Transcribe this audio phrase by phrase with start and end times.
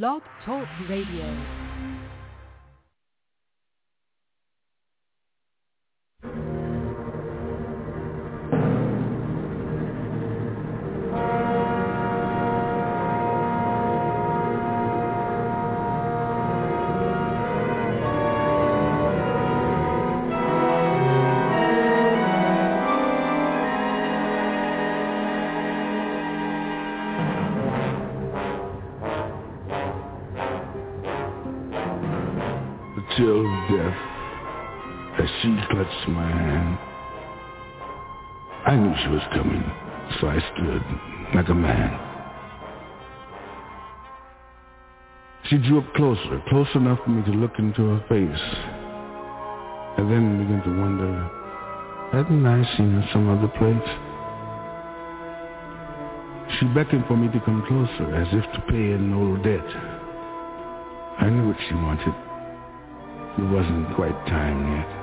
[0.00, 1.61] Blog Talk Radio.
[39.12, 39.62] Was coming,
[40.20, 40.82] so I stood
[41.34, 41.92] like a man.
[45.50, 48.44] She drew up closer, close enough for me to look into her face,
[49.98, 51.12] and then began to wonder,
[52.10, 53.90] hadn't I seen her some other place?
[56.56, 59.68] She beckoned for me to come closer, as if to pay an old debt.
[61.20, 62.14] I knew what she wanted.
[63.36, 65.01] It wasn't quite time yet.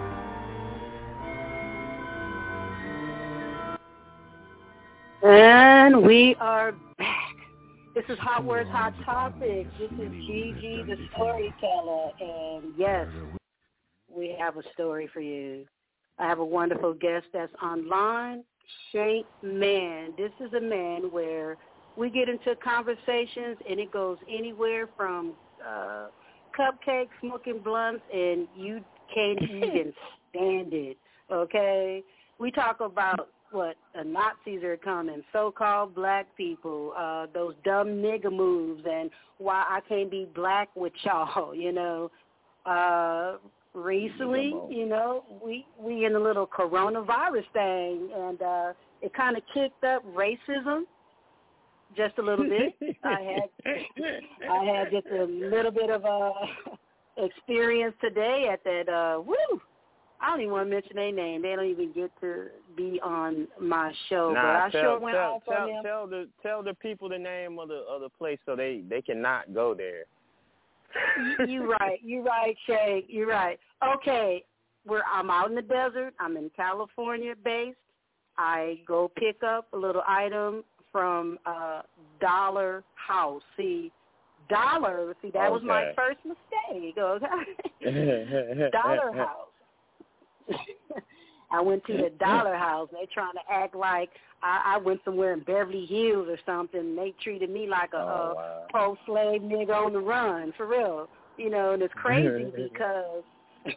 [5.97, 7.35] We are back.
[7.95, 9.69] This is Hot Words, Hot Topics.
[9.79, 12.11] This is Gigi, the storyteller.
[12.21, 13.07] And yes,
[14.07, 15.65] we have a story for you.
[16.19, 18.43] I have a wonderful guest that's online,
[18.91, 20.13] Shank Man.
[20.15, 21.57] This is a man where
[21.97, 25.33] we get into conversations and it goes anywhere from
[25.67, 26.07] uh,
[26.57, 28.81] cupcakes, smoking blunts, and you
[29.13, 29.93] can't even
[30.29, 30.97] stand it.
[31.31, 32.03] Okay,
[32.37, 38.31] we talk about what the Nazis are coming, so-called black people, uh, those dumb nigga
[38.31, 41.53] moves, and why I can't be black with y'all.
[41.59, 42.11] You know,
[42.66, 43.38] uh,
[43.73, 49.44] recently, you know, we we in a little coronavirus thing, and uh, it kind of
[49.53, 50.83] kicked up racism
[51.95, 52.75] just a little bit.
[53.03, 53.22] I
[53.66, 53.73] had
[54.50, 56.31] I had just a little bit of uh
[57.17, 59.61] experience today at that uh woo.
[60.22, 61.42] I don't even want to mention their name.
[61.42, 62.47] They don't even get to
[62.79, 64.31] be on my show.
[64.33, 65.83] Nah, but I tell, sure went tell, off tell, on them.
[65.83, 69.01] tell the tell the people the name of the of the place so they they
[69.01, 70.05] cannot go there.
[71.47, 71.99] you right.
[72.03, 73.05] You right, Shay.
[73.07, 73.59] You're right.
[73.95, 74.43] Okay.
[74.87, 76.13] We're I'm out in the desert.
[76.19, 77.77] I'm in California based.
[78.37, 81.81] I go pick up a little item from uh
[82.21, 83.43] Dollar House.
[83.57, 83.91] See,
[84.49, 86.97] Dollar, see that was my first mistake.
[86.97, 88.69] Okay.
[88.71, 89.47] Dollar House.
[91.52, 92.89] I went to the Dollar House.
[92.92, 94.10] They trying to act like
[94.42, 96.95] I, I went somewhere in Beverly Hills or something.
[96.95, 98.65] They treated me like a, Oh, a wow.
[98.70, 101.08] pro-slave nigga on the run, for real.
[101.38, 103.23] You know, and it's crazy because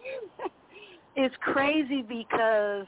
[1.17, 2.87] it's crazy because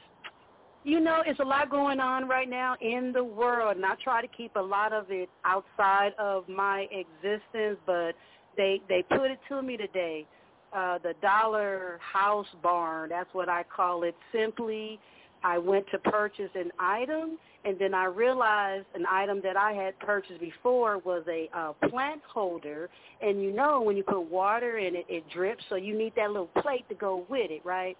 [0.83, 4.21] you know it's a lot going on right now in the world, and I try
[4.21, 7.79] to keep a lot of it outside of my existence.
[7.85, 8.13] But
[8.57, 10.27] they they put it to me today.
[10.75, 14.15] Uh, the Dollar House Barn, that's what I call it.
[14.33, 14.99] Simply,
[15.41, 19.97] I went to purchase an item, and then I realized an item that I had
[19.99, 22.89] purchased before was a uh, plant holder.
[23.21, 26.29] And you know, when you put water in it, it drips, so you need that
[26.29, 27.97] little plate to go with it, right?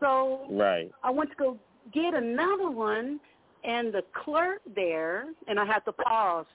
[0.00, 0.90] So Right.
[1.02, 1.58] I went to go
[1.92, 3.20] get another one,
[3.64, 6.46] and the clerk there, and I had to pause.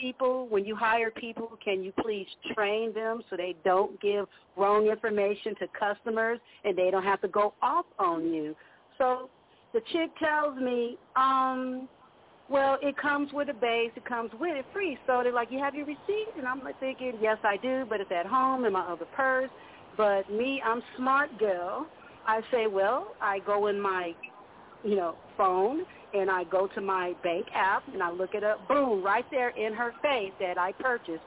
[0.00, 4.26] People, when you hire people, can you please train them so they don't give
[4.56, 8.54] wrong information to customers and they don't have to go off on you?
[8.98, 9.28] So
[9.72, 11.88] the chick tells me, um,
[12.48, 14.98] well, it comes with a base, it comes with it free.
[15.06, 16.28] So they're like, you have your receipt?
[16.36, 19.50] And I'm like thinking, yes, I do, but it's at home in my other purse.
[19.96, 21.86] But me, I'm smart girl.
[22.26, 24.12] I say, well, I go in my,
[24.84, 25.84] you know, phone
[26.14, 28.66] and I go to my bank app and I look it up.
[28.68, 31.24] Boom, right there in her face that I purchased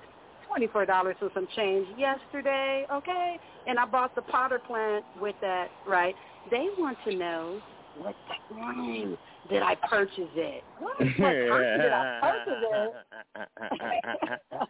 [0.48, 2.86] twenty-four dollars and some change yesterday.
[2.92, 3.38] Okay,
[3.68, 5.70] and I bought the potter plant with that.
[5.88, 6.16] Right?
[6.52, 7.62] They want to know
[7.98, 8.16] what
[8.50, 9.18] time
[9.50, 10.64] did I purchase it?
[10.80, 14.68] What, what time did I purchase it?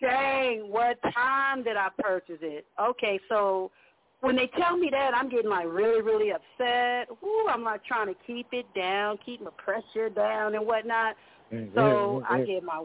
[0.00, 2.64] Dang, what time did I purchase it?
[2.80, 3.70] Okay, so
[4.20, 7.08] when they tell me that, I'm getting like really, really upset.
[7.24, 11.16] Ooh, I'm like trying to keep it down, keep my pressure down and whatnot.
[11.52, 12.84] Mm, so I give my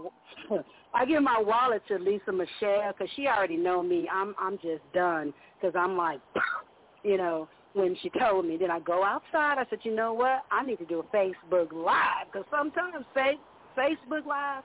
[0.94, 4.08] I give my wallet to Lisa Michelle because she already know me.
[4.12, 6.22] I'm I'm just done because I'm like,
[7.04, 9.58] you know, when she told me, then I go outside.
[9.60, 10.44] I said, you know what?
[10.52, 13.34] I need to do a Facebook Live because sometimes fa-
[13.78, 14.64] Facebook Live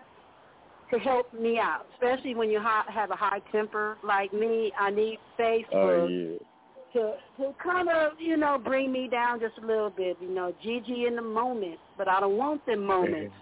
[0.88, 4.72] could help me out, especially when you ha- have a high temper like me.
[4.78, 6.38] I need oh, Facebook Oh yeah.
[6.92, 10.16] To to kind of you know bring me down just a little bit.
[10.20, 13.34] You know, Gigi in the moment, but I don't want them moments.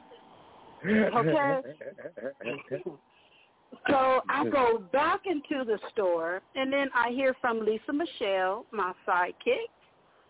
[0.86, 1.60] Okay.
[3.90, 8.92] So I go back into the store, and then I hear from Lisa Michelle, my
[9.06, 9.68] sidekick,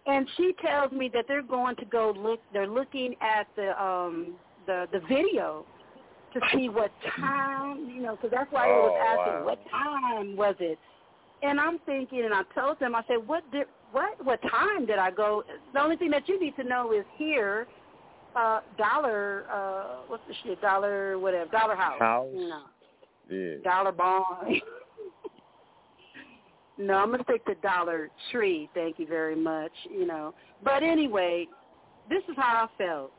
[0.06, 2.40] and she tells me that they're going to go look.
[2.52, 4.34] They're looking at the um
[4.66, 5.64] the the video
[6.34, 9.44] to see what time, you know, because that's why I was Oh, asking wow.
[9.44, 10.78] what time was it.
[11.42, 14.98] And I'm thinking, and I told them, I said, what did what what time did
[14.98, 15.44] I go?
[15.72, 17.66] The only thing that you need to know is here,
[18.36, 22.26] uh, dollar, uh, what's the shit, dollar whatever, dollar house, House?
[22.34, 22.62] you know.
[23.30, 23.54] Yeah.
[23.62, 24.26] Dollar Barn.
[26.78, 28.68] no, I'm gonna stick to Dollar Tree.
[28.74, 29.72] Thank you very much.
[29.90, 31.46] You know, but anyway,
[32.10, 33.12] this is how I felt.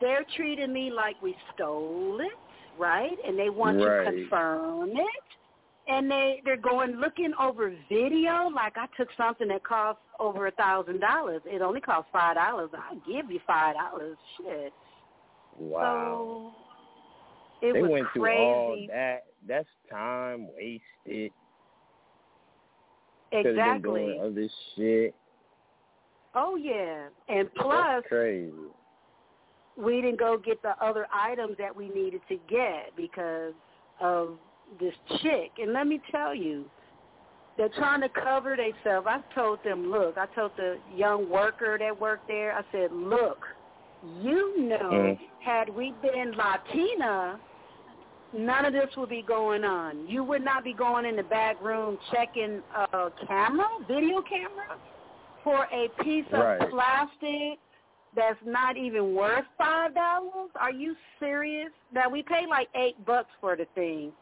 [0.00, 2.32] They're treating me like we stole it,
[2.78, 3.16] right?
[3.26, 4.04] And they want Right.
[4.04, 5.22] to confirm it.
[5.86, 10.50] And they they're going looking over video like I took something that cost over a
[10.52, 11.42] thousand dollars.
[11.44, 12.70] It only cost five dollars.
[12.72, 14.16] I'll give you five dollars.
[14.38, 14.72] Shit.
[15.58, 16.52] Wow.
[17.60, 18.36] So it they was went crazy.
[18.36, 19.24] through all that.
[19.46, 21.30] That's time wasted.
[23.32, 24.00] Have been exactly.
[24.00, 25.14] doing other shit.
[26.34, 28.52] Oh yeah, and plus That's crazy.
[29.76, 33.52] we didn't go get the other items that we needed to get because
[34.00, 34.38] of
[34.80, 35.52] this chick.
[35.58, 36.64] And let me tell you,
[37.56, 39.06] they're trying to cover themselves.
[39.08, 43.46] I told them, look, I told the young worker that worked there, I said, look,
[44.20, 45.18] you know, Mm.
[45.40, 47.38] had we been Latina,
[48.32, 50.06] none of this would be going on.
[50.08, 54.76] You would not be going in the back room checking a camera, video camera,
[55.44, 56.70] for a piece of Right.
[56.70, 57.58] plastic
[58.14, 60.50] that's not even worth five dollars.
[60.56, 61.70] Are you serious?
[61.92, 64.12] Now we pay like eight bucks for the thing.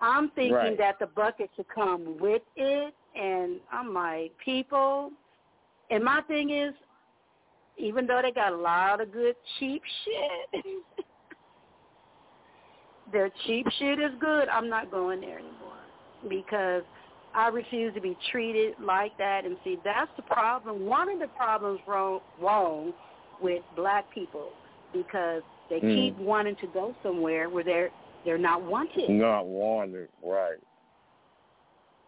[0.00, 0.78] I'm thinking Right.
[0.78, 5.10] that the bucket should come with it, and I'm like, people.
[5.90, 6.74] And my thing is,
[7.76, 10.64] even though they got a lot of good cheap shit,
[13.12, 14.48] their cheap shit is good.
[14.48, 15.78] I'm not going there anymore
[16.28, 16.82] because
[17.34, 19.44] I refuse to be treated like that.
[19.44, 20.86] And see, that's the problem.
[20.86, 22.92] One of the problems wrong, wrong
[23.40, 24.50] with black people
[24.92, 25.94] because they Mm.
[25.94, 27.90] keep wanting to go somewhere where they're
[28.28, 29.08] they're not wanted.
[29.08, 30.10] Not wanted.
[30.22, 30.58] Right.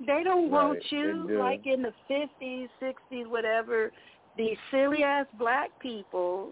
[0.07, 1.39] They don't want you do.
[1.39, 3.91] like in the fifties, sixties, whatever.
[4.37, 6.51] These silly ass black people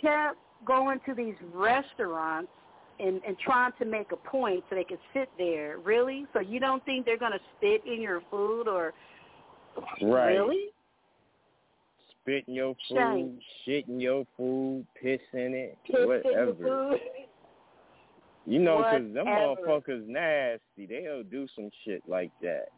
[0.00, 2.50] kept going to these restaurants
[2.98, 5.78] and and trying to make a point so they could sit there.
[5.78, 6.26] Really?
[6.32, 8.92] So you don't think they're gonna spit in your food or
[10.02, 10.32] Right.
[10.34, 10.70] really?
[12.22, 13.40] Spit in your food, Shame.
[13.64, 16.52] shit in your food, piss in it, Piss in whatever.
[16.54, 17.00] the food.
[18.46, 20.86] You know, 'cause them motherfuckers nasty.
[20.86, 22.70] They'll do some shit like that.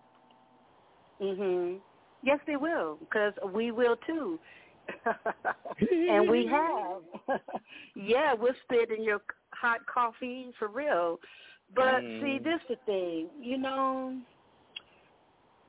[1.20, 1.80] Mhm.
[2.22, 4.40] Yes, they will, because we will too.
[6.08, 7.02] and we have.
[7.94, 9.22] yeah, we'll spit in your
[9.54, 11.20] hot coffee for real.
[11.74, 12.42] But see, Mm.
[12.44, 14.20] this the thing, you know,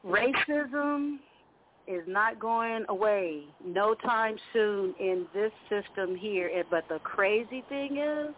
[0.03, 1.19] racism
[1.87, 6.63] is not going away no time soon in this system here.
[6.69, 8.35] But the crazy thing is,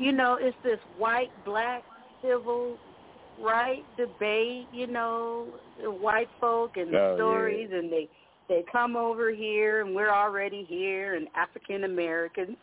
[0.00, 1.84] you know, it's this white black
[2.22, 2.76] civil
[3.42, 5.48] right debate, you know,
[5.82, 7.16] the white folk and the Oh, yeah.
[7.16, 8.08] stories and they
[8.48, 12.56] they come over here and we're already here and African Americans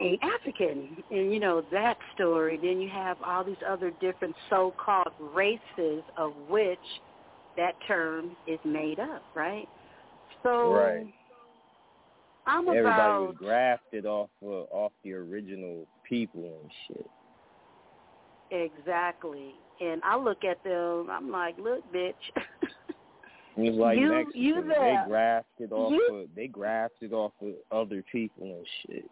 [0.00, 0.96] ain't African.
[1.10, 2.56] And you know, that story.
[2.56, 6.78] Then you have all these other different so called races of which
[7.56, 9.68] that term is made up, right?
[10.44, 11.06] So Right.
[12.46, 17.10] I'm Everybody about was grafted off of, off the original people and shit.
[18.50, 19.54] Exactly.
[19.80, 22.14] And I look at them, I'm like, look, bitch.
[23.58, 24.34] It was like You- Mexicans.
[24.44, 25.04] you they there.
[25.08, 29.10] grafted off You- of they grafted off of other people and shit.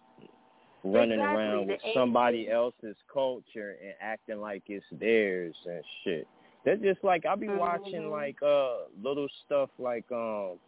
[0.87, 6.29] Running Exactly, around with somebody else's culture and acting like it's theirs and shit.
[6.65, 7.57] They're just like I'll be Mhm.
[7.59, 10.59] watching like uh little stuff like um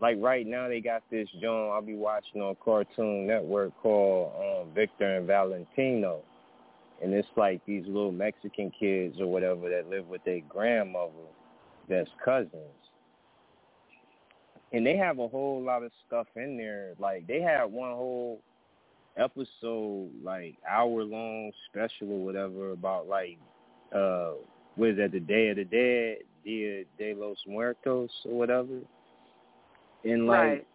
[0.00, 4.74] like right now they got this joint I'll be watching on Cartoon Network called um
[4.74, 6.22] Victor and Valentino.
[7.02, 11.12] And it's like these little Mexican kids or whatever that live with their grandmother
[11.88, 12.52] that's cousins.
[14.72, 16.92] And they have a whole lot of stuff in there.
[16.98, 18.40] Like they had one whole
[19.16, 23.38] episode, like hour long special or whatever about like
[23.94, 24.32] uh
[24.76, 28.78] what is that, the Day of the Dead, Dia de los Muertos or whatever.
[30.04, 30.66] And like right.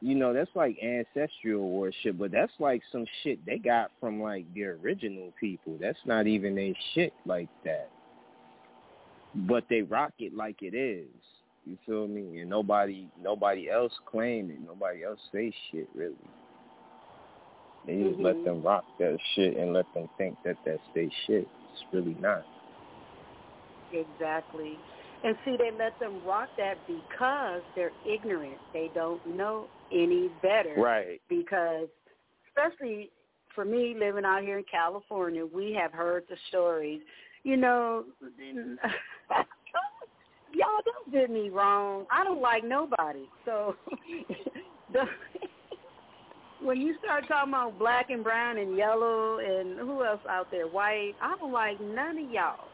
[0.00, 4.52] you know, that's like ancestral worship, but that's like some shit they got from like
[4.54, 5.76] the original people.
[5.80, 7.90] That's not even a shit like that.
[9.34, 11.08] But they rock it like it is.
[11.66, 12.40] You feel me?
[12.40, 14.58] And nobody nobody else claim it.
[14.66, 16.14] Nobody else say shit really.
[17.86, 18.22] They just mm-hmm.
[18.22, 21.48] let them rock that shit and let them think that that's their shit.
[21.72, 22.44] It's really not.
[23.92, 24.78] Exactly.
[25.24, 28.58] And see, they let them rock that because they're ignorant.
[28.72, 30.74] They don't know any better.
[30.76, 31.20] Right.
[31.28, 31.88] Because,
[32.48, 33.10] especially
[33.54, 37.00] for me living out here in California, we have heard the stories.
[37.42, 38.04] You know,
[40.54, 42.06] y'all don't get me wrong.
[42.12, 43.28] I don't like nobody.
[43.44, 43.74] So
[44.92, 45.02] the
[46.62, 50.66] when you start talking about black and brown and yellow and who else out there,
[50.66, 52.67] white, I don't like none of y'all.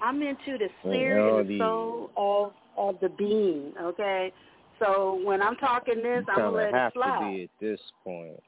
[0.00, 3.72] I'm into the spirit and the soul of of the being.
[3.80, 4.32] Okay,
[4.78, 7.18] so when I'm talking this, I'm gonna let have it fly.
[7.18, 8.42] to be at this point.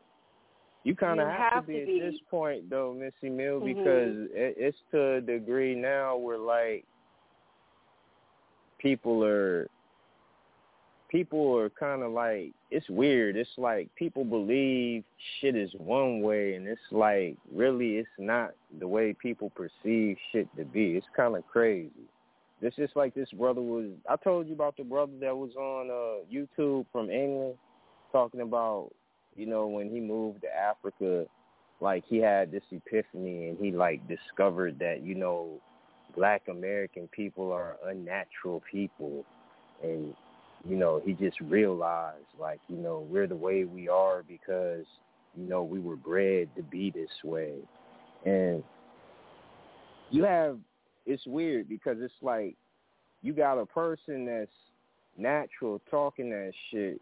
[0.84, 2.00] You kind of have, have, to be to be.
[2.00, 3.64] at this point, though, Missy Mill, Mhm.
[3.64, 6.84] because it, it's to a degree now where like
[8.78, 9.68] people are
[11.08, 13.36] people are kind of like it's weird.
[13.36, 15.04] It's like people believe
[15.40, 20.48] shit is one way, and it's like really it's not the way people perceive shit
[20.56, 20.96] to be.
[20.96, 21.90] It's kind of crazy.
[22.62, 23.90] It's just like this brother was.
[24.08, 27.56] I told you about the brother that was on uh YouTube from England
[28.12, 28.90] talking about
[29.36, 31.26] you know when he moved to Africa,
[31.80, 35.60] like he had this epiphany and he like discovered that you know
[36.16, 39.24] black American people are unnatural people
[39.82, 40.14] and
[40.68, 44.84] you know, he just realized like, you know, we're the way we are because,
[45.36, 47.54] you know, we were bred to be this way.
[48.24, 48.62] And
[50.10, 50.58] you have
[51.04, 52.56] it's weird because it's like
[53.22, 54.50] you got a person that's
[55.16, 57.00] natural talking that shit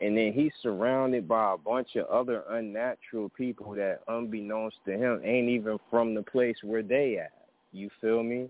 [0.00, 5.20] and then he's surrounded by a bunch of other unnatural people that unbeknownst to him
[5.24, 7.32] ain't even from the place where they at.
[7.72, 8.48] You feel me?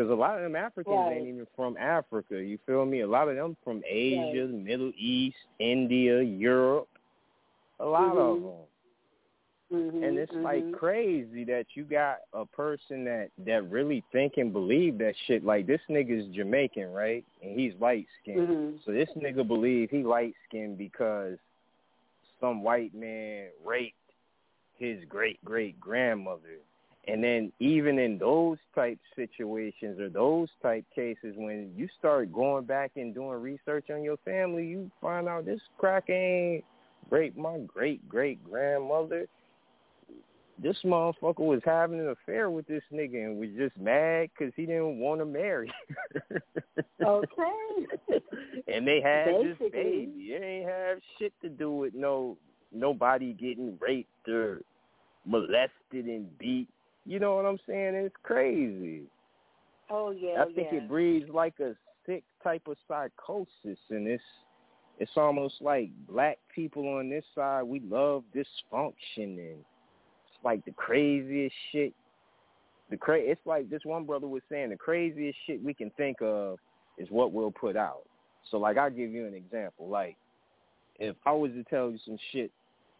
[0.00, 1.12] Because a lot of them Africans Right.
[1.12, 2.42] ain't even from Africa.
[2.42, 3.00] You feel me?
[3.00, 6.88] A lot of them from Asia, the Middle East, India, Europe.
[7.80, 8.42] A lot of Mhm.
[9.68, 9.90] them.
[9.92, 10.72] Mhm, And it's like mhm.
[10.72, 15.44] crazy that you got a person that that really think and believe that shit.
[15.44, 17.22] Like this nigga's Jamaican, right?
[17.42, 18.48] And he's light skinned.
[18.48, 18.82] Mhm.
[18.84, 21.38] So this nigga believe he light skinned because
[22.40, 23.98] some white man raped
[24.78, 26.58] his great great grandmother.
[27.08, 32.66] And then even in those type situations or those type cases, when you start going
[32.66, 36.64] back and doing research on your family, you find out this crack ain't
[37.08, 39.26] raped my great great grandmother.
[40.62, 44.66] This motherfucker was having an affair with this nigga and was just mad because he
[44.66, 45.72] didn't want to marry.
[46.28, 46.42] her.
[47.02, 48.20] Okay.
[48.68, 50.12] and they had this baby.
[50.18, 52.36] It ain't have shit to do with no
[52.72, 54.60] nobody getting raped or
[55.24, 56.68] molested and beat.
[57.06, 57.94] You know what I'm saying?
[57.94, 59.02] It's crazy.
[59.90, 60.42] Oh yeah.
[60.42, 60.78] I think yeah.
[60.78, 61.74] it breeds like a
[62.06, 64.22] sick type of psychosis, and it's
[64.98, 70.72] it's almost like black people on this side we love dysfunction, and it's like the
[70.72, 71.94] craziest shit.
[72.90, 76.18] The cra- it's like this one brother was saying the craziest shit we can think
[76.20, 76.58] of
[76.98, 78.02] is what we'll put out.
[78.50, 79.88] So like I'll give you an example.
[79.88, 80.16] Like
[80.98, 82.50] if I was to tell you some shit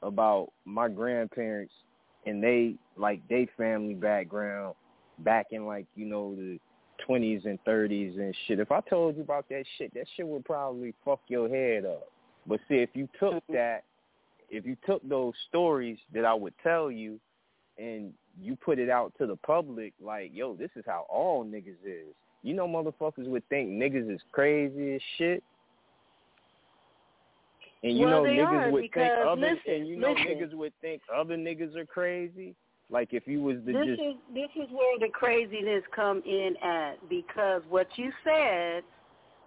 [0.03, 1.73] about my grandparents
[2.27, 4.75] and they like they family background
[5.21, 6.59] back in like, you know, the
[7.07, 8.61] twenties and thirties and shit.
[8.61, 12.09] If I told you about that shit, that shit would probably fuck your head up.
[12.47, 13.85] But see if you took that
[14.49, 17.21] if you took those stories that I would tell you
[17.79, 21.77] and you put it out to the public like, yo, this is how all niggas
[21.85, 22.15] is.
[22.43, 25.45] You know motherfuckers would think niggas is crazy as shit.
[27.83, 30.27] And you Well, know niggas would think other listen, and you know listen.
[30.27, 32.55] niggas would think other niggas are crazy.
[32.91, 36.55] Like if you was to this just is this is where the craziness come in
[36.63, 38.83] at because what you said,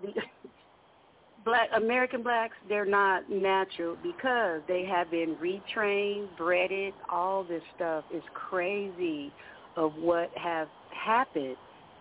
[0.01, 0.13] the
[1.45, 6.93] black American blacks, they're not natural because they have been retrained, breaded.
[7.09, 9.31] All this stuff is crazy
[9.75, 11.57] of what have happened.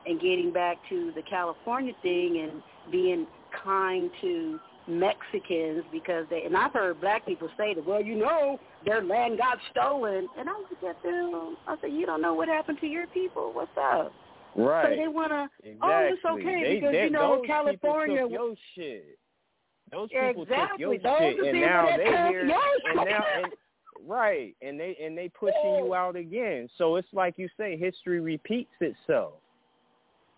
[0.07, 3.27] And getting back to the California thing and being
[3.65, 4.59] kind to
[4.99, 9.39] Mexicans because they and I've heard black people say that, well, you know, their land
[9.39, 12.87] got stolen and I look at them I said, You don't know what happened to
[12.87, 14.13] your people, what's up?
[14.57, 14.97] right.
[14.97, 15.79] So they wanna Exactly.
[15.83, 19.19] Oh, it's okay they, because they, you know California your shit.
[19.91, 20.99] Those people Exactly.
[20.99, 23.53] took your Those shit, and now they here, and now, and,
[24.07, 26.69] right, and they and they pushing you out again.
[26.79, 29.35] So it's like you say, history repeats itself.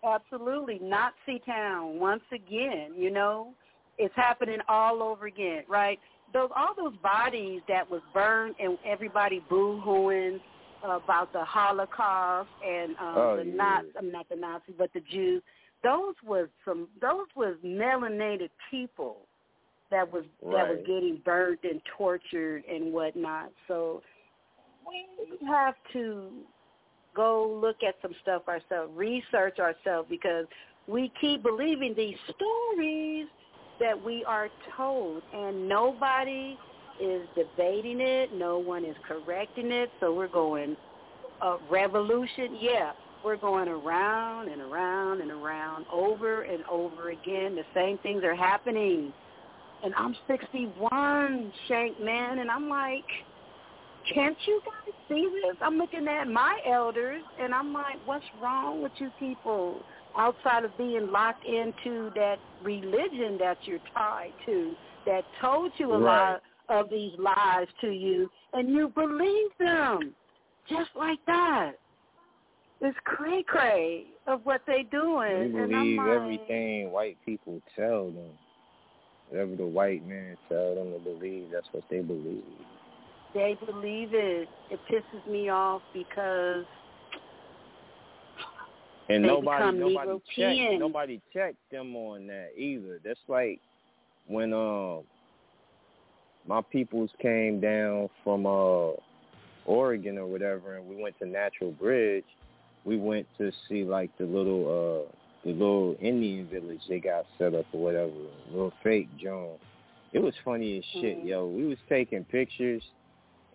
[0.05, 0.79] Absolutely.
[0.81, 3.53] Nazi town once again, you know.
[3.97, 5.99] It's happening all over again, right?
[6.33, 10.39] Those all those bodies that was burned and everybody boo hooing
[10.83, 13.55] about the Holocaust and um Oh, the yeah.
[13.55, 15.41] Nazis I'm not the Nazis, but the Jews.
[15.83, 19.17] Those was some those was melanated people
[19.91, 23.51] that was that was getting burned and tortured and whatnot.
[23.67, 24.01] So
[24.87, 26.29] we have to
[27.15, 30.45] go look at some stuff ourselves, research ourselves, because
[30.87, 33.27] we keep believing these stories
[33.79, 36.57] that we are told, and nobody
[37.01, 38.33] is debating it.
[38.33, 39.89] No one is correcting it.
[39.99, 40.75] So we're going
[41.41, 42.57] a revolution.
[42.59, 47.55] Yeah, we're going around and around and around over and over again.
[47.55, 49.11] The same things are happening.
[49.83, 53.03] And I'm 61, Shank man, and I'm like,
[54.13, 55.57] can't you guys see this?
[55.61, 59.81] I'm looking at my elders, and I'm like, what's wrong with you people?
[60.17, 64.73] Outside of being locked into that religion that you're tied to,
[65.05, 66.39] that told you a Right.
[66.39, 70.15] lot of these lies to you, and you believe them,
[70.67, 71.73] just like that.
[72.81, 78.05] It's cray cray of what they They doing, and believe like, everything white people tell
[78.11, 78.31] them.
[79.29, 82.43] Whatever the white man tell them to believe, that's what they believe.
[83.33, 84.47] they believe it.
[84.71, 86.65] It pisses me off because
[89.09, 92.99] And They nobody nobody checked nobody checked them on that either.
[93.03, 93.59] That's like
[94.27, 95.03] when um
[96.47, 98.91] my peoples came down from uh
[99.65, 102.25] Oregon or whatever and we went to Natural Bridge,
[102.83, 104.65] we went to see like the little
[105.07, 105.11] uh
[105.45, 108.11] the little Indian village they got set up or whatever,
[108.51, 109.53] little fake John.
[110.13, 111.25] It was funny as shit, Mhm.
[111.27, 111.47] yo.
[111.47, 112.83] We was taking pictures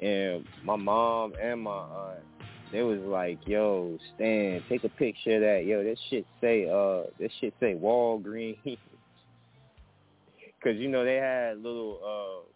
[0.00, 2.25] and my mom and my aunt
[2.73, 5.65] they was like, "Yo, Stan, take a picture of that.
[5.67, 8.59] Yo, that shit say, uh, that shit say Walgreens."
[10.62, 12.50] Cause you know they had little, uh,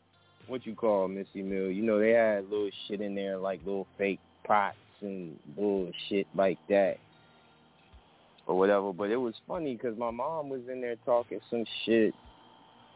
[0.46, 1.70] what you call Missy Mill.
[1.70, 6.58] You know they had little shit in there like little fake pots and bullshit like
[6.68, 6.98] that,
[8.46, 8.92] or whatever.
[8.92, 12.14] But it was funny because my mom was in there talking some shit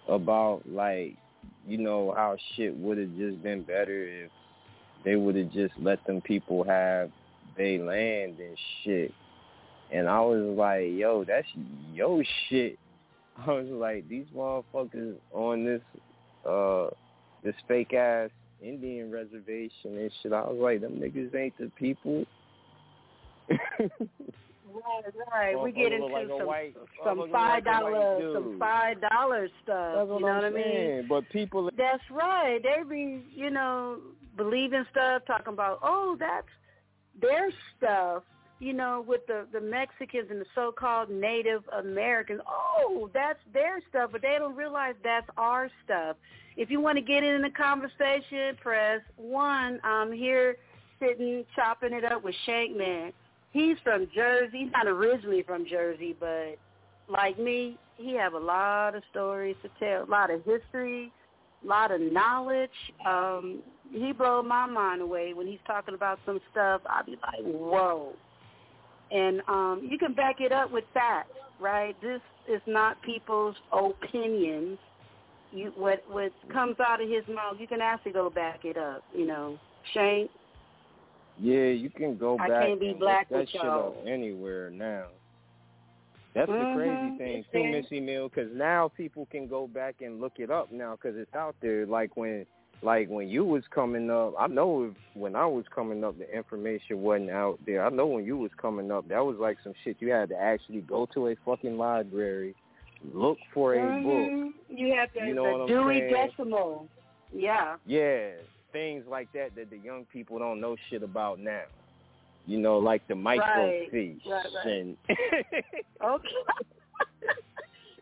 [0.09, 1.17] about like,
[1.67, 4.31] you know how shit would have just been better if
[5.09, 7.11] they would have just let them people have
[7.57, 9.11] their land and shit.
[9.91, 11.47] And I was like, yo, that's
[11.95, 12.79] yo shit.
[13.47, 15.81] I was like, these motherfuckers on this
[16.47, 16.88] uh
[17.42, 18.29] this fake ass
[18.62, 20.35] Indian reservation and shit.
[20.35, 22.27] I was like, them niggas ain't the people.
[24.71, 25.62] Right, right.
[25.62, 28.35] We get into like some white- some five like dollar dude.
[28.35, 29.94] some five dollar stuff.
[29.94, 31.07] That's you know I'm what I mean?
[31.09, 32.59] But people That's right.
[32.62, 33.99] They be, you know,
[34.38, 36.48] believing stuff, talking about, oh, that's
[37.20, 38.22] their stuff.
[38.61, 42.40] You know, with the the Mexicans and the so-called Native Americans.
[42.48, 46.16] Oh, that's their stuff, but they don't realize that's our stuff.
[46.57, 49.79] If you want to get in the conversation, press one.
[49.85, 50.57] I'm here
[50.98, 53.12] sitting chopping it up with Shankman.
[53.53, 54.59] He's from Jersey.
[54.64, 56.59] He's not originally from Jersey, but
[57.09, 61.12] like me, he have a lot of stories to tell, a lot of history,
[61.64, 62.70] a lot of knowledge.
[63.07, 63.61] Um,
[63.92, 66.83] he blow my mind away when he's talking about some stuff.
[66.88, 68.12] I'll be like, whoa.
[69.11, 71.96] And um, you can back it up with facts, right?
[72.03, 74.79] This is not people's opinions.
[75.51, 79.03] You, what what comes out of his mouth, you can actually go back it up.
[79.16, 79.59] You know,
[79.94, 80.29] Shane.
[81.40, 83.88] Yeah, you can go I can't be black that with shit y'all.
[83.88, 85.07] up anywhere now.
[86.35, 87.64] That's Mhm, the crazy thing too.
[87.64, 91.35] Missy Mill, because now people can go back and look it up now because it's
[91.35, 91.87] out there.
[91.87, 92.46] Like when,
[92.83, 96.33] like when you was coming up, I know if, when I was coming up, the
[96.35, 97.85] information wasn't out there.
[97.85, 100.37] I know when you was coming up, that was like some shit you had to
[100.37, 102.55] actually go to a fucking library,
[103.12, 104.12] look for a book.
[104.12, 104.53] Mhm.
[104.69, 106.29] You have to You know the Dewey saying?
[106.29, 106.88] Decimal.
[107.33, 107.77] Yeah.
[107.85, 108.31] Yeah,
[108.73, 111.64] things like that that the young people don't know shit about now.
[112.47, 114.67] You know, like the microfiche Right, right.
[114.67, 114.97] and
[116.03, 116.29] Okay.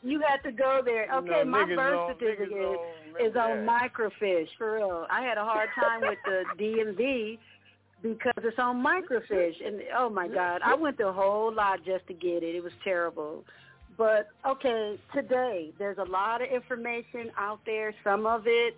[0.07, 1.09] you had to go there.
[1.12, 5.07] Okay, know, my birth certificate niggas is on microfiche for real.
[5.11, 7.38] I had a hard time with the DMV
[8.03, 12.07] because it's on microfiche, and oh my god, I went through a whole lot just
[12.09, 12.55] to get it.
[12.55, 13.45] It was terrible.
[13.99, 17.95] But okay, today there's a lot of information out there.
[18.05, 18.77] Some of it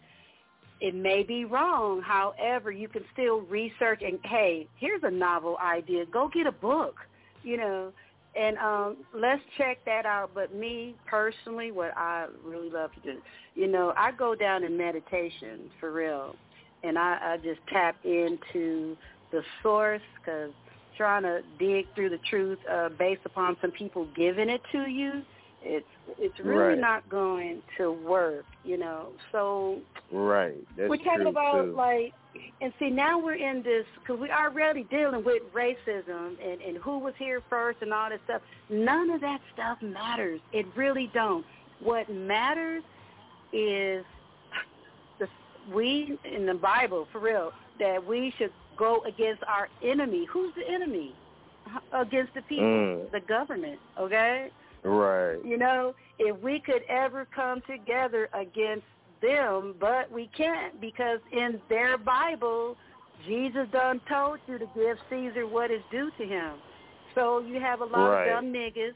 [0.81, 2.03] it may be wrong.
[2.03, 6.07] However, you can still research and hey, here's a novel idea.
[6.07, 6.97] Go get a book.
[7.43, 7.93] You know,
[8.35, 10.31] and um let's check that out.
[10.35, 13.19] But me personally, what I really love to do,
[13.55, 16.35] you know, I go down in meditation for real,
[16.83, 18.97] and I, I just tap into
[19.31, 20.53] the source because
[20.97, 25.23] trying to dig through the truth uh, based upon some people giving it to you,
[25.63, 25.87] it's
[26.19, 26.79] it's really Right.
[26.79, 28.45] not going to work.
[28.65, 29.79] You know, so
[30.13, 30.57] right.
[30.77, 31.75] That's we're talking about too.
[31.77, 32.13] like,
[32.61, 36.99] and see now we're in this because we're already dealing with racism and and who
[36.99, 38.43] was here first and all this stuff.
[38.69, 40.41] None of that stuff matters.
[40.53, 41.45] It really don't.
[41.81, 42.83] What matters
[43.53, 44.05] is
[45.19, 45.29] the
[45.73, 50.27] we in the Bible for real that we should go against our enemy.
[50.27, 51.15] Who's the enemy?
[51.93, 53.11] Against the people, Mm.
[53.11, 53.79] the government.
[53.99, 54.51] Okay.
[54.83, 55.37] Right.
[55.45, 58.87] You know, if we could ever come together against
[59.21, 62.77] them, but we can't because in their Bible,
[63.27, 66.55] Jesus done told you to give Caesar what is due to him.
[67.15, 68.29] So you have a lot Right.
[68.29, 68.95] of dumb niggas,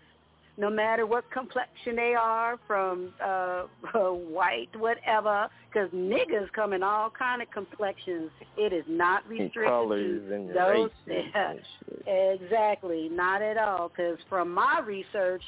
[0.57, 3.63] no matter what complexion they are, from uh,
[3.95, 8.31] white, whatever, because niggas come in all kind of complexions.
[8.57, 10.91] It is not restricted colors to and those.
[11.07, 11.61] and.
[12.07, 13.89] Exactly, not at all.
[13.89, 15.43] Because from my research,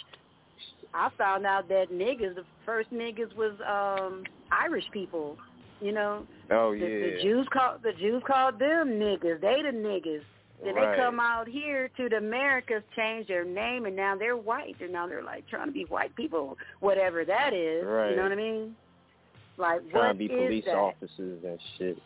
[0.93, 4.25] I found out that niggas, the first niggas was um
[4.63, 5.37] Irish people.
[5.81, 6.87] You know, Oh the, yeah.
[6.87, 9.41] the Jews called the Jews called them niggas.
[9.41, 10.23] They the niggas.
[10.63, 10.97] Then right.
[10.97, 14.77] they come out here to the Americas, change their name, and now they're white.
[14.81, 17.85] And now they're like trying to be white people, whatever that is.
[17.85, 18.11] Right.
[18.11, 18.77] You know what I mean?
[19.57, 20.75] Like Trying what to be police that?
[20.75, 21.99] officers and shit.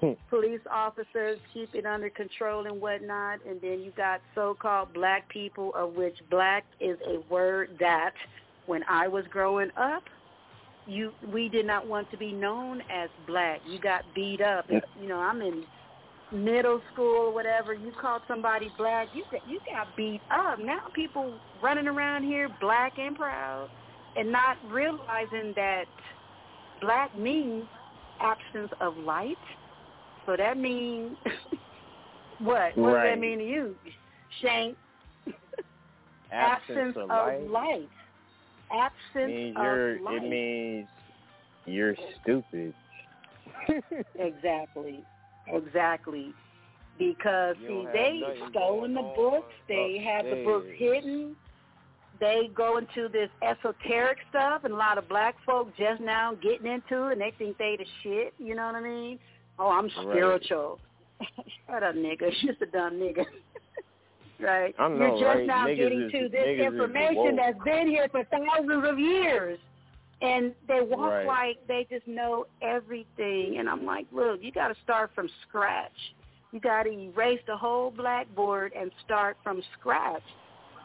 [0.30, 5.72] police officers keep it under control and whatnot, and then you got so-called black people,
[5.74, 8.12] of which black is a word that,
[8.66, 10.02] when I was growing up,
[10.86, 13.60] you we did not want to be known as black.
[13.66, 14.66] You got beat up.
[14.68, 15.64] If, you know, I'm in
[16.32, 17.74] middle school or whatever.
[17.74, 20.58] You called somebody black, you got, you got beat up.
[20.58, 23.70] Now people running around here black and proud,
[24.16, 25.84] and not realizing that
[26.80, 27.64] black means
[28.20, 29.36] absence of light.
[30.26, 31.16] So that means
[32.38, 32.76] what?
[32.76, 33.74] What does that mean to you?
[34.42, 34.76] Shank
[36.32, 37.88] Absence, of light, light.
[38.74, 40.00] Absence means you're.
[40.00, 40.22] light.
[40.22, 40.88] It means
[41.66, 42.74] you're stupid.
[44.18, 45.02] Exactly.
[45.48, 46.34] Exactly.
[46.98, 49.36] Because see, they nothing stolen the books.
[49.36, 51.36] on They have the books hidden.
[52.20, 56.66] They go into this esoteric stuff, and a lot of black folk just now getting
[56.66, 58.34] into it, and they think they the shit.
[58.38, 59.18] You know what I mean?
[59.58, 60.16] Oh, I'm Right.
[60.16, 60.78] spiritual.
[61.66, 62.20] Shut up, nigga.
[62.42, 63.24] You're just a dumb nigga.
[64.44, 64.74] Right?
[64.78, 65.46] I know, You're just right?
[65.46, 69.58] now Niggas getting is- to this information that's been here for thousands of years.
[70.22, 71.26] And they walk Right.
[71.26, 73.58] like they just know everything.
[73.58, 76.14] And I'm like, look, you got to start from scratch.
[76.52, 80.22] You got to erase the whole blackboard and start from scratch.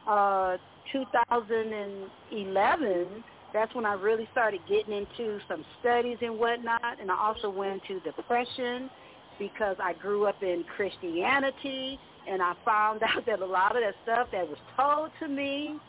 [0.07, 0.57] Uh,
[0.91, 6.99] 2011, that's when I really started getting into some studies and whatnot.
[6.99, 8.89] And I also went into depression
[9.37, 11.99] because I grew up in Christianity.
[12.29, 15.79] And I found out that a lot of that stuff that was told to me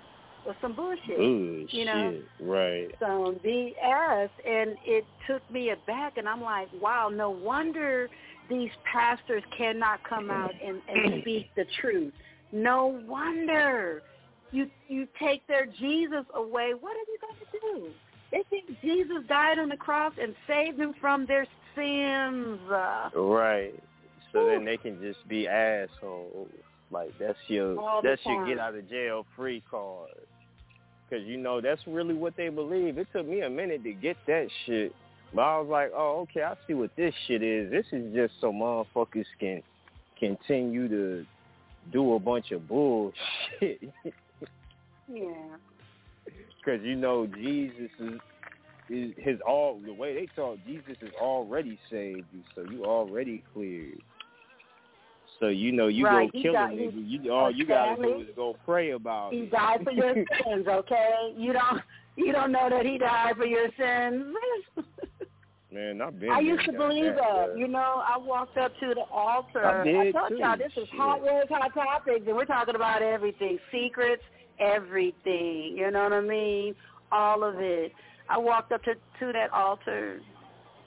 [0.47, 1.19] was some bullshit
[1.73, 2.19] you know.
[2.41, 2.89] Right.
[2.99, 6.17] some BS, and it took me aback.
[6.17, 8.09] And I'm like, wow, no wonder
[8.49, 12.13] these pastors cannot come out and, and speak the truth.
[12.53, 14.03] No wonder
[14.51, 16.73] you you take their Jesus away.
[16.79, 17.91] What are you going to do?
[18.33, 22.59] They think Jesus died on the cross and saved them from their sins.
[23.15, 23.75] Right.
[24.33, 24.51] So Whew.
[24.51, 26.49] then they can just be assholes.
[26.91, 30.11] Like that's your All that's your get out of jail free card.
[31.09, 32.99] Cause you know that's really what they believe.
[32.99, 34.95] It took me a minute to get that shit,
[35.35, 37.71] but I was like, oh okay, I see what this shit is.
[37.71, 39.63] This is just so motherfuckers can
[40.19, 41.27] continue to
[41.93, 43.15] do a bunch of bullshit.
[45.13, 45.33] yeah.
[46.65, 48.21] Cause you know Jesus is
[48.91, 50.59] is his all the way they talk.
[50.67, 54.03] Jesus has already saved you, so you already cleared.
[55.41, 56.93] So you know you Right, go kill got- a nigga.
[57.25, 59.51] You all you gotta do is go pray about He it.
[59.51, 61.33] died for your sins, okay?
[61.37, 61.81] You don't
[62.17, 64.35] you don't know that he died for your sins.
[65.73, 66.31] Man, I've been.
[66.31, 67.23] I used to believe that.
[67.55, 67.59] bruh.
[67.59, 69.65] You know, I walked up to the altar.
[69.65, 70.39] I did, told too.
[70.39, 74.23] y'all this is hot words, hot topics, and we're talking about everything, secrets,
[74.59, 75.77] everything.
[75.79, 76.75] You know what I mean?
[77.13, 77.93] All of it.
[78.29, 80.21] I walked up to to that altar,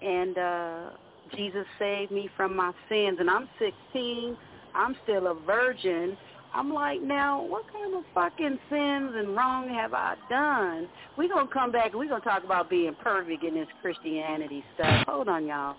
[0.01, 0.89] and uh
[1.35, 3.17] Jesus saved me from my sins.
[3.19, 4.37] And I'm 16.
[4.75, 6.17] I'm still a virgin.
[6.53, 10.87] I'm like, now, what kind of fucking sins and wrong have I done?
[11.17, 13.67] We're going to come back and we're going to talk about being perfect in this
[13.81, 15.05] Christianity stuff.
[15.07, 15.75] Hold on, y'all.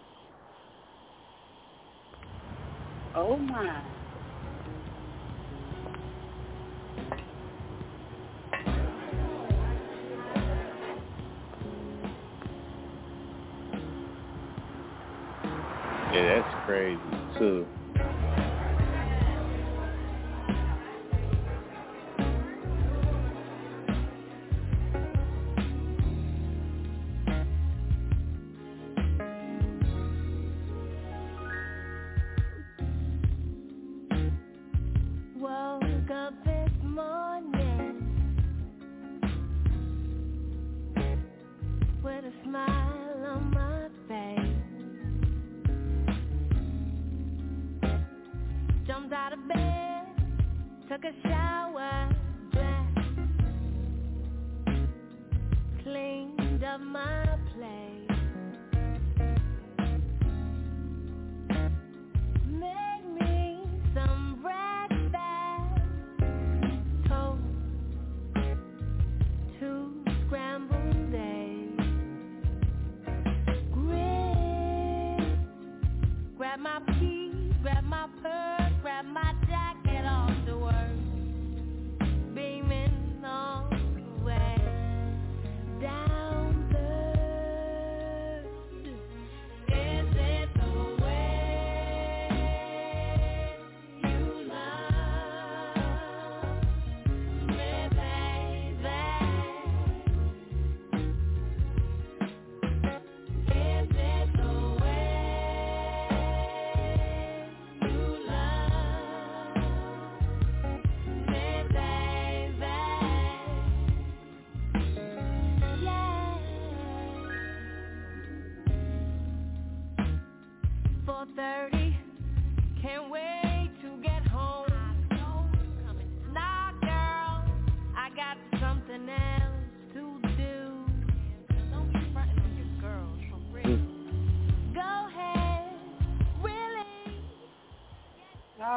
[3.15, 3.83] Oh, my.
[16.15, 17.01] Yeah, that's crazy
[17.39, 17.67] too.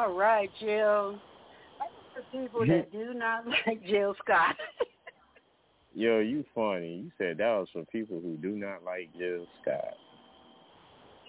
[0.08, 1.20] All right, Jill.
[2.14, 4.56] For people that do not like Jill Scott.
[5.94, 7.02] Yo, you funny.
[7.04, 9.94] You said that was for people who do not like Jill Scott.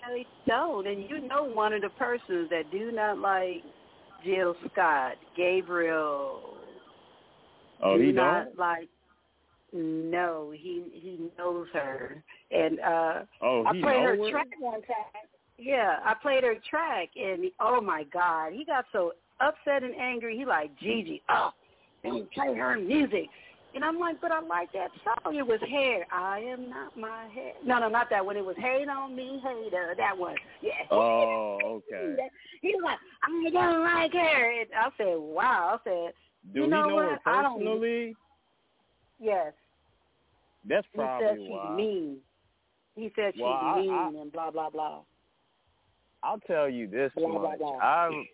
[0.07, 3.63] they don't, and you know one of the persons that do not like
[4.23, 6.53] Jill Scott, Gabriel.
[7.83, 8.57] Oh, do he not don't?
[8.59, 8.87] like.
[9.73, 14.31] No, he he knows her, and uh Oh, I played her her?
[14.31, 15.28] track one time.
[15.59, 20.37] Yeah, I played her track, and oh my God, he got so upset and angry.
[20.37, 21.51] He like Gigi, oh,
[22.03, 23.25] don't play her music.
[23.75, 25.35] And I'm like, but I like that song.
[25.35, 26.07] It was Hair.
[26.11, 27.51] I am not my hair.
[27.63, 28.35] No, no, not that one.
[28.35, 29.93] It was Hate on Me, Hater.
[29.95, 30.35] That one.
[30.63, 30.71] Yeah.
[30.91, 31.59] Oh,
[31.91, 32.15] okay.
[32.63, 34.59] He was like, I don't like her.
[34.61, 35.79] And I said, wow.
[35.79, 36.13] I said,
[36.53, 37.19] Do you know know what?
[37.27, 38.15] I don't- personally?
[39.19, 39.53] yes.
[40.67, 41.75] That's probably He said she's why.
[41.75, 42.17] mean.
[42.95, 45.01] He said she's Well, I- mean I- and blah blah blah.
[46.23, 47.59] I'll tell you this much.
[47.81, 48.27] I'm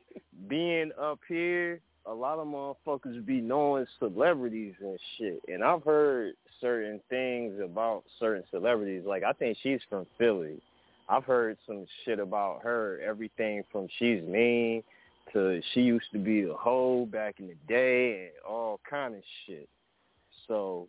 [0.48, 1.82] being up here.
[2.08, 8.04] A lot of motherfuckers be knowing celebrities and shit, and I've heard certain things about
[8.20, 9.04] certain celebrities.
[9.06, 10.62] Like I think she's from Philly.
[11.10, 13.00] I've heard some shit about her.
[13.04, 14.84] Everything from she's mean
[15.34, 19.22] to she used to be a hoe back in the day and all kind of
[19.46, 19.68] shit.
[20.48, 20.88] So,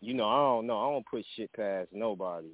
[0.00, 0.78] you know, I don't know.
[0.78, 2.48] I don't put shit past nobody.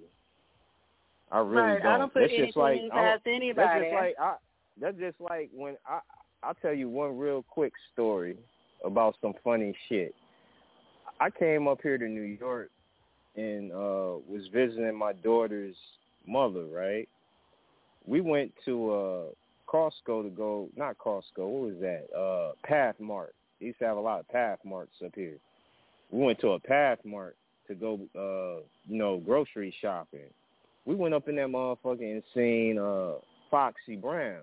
[1.30, 1.82] I really right.
[1.82, 1.92] don't.
[1.92, 3.84] I don't put That's anything just like past that's anybody.
[3.84, 4.34] just like I.
[4.80, 6.00] That's just like when I.
[6.42, 8.36] I'll tell you one real quick story
[8.84, 10.14] about some funny shit.
[11.20, 12.70] I came up here to New York
[13.36, 15.76] and uh was visiting my daughter's
[16.26, 16.64] mother.
[16.64, 17.08] Right.
[18.06, 19.24] We went to uh
[19.68, 20.68] Costco to go.
[20.76, 21.38] Not Costco.
[21.38, 22.06] What was that?
[22.16, 23.28] Uh Pathmark.
[23.60, 25.36] They used to have a lot of Pathmarks up here.
[26.10, 27.32] We went to a Pathmark
[27.68, 30.28] to go, uh, you know, grocery shopping.
[30.86, 33.14] We went up in that motherfucker and seen uh
[33.50, 34.40] Foxy Brown.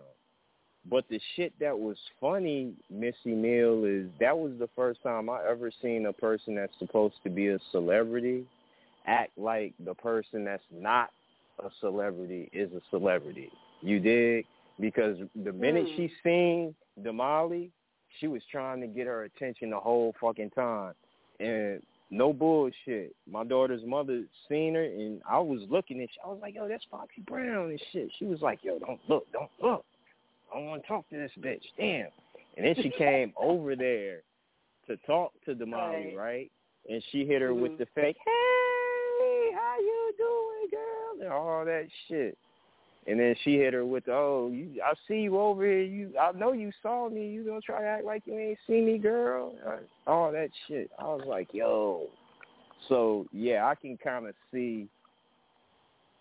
[0.90, 5.42] But the shit that was funny, Missy Mill, is that was the first time I
[5.50, 8.46] ever seen a person that's supposed to be a celebrity
[9.06, 11.10] act like the person that's not
[11.60, 13.50] a celebrity is a celebrity.
[13.82, 14.46] You dig?
[14.80, 15.96] Because the minute Hmm.
[15.96, 17.72] she seen Damali,
[18.20, 20.94] she was trying to get her attention the whole fucking time.
[21.40, 23.14] And no bullshit.
[23.30, 26.10] My daughter's mother seen her, and I was looking at.
[26.14, 29.00] she, I was like, "Yo, that's Foxy Brown and shit." She was like, "Yo, don't
[29.10, 29.86] look, don't look.
[30.54, 32.08] I don't want to talk to this bitch." Damn.
[32.56, 34.22] And then she came over there
[34.88, 36.16] to talk to Damali, Right.
[36.16, 36.52] right?
[36.90, 37.78] And she hit her with Mhm.
[37.80, 42.38] the fake, "Hey, how you doing, girl?" and all that shit.
[43.08, 45.82] And then she hit her with, "Oh, you, I see you over here.
[45.82, 47.28] You, I know you saw me.
[47.28, 49.78] You gonna try to act like you ain't see me, girl?" Uh,
[50.12, 50.92] All that shit.
[51.00, 52.08] I was like, "Yo."
[52.90, 54.88] So yeah, I can kind of see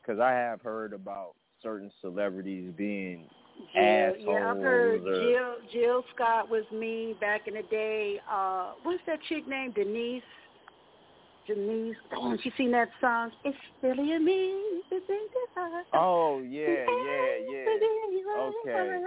[0.00, 3.24] because I have heard about certain celebrities being
[3.74, 4.24] Jill, assholes.
[4.26, 8.20] yeah, I've heard or, Jill Jill Scott was me back in the day.
[8.30, 10.22] Uh what's that chick named Denise?
[11.46, 11.96] Denise.
[12.14, 13.30] Oh, she seen that song?
[13.44, 17.66] It's silly of me to think that I Oh yeah, yeah, yeah.
[18.38, 18.98] Okay.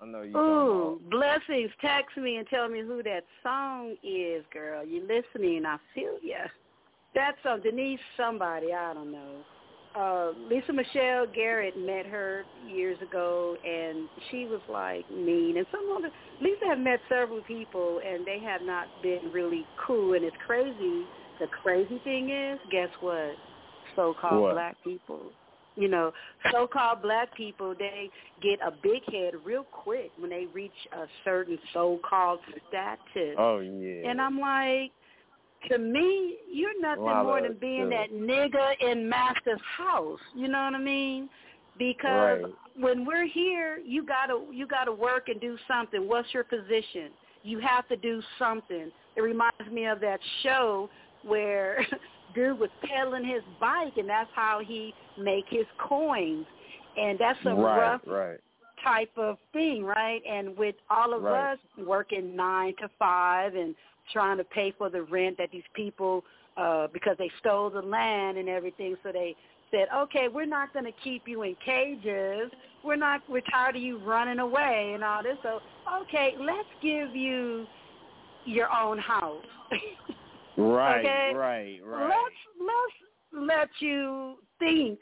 [0.00, 0.36] I know you.
[0.36, 1.70] Ooh, blessings.
[1.80, 4.84] Text me and tell me who that song is, girl.
[4.84, 5.64] You listening?
[5.66, 6.46] I feel ya.
[7.14, 8.72] That's uh, Denise somebody.
[8.72, 9.44] I don't know.
[9.94, 15.56] Uh, Lisa Michelle Garrett met her years ago, and she was like mean.
[15.56, 20.14] And some other Lisa have met several people, and they have not been really cool.
[20.14, 21.04] And it's crazy.
[21.40, 23.34] The crazy thing is, guess what?
[23.96, 24.52] So-called What?
[24.54, 25.20] black people.
[25.76, 26.12] You know,
[26.52, 28.08] so-called black people, they
[28.40, 33.34] get a big head real quick when they reach a certain so-called status.
[33.36, 34.08] Oh yeah.
[34.08, 34.92] And I'm like,
[35.68, 40.20] to me, you're nothing more than being that nigga in master's house.
[40.34, 41.28] You know what I mean?
[41.78, 42.54] Because Right.
[42.76, 46.08] when we're here, you gotta you gotta work and do something.
[46.08, 47.10] What's your position?
[47.42, 48.90] You have to do something.
[49.16, 50.88] It reminds me of that show
[51.22, 51.86] where
[52.34, 56.46] dude was pedaling his bike, and that's how he make his coins.
[56.96, 58.40] And that's a right, rough right.
[58.82, 60.22] type of thing, right?
[60.28, 61.52] And with all of Right.
[61.52, 63.74] us working nine to five and
[64.12, 66.24] trying to pay for the rent that these people,
[66.56, 69.34] uh, because they stole the land and everything, so they
[69.70, 72.50] said, okay, we're not going to keep you in cages.
[72.84, 73.22] We're not.
[73.28, 75.36] We're tired of you running away and all this.
[75.42, 75.60] So,
[76.02, 77.66] okay, let's give you
[78.44, 79.44] your own house.
[80.56, 81.32] Right, Okay.
[81.34, 82.08] right, right.
[82.08, 85.00] Let's let's let you think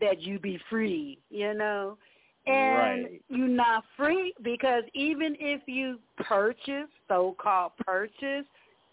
[0.00, 1.98] that you be free, you know.
[2.46, 3.22] And Right.
[3.28, 8.46] you're not free because even if you purchase, so called purchase,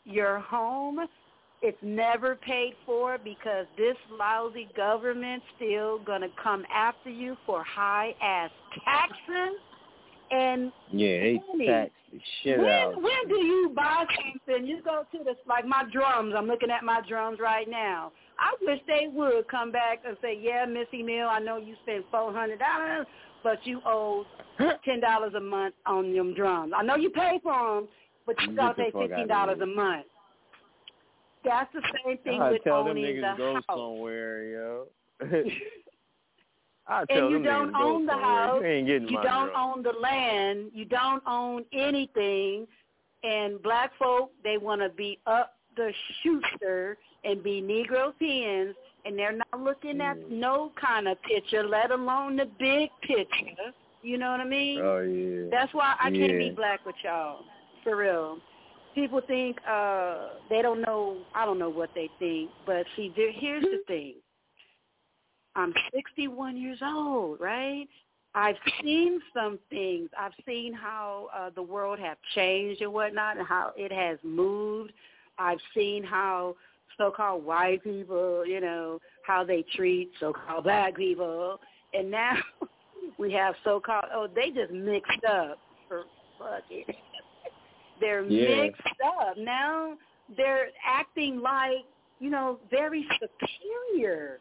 [0.05, 1.07] your home,
[1.61, 8.13] it's never paid for because this lousy government's still gonna come after you for high
[8.21, 8.51] ass
[8.83, 9.59] taxes
[10.29, 13.01] and yeah, they tax the shit when out.
[13.01, 14.65] when do you buy something?
[14.65, 16.33] You go to the like my drums.
[16.37, 18.11] I'm looking at my drums right now.
[18.39, 22.05] I wish they would come back and say, "Yeah, Missy Mill, I know you spent
[22.11, 23.07] four hundred dollars,
[23.43, 24.25] but you owe
[24.85, 26.73] ten dollars a month on them drums.
[26.75, 27.87] I know you pay for them,
[28.25, 30.05] but you gotta pay fifteen dollars a month."
[31.43, 33.63] That's the same thing I with tell them owning niggas the go house.
[33.69, 34.87] somewhere, yo.
[36.89, 38.29] I tell and you them don't own the somewhere.
[38.29, 38.61] house.
[38.61, 39.73] You ain't getting You don't drum.
[39.77, 40.71] own the land.
[40.73, 42.67] You don't own anything.
[43.23, 45.91] And black folk, they want to be up the
[46.23, 48.73] shooter and be Negropeans,
[49.07, 50.29] and they're not looking at Mm.
[50.31, 53.73] no kind of picture, let alone the big picture.
[54.01, 54.79] You know what I mean?
[54.81, 55.49] Oh yeah.
[55.49, 57.45] That's why I can't be black with y'all,
[57.83, 58.39] for real.
[58.93, 61.17] People think uh they don't know.
[61.33, 64.15] I don't know what they think, but see, there, here's the thing.
[65.55, 67.87] I'm 61 years old, right?
[68.35, 70.09] I've seen some things.
[70.19, 74.93] I've seen how uh, the world have changed and whatnot, and how it has moved.
[75.39, 76.55] I've seen how
[76.97, 81.59] so-called white people, you know, how they treat so-called black people,
[81.93, 82.37] and now
[83.19, 84.05] we have so-called.
[84.13, 86.03] Oh, they just mixed up for
[86.37, 86.95] fuck it.
[87.99, 88.63] They're Yeah.
[88.65, 88.81] mixed
[89.19, 89.93] up now.
[90.35, 91.85] They're acting like
[92.19, 94.39] you know very superior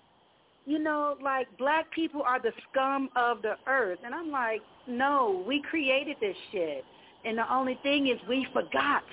[0.67, 4.01] you know, like black people are the scum of the earth.
[4.05, 6.85] And I'm like, no, we created this shit.
[7.25, 9.05] And the only thing is we forgot.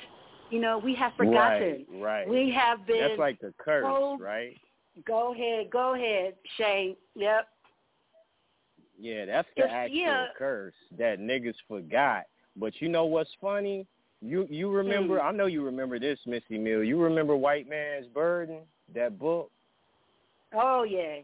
[0.54, 1.84] You know, we have forgotten.
[1.94, 2.30] Right, right.
[2.30, 4.56] We have been That's like the curse, so- right?
[5.04, 6.96] go ahead, go ahead, Shane.
[7.16, 7.48] Yep.
[9.00, 10.28] Yeah, that's the It's- actual yeah.
[10.38, 12.26] curse that niggas forgot.
[12.56, 13.88] But you know what's funny?
[14.22, 15.20] You you remember?
[15.20, 15.26] Hmm.
[15.26, 16.84] I know you remember this, Missy Mill.
[16.84, 18.60] You remember White Man's Burden?
[18.94, 19.50] That book?
[20.54, 21.22] Oh yeah.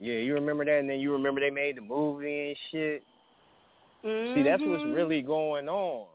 [0.00, 3.04] Yeah, you remember that, and then you remember they made the movie and shit.
[4.02, 4.94] See, that's what's Mhm.
[4.96, 6.08] really going on.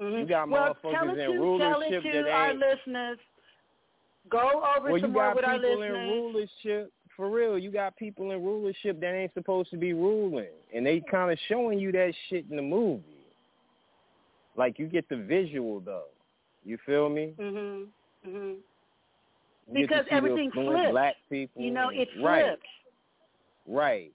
[0.00, 0.20] Mhm.
[0.20, 3.18] you got well, motherfuckers in to, rulership tell it to that our ain't- listeners.
[4.28, 7.58] Go over Well, you some more got with our people in rulership for real.
[7.58, 11.38] You got people in rulership that ain't supposed to be ruling, and they kind of
[11.48, 13.02] showing you that shit in the movie.
[14.54, 16.08] Like you get the visual though.
[16.64, 17.32] You feel me?
[17.38, 17.88] Mhm.
[18.26, 18.56] Mhm.
[19.72, 20.90] Because everything flipped.
[20.90, 21.62] Black people.
[21.62, 22.58] You know, it right,
[23.66, 24.12] right.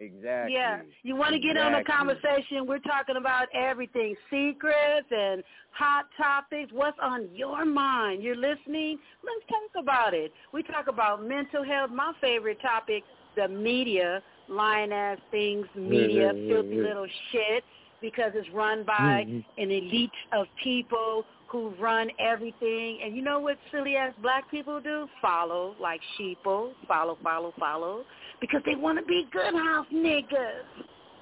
[0.00, 0.54] Exactly.
[0.54, 2.66] Yeah, you want to get on a conversation.
[2.66, 6.72] We're talking about everything, secrets and hot topics.
[6.72, 8.22] What's on your mind?
[8.22, 8.98] You're listening?
[9.22, 10.32] Let's talk about it.
[10.54, 11.90] We talk about mental health.
[11.90, 13.04] My favorite topic,
[13.36, 16.82] the media, lying ass things, media, yeah, filthy yeah.
[16.82, 17.62] little shit,
[18.00, 19.44] because it's run by Mhm.
[19.58, 23.00] an elite of people who run everything.
[23.04, 25.08] And you know what silly ass black people do?
[25.20, 26.72] Follow like sheeple.
[26.86, 28.04] Follow, follow, follow.
[28.40, 30.64] Because they want to be good house niggas.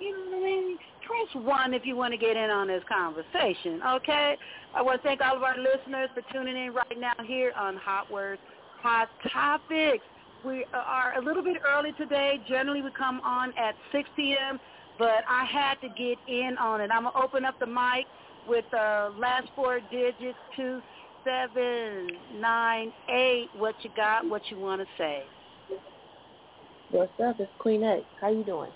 [0.01, 0.79] You know what I mean?
[1.07, 4.37] Press one if you want to get in on this conversation, okay?
[4.75, 7.77] I want to thank all of our listeners for tuning in right now here on
[7.79, 8.41] Hot Words,
[8.83, 10.05] Hot Topics.
[10.45, 12.41] We are a little bit early today.
[12.47, 14.61] Generally, we come on at 6 p.m.,
[14.99, 16.91] but I had to get in on it.
[16.93, 18.07] I'm going to open up the mic
[18.49, 20.81] with the last four digits, two,
[21.25, 23.49] seven, nine, eight.
[23.57, 24.29] What you got?
[24.29, 25.23] What you want to say?
[26.91, 27.37] What's up?
[27.39, 28.03] It's Queen X.
[28.21, 28.71] How you doing?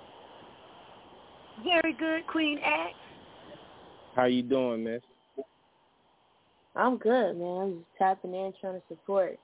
[1.64, 2.94] Very good, Queen X.
[4.14, 5.00] How you doing, miss?
[6.76, 7.62] I'm good, man.
[7.62, 9.38] I'm just tapping in, trying to support.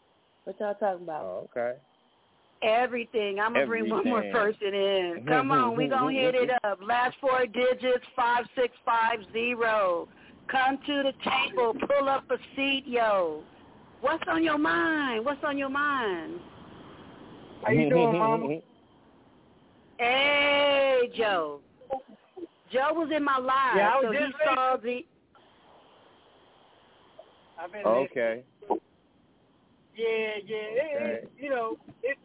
[0.45, 1.23] What y'all talking about?
[1.23, 1.79] Oh, okay.
[2.63, 3.39] Everything.
[3.39, 5.25] I'm gonna bring one more person in.
[5.29, 6.81] Come on, we gonna hit it up.
[6.85, 10.09] Last four digits five six five zero.
[10.51, 11.75] Come to the table.
[11.75, 13.43] Pull up a seat, yo.
[14.01, 15.25] What's on your mind?
[15.25, 16.41] What's on your mind?
[17.65, 18.59] How you doing, Mama?
[19.99, 21.61] Hey, Joe.
[22.73, 25.07] Joe was in my live, Yeah, I was so he just saw the.
[27.61, 28.45] I've been okay.
[28.63, 28.81] listening.
[29.97, 30.07] Yeah,
[30.47, 30.57] yeah.
[30.57, 32.19] It, it, you know, it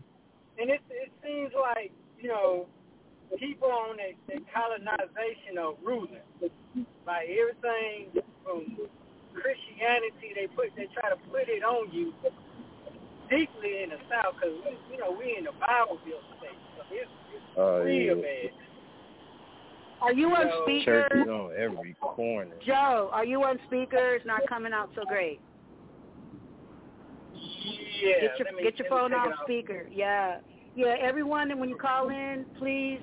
[0.60, 2.68] and it it seems like you know
[3.40, 6.22] people on the, the colonization of ruling,
[7.06, 8.12] like everything
[8.44, 8.78] from
[9.34, 12.14] Christianity, they put they try to put it on you
[13.30, 14.58] deeply in the South because
[14.92, 18.24] you know we in the Bible Belt state, so it's, it's Oh, real yeah.
[18.24, 18.52] bad.
[20.02, 20.64] Are you on Joe.
[20.66, 21.08] speaker?
[21.10, 22.56] Church is on every corner.
[22.66, 24.16] Joe, are you on speaker?
[24.16, 25.40] It's not coming out so great.
[27.34, 29.40] Yeah, Get your me- get your phone off off.
[29.46, 29.88] speaker.
[29.92, 30.40] Yeah,
[30.76, 30.96] yeah.
[31.02, 33.00] Everyone, when you call in, please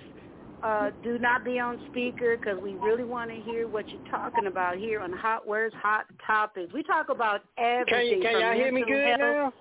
[0.63, 4.47] uh, do not be on speaker because we really want to hear what you're talking
[4.47, 6.73] about here on Hot Words, Hot Topics.
[6.73, 8.19] We talk about Can everything.
[8.19, 9.53] you can y'all hear me good health- now?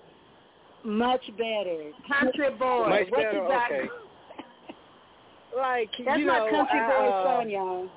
[0.83, 1.91] Much better.
[2.07, 3.71] Country boy, Much what better, you got?
[3.71, 3.87] okay.
[5.57, 7.89] Like That's you my know, country I, boy uh, son, y'all.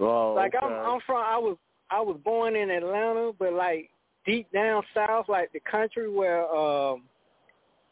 [0.00, 0.72] Oh, Like I'm.
[0.72, 1.16] I'm from.
[1.16, 1.56] I was
[1.90, 3.90] I was born in Atlanta, but like
[4.24, 7.02] deep down south, like the country where um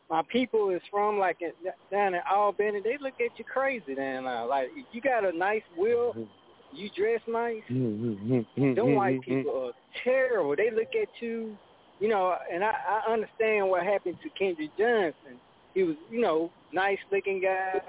[0.09, 1.53] my people is from, like in,
[1.91, 4.47] down in Albany, they look at you crazy down there.
[4.47, 6.77] Like if you got a nice will, mm-hmm.
[6.77, 7.63] you dress nice.
[7.71, 8.75] Mm-hmm.
[8.75, 9.39] Them white mm-hmm.
[9.39, 9.73] people are
[10.05, 10.55] terrible.
[10.57, 11.57] They look at you,
[11.99, 12.37] you know.
[12.53, 12.73] And I,
[13.07, 15.41] I understand what happened to Kendrick Johnson.
[15.75, 17.81] He was, you know, nice looking guy,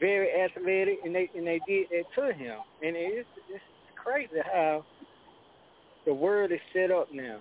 [0.00, 2.58] very athletic, and they and they did that to him.
[2.82, 3.62] And it's it's
[3.96, 4.84] crazy how
[6.06, 7.40] the world is set up now.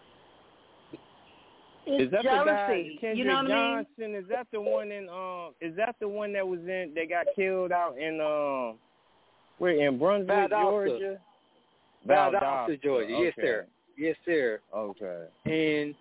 [1.88, 2.90] It's Is that the guy.
[3.00, 3.86] Kendrick you know what I mean?
[3.98, 4.16] Johnson?
[4.16, 5.54] Is that the one in um?
[5.62, 6.92] Is that the one that was in?
[6.96, 8.78] They got killed out in um,
[9.60, 10.52] where in Brunswick, Valdosta.
[10.62, 11.20] Georgia.
[12.08, 13.18] Valdosta, Georgia.
[13.20, 13.68] Yes, sir.
[13.98, 14.60] Yes, sir.
[14.76, 15.26] Okay.
[15.46, 15.96] And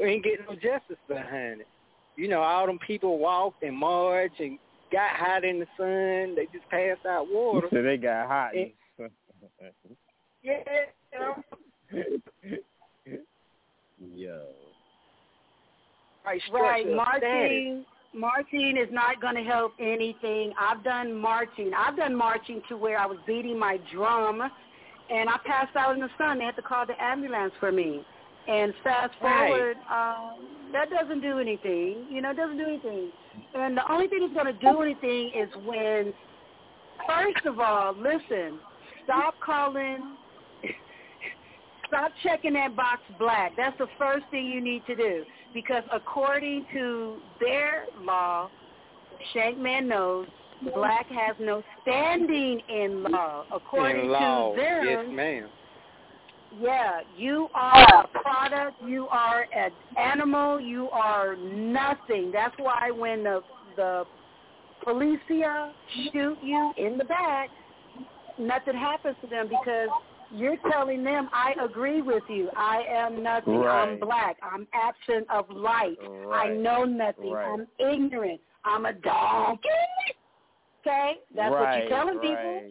[0.00, 1.68] we ain't getting no justice behind it.
[2.16, 4.58] You know, all them people walked and marched and
[4.90, 6.34] got hot in the sun.
[6.34, 7.68] They just passed out water.
[7.70, 8.52] So they got hot.
[8.56, 8.68] Eh.
[10.42, 10.54] yeah,
[11.12, 11.18] you
[11.92, 12.58] know,
[14.14, 14.42] Yo.
[16.26, 17.84] Right, Right, marching.
[18.14, 20.52] Marching is not going to help anything.
[20.58, 21.72] I've done marching.
[21.76, 24.40] I've done marching to where I was beating my drum,
[25.10, 26.38] and I passed out in the sun.
[26.38, 28.02] They had to call the ambulance for me.
[28.48, 29.48] And fast Right.
[29.48, 32.06] forward, um, that doesn't do anything.
[32.08, 33.12] You know, it doesn't do anything.
[33.54, 36.14] And the only thing that's going to do anything is when,
[37.06, 38.58] first of all, listen,
[39.04, 40.16] stop calling
[41.88, 43.52] Stop checking that box black.
[43.56, 45.24] That's the first thing you need to do.
[45.56, 48.50] Because according to their law,
[49.34, 50.26] Shankman knows
[50.74, 53.46] black has no standing in law.
[53.50, 54.50] According in law.
[54.50, 55.48] to them, Yes, ma'am.
[56.60, 62.30] yeah, you are a product, you are an animal, you are nothing.
[62.32, 63.40] That's why when the
[63.76, 64.04] the
[64.86, 65.72] policia
[66.12, 67.48] shoot you in the back,
[68.38, 69.88] nothing happens to them because
[70.34, 72.50] you're telling them, I agree with you.
[72.56, 73.62] I am nothing.
[73.62, 74.36] I'm black.
[74.42, 75.96] I'm absent of light.
[76.32, 77.30] I know nothing.
[77.30, 77.52] Right.
[77.52, 78.40] I'm ignorant.
[78.64, 79.68] I'm a donkey.
[80.80, 81.14] Okay?
[81.34, 82.62] That's what you're telling right, people.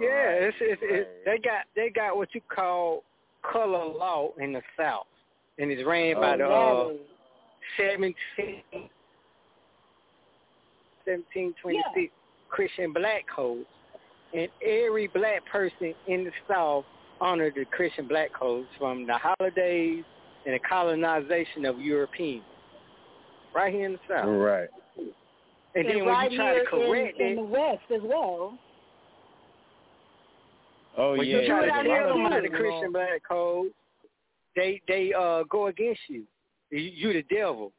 [0.00, 1.24] Yeah, right, it's, it's, it's right.
[1.24, 3.02] they got they got what you call
[3.42, 5.06] color law in the South,
[5.58, 7.84] and it's ran by Oh, the yeah.
[7.84, 8.14] uh, 17,
[11.04, 12.12] 1726
[12.48, 13.66] Christian Black Code,
[14.34, 16.84] and every black person in the South
[17.20, 20.04] honored the Christian Black Codes from the holidays
[20.46, 22.44] and the colonization of Europeans,
[23.54, 24.26] right here in the South.
[24.26, 24.68] Right.
[25.74, 28.58] And then when right you try to correct in, in the West as well.
[30.96, 31.40] Oh when yeah.
[31.40, 32.24] you try to it out tell here them too.
[32.24, 33.70] under the Christian Black Code,
[34.56, 36.24] they they uh go against you.
[36.70, 37.72] You, you the devil.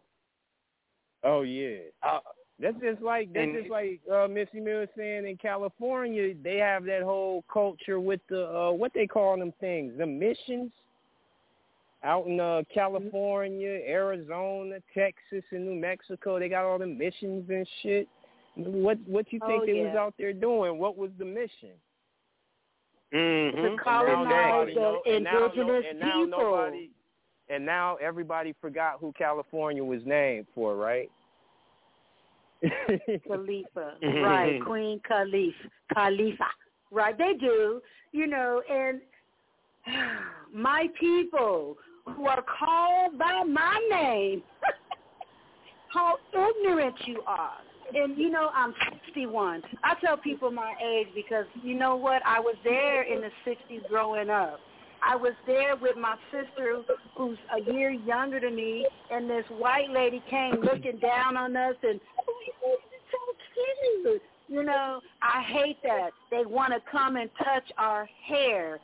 [1.23, 1.77] Oh yeah.
[2.01, 2.19] Uh,
[2.61, 6.33] That's just like that's And- just like uh, Missy Mill was saying in California.
[6.43, 10.71] They have that whole culture with the uh, what they call them things, the missions.
[12.01, 17.67] Out in uh, California, Arizona, Texas, and New Mexico, they got all the missions and
[17.81, 18.07] shit.
[18.55, 19.87] What what you think Oh, they yeah.
[19.87, 20.79] was out there doing?
[20.79, 21.71] What was the mission?
[23.13, 23.61] Mm-hmm.
[23.75, 26.27] to colonize the know- and now no- indigenous and now people.
[26.39, 26.89] nobody-
[27.49, 31.09] and now everybody forgot who California was named for, right?
[33.27, 34.59] Khalifa, right?
[34.65, 36.45] Queen Khalifa, Khalifa,
[36.91, 37.17] right?
[37.17, 37.81] They do,
[38.11, 39.01] you know, and
[40.53, 41.77] my people
[42.15, 44.43] who are called by my name,
[45.93, 47.57] how ignorant you are.
[47.93, 49.63] And you know, I'm 61.
[49.83, 52.21] I tell people my age because you know what?
[52.23, 54.59] I was there in the 60s growing up.
[55.01, 56.81] I was there with my sister
[57.15, 61.75] who's a year younger than me, and this white lady came looking down on us
[61.83, 64.21] and, oh, it's so cute.
[64.47, 66.09] You know, I hate that.
[66.31, 68.79] They want to come and touch our hair.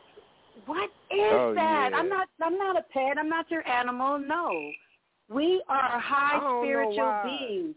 [0.67, 1.89] What is Oh, that?
[1.91, 1.97] yeah.
[1.97, 3.17] I'm not I'm not a pet.
[3.17, 4.19] I'm not your animal.
[4.19, 4.71] No.
[5.29, 7.75] We are high oh, I spiritual beings.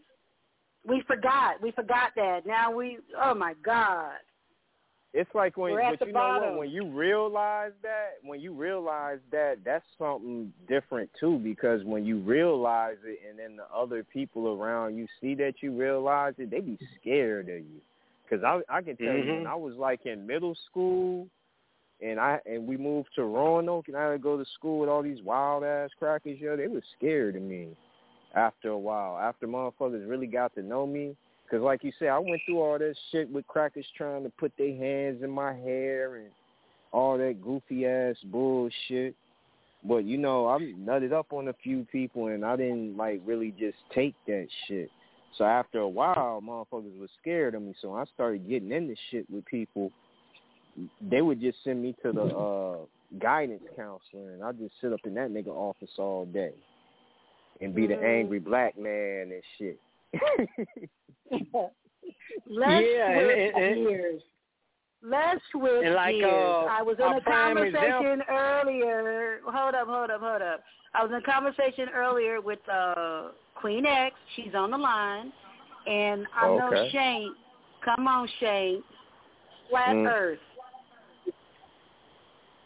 [0.87, 1.61] We forgot.
[1.61, 2.45] We forgot that.
[2.45, 4.13] Now we oh my God.
[5.13, 6.57] It's like when, We're but the you know what?
[6.57, 11.39] When you realize that, when you realize that, that's something different too.
[11.39, 15.75] Because when you realize it, and then the other people around you see that you
[15.77, 17.81] realize it, they be scared of you.
[18.23, 19.37] Because I, I can tell you, Mhm.
[19.37, 21.27] when I was like in middle school,
[22.01, 24.89] and I and we moved to Roanoke, and I had to go to school with
[24.89, 26.39] all these wild ass crackers.
[26.39, 27.75] Yo, they was scared of me.
[28.35, 31.17] After a while, after motherfuckers really got to know me,
[31.49, 34.51] because like you said, I went through all that shit with crackers trying to put
[34.57, 36.27] their hands in my hair and
[36.91, 39.15] all that goofy ass bullshit.
[39.83, 43.53] But you know, I'm nutted up on a few people, and I didn't like really
[43.57, 44.89] just take that shit.
[45.37, 47.73] So after a while, motherfuckers was scared of me.
[47.81, 49.91] So I started getting into shit with people.
[51.01, 52.75] They would just send me to the uh
[53.19, 56.53] guidance counselor, and I just sit up in that nigga office all day
[57.61, 58.03] and be the Mhm.
[58.03, 59.79] angry black man and shit.
[62.47, 64.21] Let's Yeah, and- switch and- and- gears.
[65.01, 66.25] Let's switch And like, gears.
[66.33, 69.39] uh, I was in a a prime conversation earlier.
[69.45, 70.61] Hold up, hold up, hold up.
[70.93, 74.13] I was in a conversation earlier with uh, Queen X.
[74.35, 75.31] She's on the line,
[75.87, 77.33] and I know Shane.
[77.85, 78.83] Come on, Shane.
[79.69, 80.11] Flat Mm.
[80.11, 80.39] Earth.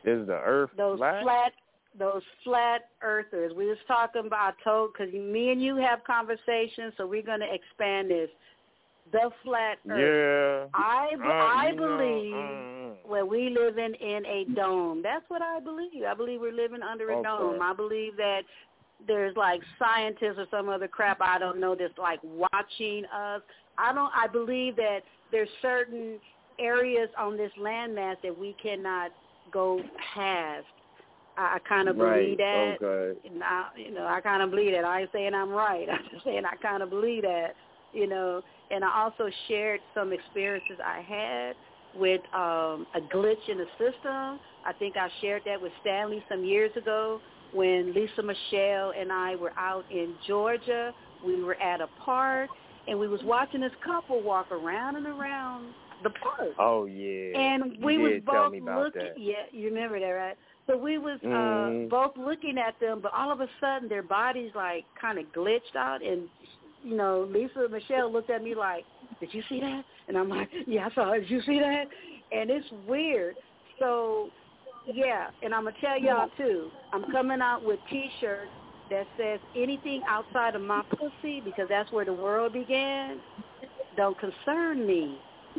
[0.05, 1.21] Is the earth Those flat?
[1.23, 1.53] flat,
[1.97, 3.53] those flat earthers.
[3.55, 4.55] We was talking about.
[4.59, 8.29] I told because me and you have conversations, so we're going to expand this.
[9.11, 9.99] The flat Earth.
[9.99, 10.67] Yeah.
[10.73, 15.01] I Uh, I you know, believe uh, well we living in a dome.
[15.03, 16.03] That's what I believe.
[16.07, 17.23] I believe we're living under a Okay.
[17.23, 17.61] dome.
[17.61, 18.41] I believe that
[19.05, 23.41] there's like scientists or some other crap I don't know that's like watching us.
[23.77, 26.19] I don't I believe that there's certain
[26.59, 29.11] areas on this landmass that we cannot
[29.51, 29.81] go
[30.13, 30.65] past.
[31.37, 32.21] I, I kind of right.
[32.21, 32.77] believe that.
[32.81, 33.19] Okay.
[33.27, 34.85] And I, you know, I kind of believe that.
[34.85, 35.87] I ain't saying I'm right.
[35.91, 37.55] I'm just saying I kind of believe that,
[37.93, 38.41] you know.
[38.71, 41.55] And I also shared some experiences I had
[41.99, 44.39] with um, a glitch in the system.
[44.65, 47.19] I think I shared that with Stanley some years ago
[47.53, 50.93] when Lisa Michelle and I were out in Georgia.
[51.25, 52.49] We were at a park
[52.87, 55.73] and we was watching this couple walk around and around
[56.03, 56.51] the park.
[56.59, 57.37] Oh yeah.
[57.37, 59.13] And we was both looking.
[59.17, 60.37] Yeah, you remember that, right?
[60.67, 64.51] So we was uh both looking at them, but all of a sudden their bodies
[64.55, 66.29] like kind of glitched out, and
[66.83, 68.85] you know Lisa and Michelle looked at me like,
[69.19, 71.21] "Did you see that?" And I'm like, "Yeah, I saw it.
[71.21, 71.85] Did you see that?"
[72.31, 73.35] And it's weird.
[73.79, 74.29] So
[74.85, 76.69] yeah, and I'm gonna tell y'all too.
[76.93, 78.51] I'm coming out with T-shirts
[78.89, 83.19] that says anything outside of my pussy because that's where the world began.
[83.97, 85.17] Don't concern me.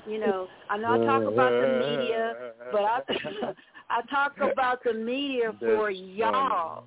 [0.08, 2.34] You know, I know I talk about the media,
[2.72, 3.00] but I
[3.94, 6.84] I talk about the media for y'all.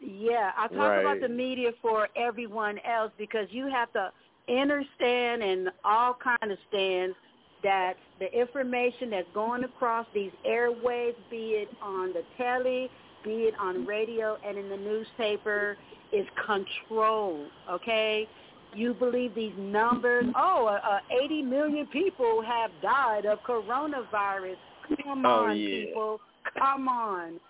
[0.00, 4.12] Yeah, I talk about the media for everyone else because you have to
[4.48, 7.16] understand and all kind of stands
[7.62, 12.88] that the information that's going across these airwaves, be it on the telly,
[13.24, 15.76] be it on radio and in the newspaper,
[16.12, 17.48] is controlled.
[17.68, 18.28] Okay,
[18.74, 20.26] you believe these numbers?
[20.36, 24.56] Oh, uh, uh, 80 million people have died of coronavirus.
[25.04, 25.84] Come Oh, on, yeah.
[25.86, 26.20] people.
[26.58, 27.40] Come on.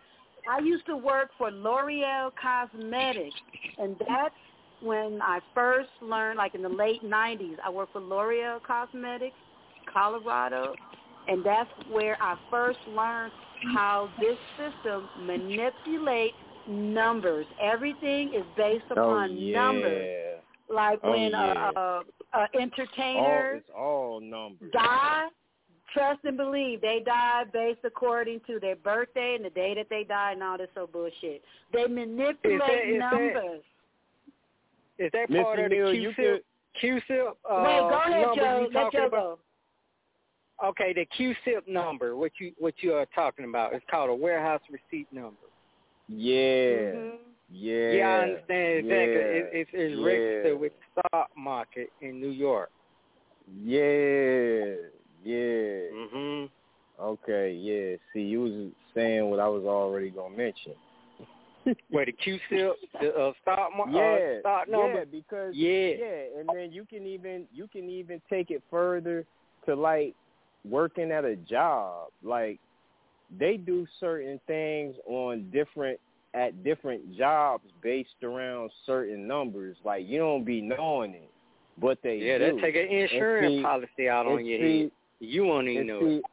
[0.51, 3.37] I used to work for L'Oreal Cosmetics,
[3.79, 4.35] and that's
[4.83, 9.37] when I first learned, like in the late 90s, I worked for L'Oreal Cosmetics,
[9.93, 10.75] Colorado,
[11.29, 13.33] and that's where I first learned
[13.75, 16.35] how this system manipulates
[16.67, 17.47] numbers.
[17.61, 19.53] Everything is based Oh upon yeah.
[19.55, 20.09] numbers.
[20.73, 21.71] Like Oh, when yeah.
[21.77, 22.03] a, a,
[22.35, 24.71] a All, entertainer it's all numbers.
[24.73, 25.27] die,
[25.93, 30.05] trust and believe they die based according to their birthday and the day that they
[30.05, 31.43] die and all this so bullshit.
[31.73, 33.63] They manipulate Is that- is numbers.
[34.99, 35.43] Is that Mr.
[35.43, 36.45] part of the Neal, CUSIP,
[36.79, 38.69] CUSIP uh, Wait, go ahead, Joe.
[38.71, 39.39] Let talking Joe go.
[40.63, 44.61] Okay, the CUSIP number, what you what you are talking about, it's called a warehouse
[44.71, 45.37] receipt number.
[46.09, 46.43] Yeah.
[46.43, 47.13] Mhm.
[47.53, 47.91] Yeah.
[47.93, 49.15] Yeah, I understand exactly.
[49.15, 49.39] Yeah.
[49.39, 50.05] It, it's it's yeah.
[50.05, 52.71] registered with the stock market in New York.
[53.65, 54.75] Yeah.
[55.23, 55.91] Yeah.
[55.93, 56.51] Mhm.
[56.99, 57.97] Okay, yeah.
[58.13, 60.75] See, you was saying what I was already gonna mention.
[61.91, 65.95] Where the CUSIP, the uh, stock market, Yeah, uh, stock yeah, because Yeah.
[65.99, 69.27] yeah, and then you can even you can even take it further
[69.67, 70.15] to like
[70.69, 72.09] working at a job.
[72.23, 72.61] Like
[73.39, 76.01] they do certain things on different
[76.35, 79.77] at different jobs based around certain numbers.
[79.85, 81.31] Like you don't be knowing it,
[81.79, 82.57] but they Yeah, do.
[82.57, 84.91] they take an insurance see- policy out on your see, head.
[85.21, 86.25] You won't even and know see, it.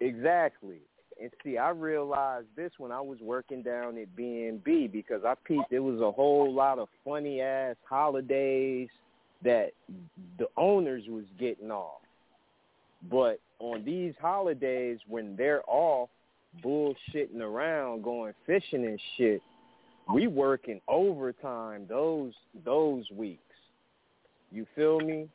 [0.00, 0.78] Exactly.
[1.20, 5.70] And see, I realized this when I was working down at B&B because I peeped
[5.70, 8.88] there was a whole lot of funny ass holidays
[9.42, 9.70] that
[10.38, 12.00] the owners was getting off.
[13.10, 16.08] But on these holidays when they're off
[16.64, 19.42] bullshitting around going fishing and shit,
[20.12, 22.32] we working overtime those
[22.64, 23.42] those weeks.
[24.50, 25.28] You feel me?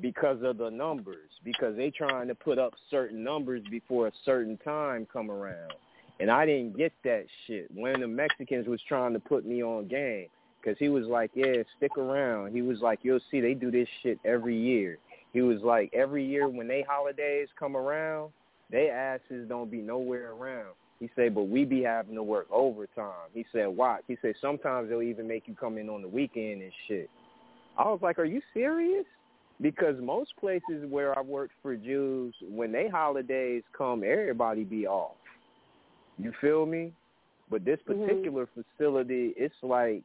[0.00, 4.58] Because of the numbers because they trying to put up certain numbers before a certain
[4.64, 5.72] time come around.
[6.20, 7.68] And i didn't get that shit.
[7.74, 10.26] When the mexicans was trying to put me on game
[10.60, 12.52] because he was like yeah stick around.
[12.52, 14.98] He was like you'll see they do this shit every year.
[15.32, 18.32] He was like every year when they holidays come around
[18.70, 20.74] they asses don't be nowhere around.
[21.00, 23.30] He said but we be having to work overtime.
[23.32, 26.62] He said watch he said sometimes they'll even make you come in on the weekend
[26.62, 27.10] and shit.
[27.76, 29.04] I was like are you serious
[29.60, 35.16] because most places where I worked for Jews, when they holidays come, everybody be off.
[36.18, 36.92] You feel me?
[37.50, 38.06] But this Mhm.
[38.06, 40.02] particular facility, it's like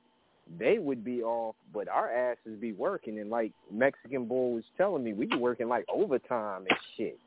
[0.58, 3.20] they would be off, but our asses be working.
[3.20, 7.20] And like Mexican boy was telling me, we be working like overtime and shit.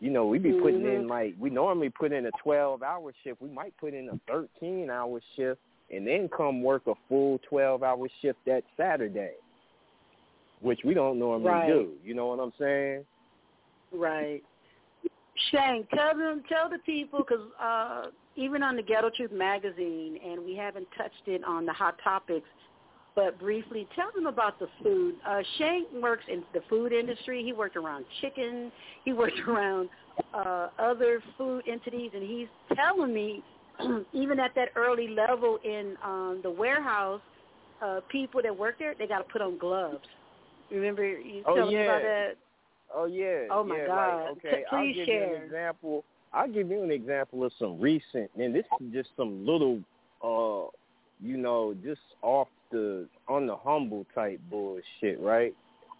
[0.00, 1.08] You know, we be putting in Mhm.
[1.08, 3.40] like we normally put in a twelve hour shift.
[3.40, 5.60] We might put in a thirteen hour shift
[5.90, 9.36] and then come work a full twelve hour shift that Saturday
[10.60, 11.68] which we don't normally Right.
[11.68, 11.92] do.
[12.02, 13.04] You know what I'm saying?
[13.92, 14.42] Right.
[15.50, 20.44] Shane, tell them, tell the people, because uh, even on the Ghetto Truth magazine, and
[20.44, 22.48] we haven't touched it on the hot topics,
[23.14, 25.14] but briefly, tell them about the food.
[25.26, 27.42] Uh, Shane works in the food industry.
[27.42, 28.70] He worked around chicken.
[29.04, 29.88] He worked around
[30.34, 33.42] uh, other food entities, and he's telling me,
[34.12, 37.20] even at that early level in um, the warehouse,
[37.82, 39.98] uh, people that work there, they got to put on gloves.
[40.70, 42.34] Remember you Oh, telling me about that?
[42.94, 43.48] Oh yeah.
[43.50, 44.22] Oh, my yeah, God.
[44.22, 45.28] Like, okay, I'll give share.
[45.28, 46.04] you an example.
[46.32, 49.80] I'll give you an example of some recent, and this is just some little,
[50.22, 50.70] uh,
[51.20, 55.54] you know, just off the on the humble type bullshit, right?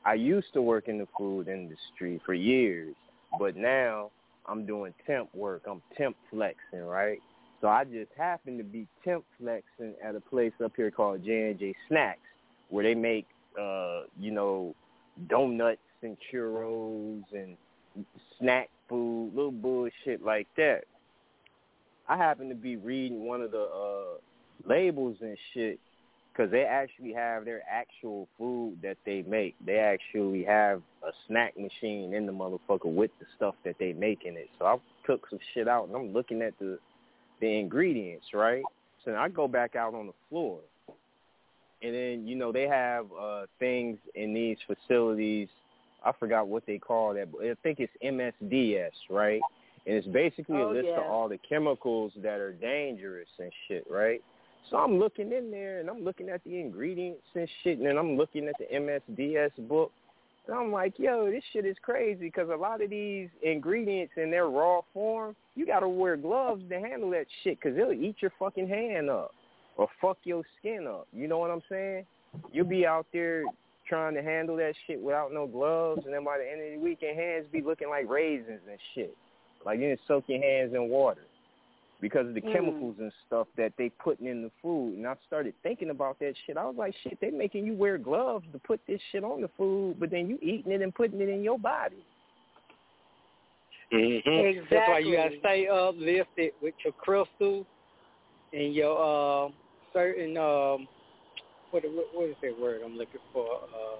[0.05, 2.95] I used to work in the food industry for years,
[3.39, 4.11] but now
[4.47, 5.62] I'm doing temp work.
[5.69, 7.19] I'm temp flexing, right?
[7.61, 11.51] So I just happen to be temp flexing at a place up here called J
[11.51, 12.21] and J Snacks,
[12.69, 13.27] where they make,
[13.61, 14.75] uh, you know,
[15.29, 17.57] donuts and churros and
[18.39, 20.83] snack food, little bullshit like that.
[22.09, 25.79] I happen to be reading one of the uh labels and shit
[26.33, 29.55] because they actually have their actual food that they make.
[29.65, 34.25] They actually have a snack machine in the motherfucker with the stuff that they make
[34.25, 34.49] in it.
[34.59, 34.77] So I
[35.07, 36.79] took some shit out and I'm looking at the
[37.41, 38.63] the ingredients, right?
[39.05, 40.61] So I go back out on the floor.
[41.87, 45.49] And then, you know, they have uh things in these facilities
[46.07, 49.43] I forgot what they call that, but I think it's MSDS, right?
[49.87, 51.01] And it's basically Oh, a list yeah.
[51.01, 54.22] of all the chemicals that are dangerous and shit, right?
[54.70, 57.99] So I'm looking in there and I'm looking at the ingredients and shit, and then
[57.99, 59.93] I'm looking at the MSDS book.
[60.47, 64.30] And I'm like, yo, this shit is crazy because a lot of these ingredients in
[64.30, 68.16] their raw form, you got to wear gloves to handle that shit because they'll eat
[68.20, 69.32] your fucking hand up
[69.77, 71.07] or fuck your skin up.
[71.12, 72.07] You know what I'm saying?
[72.53, 73.45] You'll be out there
[73.89, 76.85] trying to handle that shit without no gloves, and then by the end of the
[76.85, 79.16] week, your hands be looking like raisins and shit.
[79.64, 81.22] Like you didn't soak your hands in water
[82.01, 82.53] because of the Mm.
[82.53, 84.97] chemicals and stuff that they putting in the food.
[84.99, 86.57] And I started thinking about that shit.
[86.57, 89.49] I was like, shit, they making you wear gloves to put this shit on the
[89.57, 92.05] food, but then you eating it and putting it in your body.
[93.93, 94.64] Mm-hmm.
[94.70, 95.39] That's why you gotta Exactly.
[95.39, 97.66] stay uplifted with your crystals
[98.53, 99.51] and your uh,
[99.97, 100.86] certain um,
[101.70, 103.47] what, what what is that word I'm looking for?
[103.47, 103.99] Uh,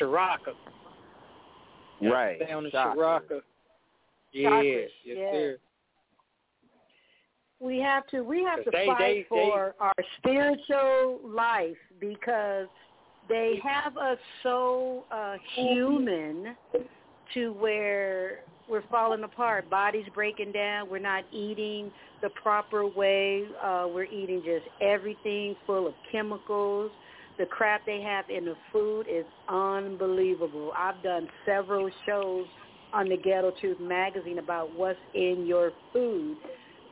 [0.00, 0.54] Shiraka.
[2.00, 2.38] You Right.
[2.42, 2.96] Stay on the Chakra.
[2.96, 3.40] Shiraka.
[4.32, 5.56] Yes, yes, sir.
[7.60, 12.66] We have to we have to They- fight they- for our spiritual life because
[13.28, 16.56] they have us so uh human
[17.32, 19.68] to where we're falling apart.
[19.68, 20.88] Bodies breaking down.
[20.90, 21.90] We're not eating
[22.22, 23.44] the proper way.
[23.62, 26.90] Uh, we're eating just everything full of chemicals.
[27.38, 30.72] The crap they have in the food is unbelievable.
[30.76, 32.46] I've done several shows
[32.92, 36.36] on the Ghetto Truth magazine about what's in your food.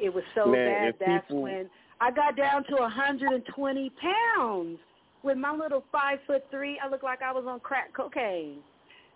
[0.01, 1.71] It was so Man, bad that's people- when
[2.01, 3.91] I got down to 120
[4.37, 4.79] pounds.
[5.23, 8.59] With my little five foot three, I looked like I was on crack cocaine.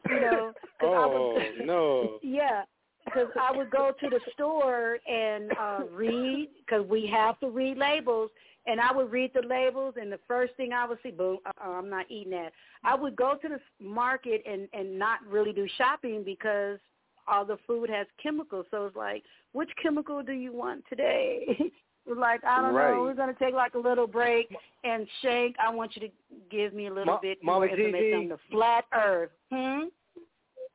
[0.11, 2.19] You know, 'cause I Oh was, no.
[2.23, 2.65] yeah,
[3.05, 7.77] because I would go to the store and uh read because we have to read
[7.79, 8.31] labels,
[8.67, 11.69] and I would read the labels, and the first thing I would see, boom, uh-uh,
[11.71, 12.53] I'm not eating that.
[12.85, 16.79] I would go to the market and and not really do shopping because
[17.29, 18.67] all the food has chemicals.
[18.71, 21.47] So it's like, which chemical do you want today?
[22.07, 22.79] It's like I don't know.
[22.79, 23.01] Right.
[23.01, 24.55] We're gonna take like a little break.
[24.85, 26.15] And Shank, I want you to
[26.51, 28.15] give me a little Ma- bit Mama more information Gigi.
[28.15, 29.31] on the flat Earth.
[29.51, 29.85] Hmm.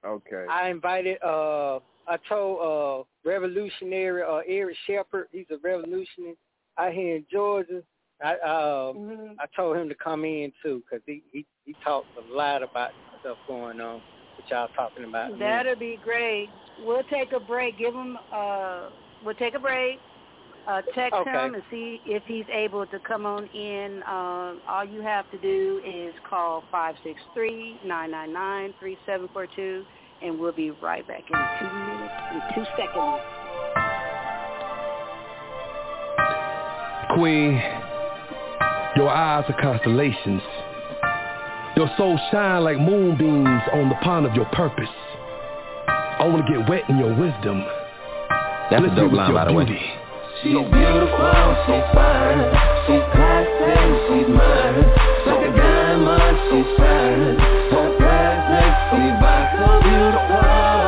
[0.05, 0.45] Okay.
[0.49, 6.35] I invited uh I told uh revolutionary uh Eric Shepard, he's a revolutionary
[6.77, 7.81] out here in Georgia.
[8.23, 9.35] I uh Mhm.
[9.39, 12.91] I told him to come in too because he, he he talks a lot about
[13.21, 14.01] stuff going on
[14.37, 15.37] that y'all talking about.
[15.39, 16.49] That'd be great.
[16.83, 17.77] We'll take a break.
[17.77, 18.17] Give him.
[18.33, 18.89] Uh,
[19.23, 19.99] we'll take a break.
[20.67, 21.31] Uh, text Okay.
[21.31, 24.03] him and see if he's able to come on in.
[24.03, 28.97] Uh, all you have to do is call five six three nine nine nine three
[29.05, 29.83] seven four two,
[30.21, 33.21] and we'll be right back in two minutes and two seconds.
[37.15, 37.61] Queen,
[38.95, 40.41] your eyes are constellations.
[41.75, 44.87] Your soul shine like moonbeams on the pond of your purpose.
[45.87, 47.65] I want to get wet in your wisdom.
[48.69, 50.00] That's Bless a dope line, by the way.
[50.41, 52.41] She's beautiful, she's fine,
[52.87, 53.77] she's classy,
[54.09, 54.81] she's mine.
[55.23, 57.37] So diamond, she's shine.
[57.69, 60.80] Her presence, so beautiful.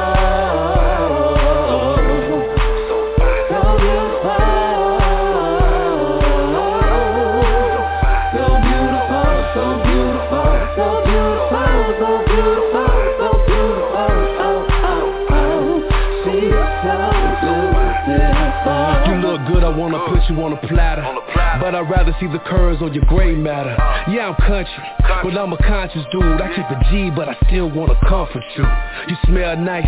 [20.09, 21.22] Put you on a platter.
[21.63, 23.71] But I'd rather see the curves on your gray matter.
[24.11, 24.83] Yeah, I'm country,
[25.23, 26.41] but I'm a conscious dude.
[26.41, 28.67] I keep a G, but I still wanna comfort you.
[29.07, 29.87] You smell nice,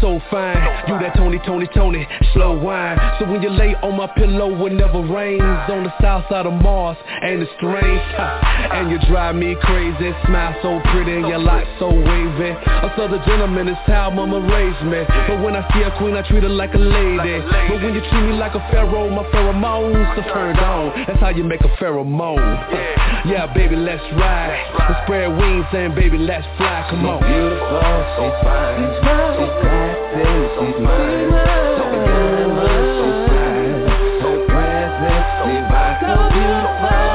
[0.00, 0.56] so fine.
[0.88, 2.96] You that Tony, Tony, Tony, slow wine.
[3.18, 5.42] So when you lay on my pillow, it never rains.
[5.68, 8.00] On the south side of Mars, ain't it strange?
[8.72, 10.16] And you drive me crazy.
[10.24, 12.56] Smile so pretty, and your lock so wavy.
[12.56, 15.04] A southern gentleman is how mama raised me.
[15.28, 17.44] But when I see a queen, I treat her like a lady.
[17.68, 21.01] But when you treat me like a pharaoh, my pheromones are turned on.
[21.06, 22.38] That's how you make a pheromone.
[23.26, 24.74] Yeah, baby, let's ride.
[24.78, 26.86] Let's spread wings and baby, let's fly.
[26.90, 27.20] Come on.
[27.22, 27.82] beautiful,
[28.18, 28.82] she's fine.
[28.82, 31.30] She's classy, she's mine.
[31.78, 33.82] So diamond, she's shine.
[34.22, 37.11] Her presence, divine, so beautiful.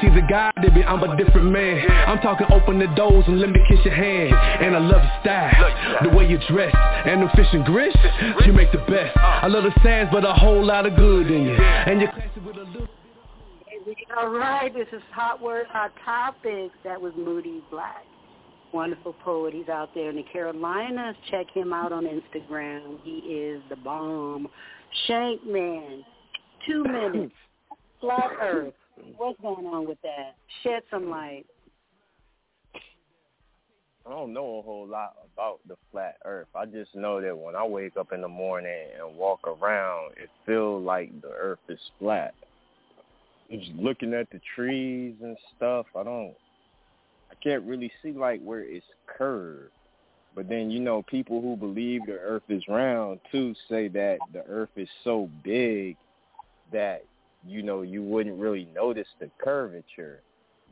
[0.00, 1.90] Baby see the guy, baby, I'm a different man.
[1.90, 4.34] I'm talking open the doors and let me kiss your hand.
[4.34, 6.74] And I love your style, the way you dress,
[7.06, 7.96] and the fish and grits,
[8.46, 9.16] you make the best.
[9.16, 11.54] I love the sands, but a whole lot of good in you.
[11.54, 12.88] And you're classy with a little.
[14.16, 16.74] All right, this is Hot Word, Hot Topics.
[16.84, 18.04] That was Moody Black.
[18.72, 19.54] Wonderful poet.
[19.54, 21.16] He's out there in the Carolinas.
[21.30, 22.98] Check him out on Instagram.
[23.02, 24.46] He is the bomb.
[25.06, 26.04] Shank Man,
[26.66, 27.34] two minutes.
[28.00, 28.74] Flat Earth.
[29.16, 30.36] What's going on with that?
[30.62, 31.46] Shed some light.
[34.06, 36.48] I don't know a whole lot about the flat earth.
[36.54, 40.30] I just know that when I wake up in the morning and walk around, it
[40.46, 42.32] feels like the earth is flat.
[43.50, 46.34] Just looking at the trees and stuff, I don't
[47.30, 49.72] I can't really see like where it's curved.
[50.34, 54.44] But then you know people who believe the earth is round too say that the
[54.46, 55.96] earth is so big
[56.72, 57.04] that
[57.46, 60.20] you know you wouldn't really notice the curvature.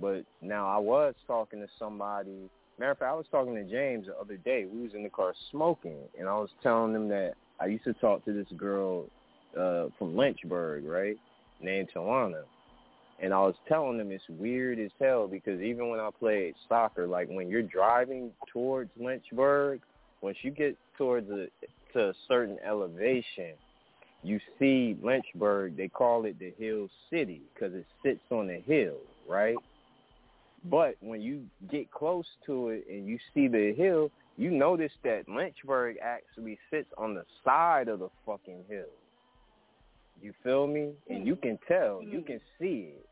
[0.01, 4.07] But now I was talking to somebody Matter of fact, I was talking to James
[4.07, 4.67] the other day.
[4.71, 7.95] We was in the car smoking, and I was telling him that I used to
[7.95, 9.07] talk to this girl
[9.59, 11.17] uh, from Lynchburg, right,
[11.63, 12.43] named Tawana.
[13.23, 17.07] And I was telling him it's weird as hell because even when I played soccer,
[17.07, 19.81] like when you're driving towards Lynchburg,
[20.21, 21.47] once you get towards a
[21.95, 23.55] to a certain elevation,
[24.27, 25.77] you see Lynchburg.
[25.77, 28.97] They call it the Hill City because it sits on a hill,
[29.29, 29.57] right?
[30.65, 35.29] But when you get close to it and you see the hill, you notice that
[35.29, 38.85] Lynchburg actually sits on the side of the fucking hill.
[40.21, 40.91] You feel me?
[41.09, 43.07] And you can tell, you can see it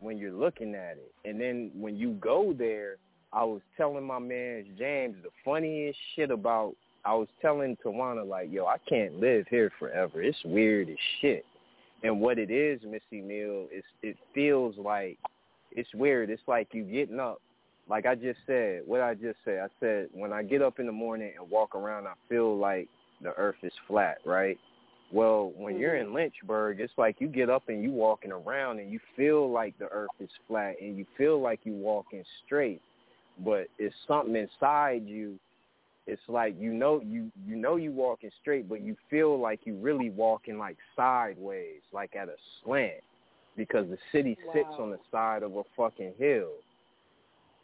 [0.00, 1.12] when you're looking at it.
[1.24, 2.96] And then when you go there,
[3.32, 8.52] I was telling my man James the funniest shit about I was telling Tawana like,
[8.52, 10.22] yo, I can't live here forever.
[10.22, 11.44] It's weird as shit.
[12.02, 15.18] And what it is, Missy Mill, is it feels like
[15.72, 16.30] it's weird.
[16.30, 17.40] It's like you getting up.
[17.88, 20.86] Like I just said, what I just said, I said when I get up in
[20.86, 22.88] the morning and walk around, I feel like
[23.22, 24.58] the earth is flat, right?
[25.12, 26.08] Well, when you're mm-hmm.
[26.08, 29.76] in Lynchburg, it's like you get up and you walking around and you feel like
[29.78, 32.80] the earth is flat and you feel like you walking straight,
[33.44, 35.38] but it's something inside you.
[36.06, 39.76] It's like you know you you know you walking straight, but you feel like you
[39.76, 43.02] really walking like sideways, like at a slant,
[43.56, 46.52] because the city sits on the side of a fucking hill.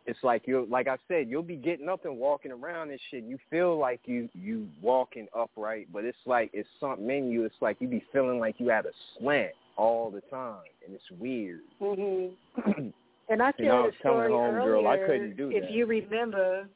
[0.06, 3.24] It's like you're like I said, you'll be getting up and walking around and shit.
[3.24, 7.44] You feel like you you walking upright, but it's like it's something in you.
[7.44, 11.20] It's like you be feeling like you had a slant all the time, and it's
[11.20, 11.60] weird.
[11.80, 12.32] Mhm.
[13.28, 15.70] and I You know, I was telling story homegirl I earlier, couldn't do If that.
[15.72, 16.68] you remember,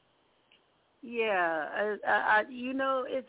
[1.03, 3.29] yeah, I, I, I, you know, it's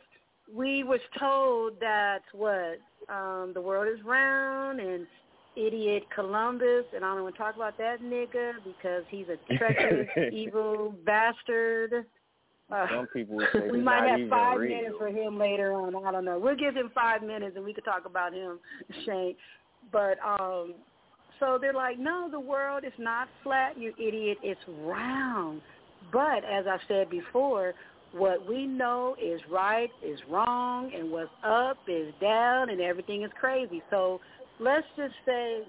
[0.54, 5.08] we was told that what um the world is round and
[5.56, 10.08] idiot Columbus, and I don't want to talk about that nigga because he's a treacherous,
[10.34, 12.06] evil bastard.
[12.72, 14.78] Uh, Some people would say we might have five real.
[14.78, 15.94] minutes for him later on.
[16.06, 16.40] I don't know.
[16.40, 18.60] We'll give him five minutes and we could talk about him,
[19.06, 19.36] Shane.
[19.92, 20.76] But um
[21.40, 24.38] so they're like, no, the world is not flat, you idiot.
[24.44, 25.62] It's round.
[26.12, 27.74] But as I said before,
[28.12, 33.32] what we know is right is wrong, and what's up is down, and everything is
[33.40, 33.82] crazy.
[33.90, 34.20] So
[34.60, 35.64] let's just say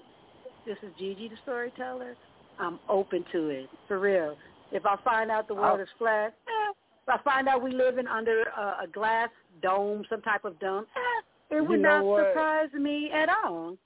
[0.65, 2.15] this is Gigi, the storyteller.
[2.59, 4.35] I'm open to it, for real.
[4.71, 6.71] If I find out the world I'll- is flat, eh,
[7.07, 9.29] if I find out we living under a, a glass
[9.61, 12.27] dome, some type of dome, eh, it You would know not what?
[12.27, 13.77] surprise me at all.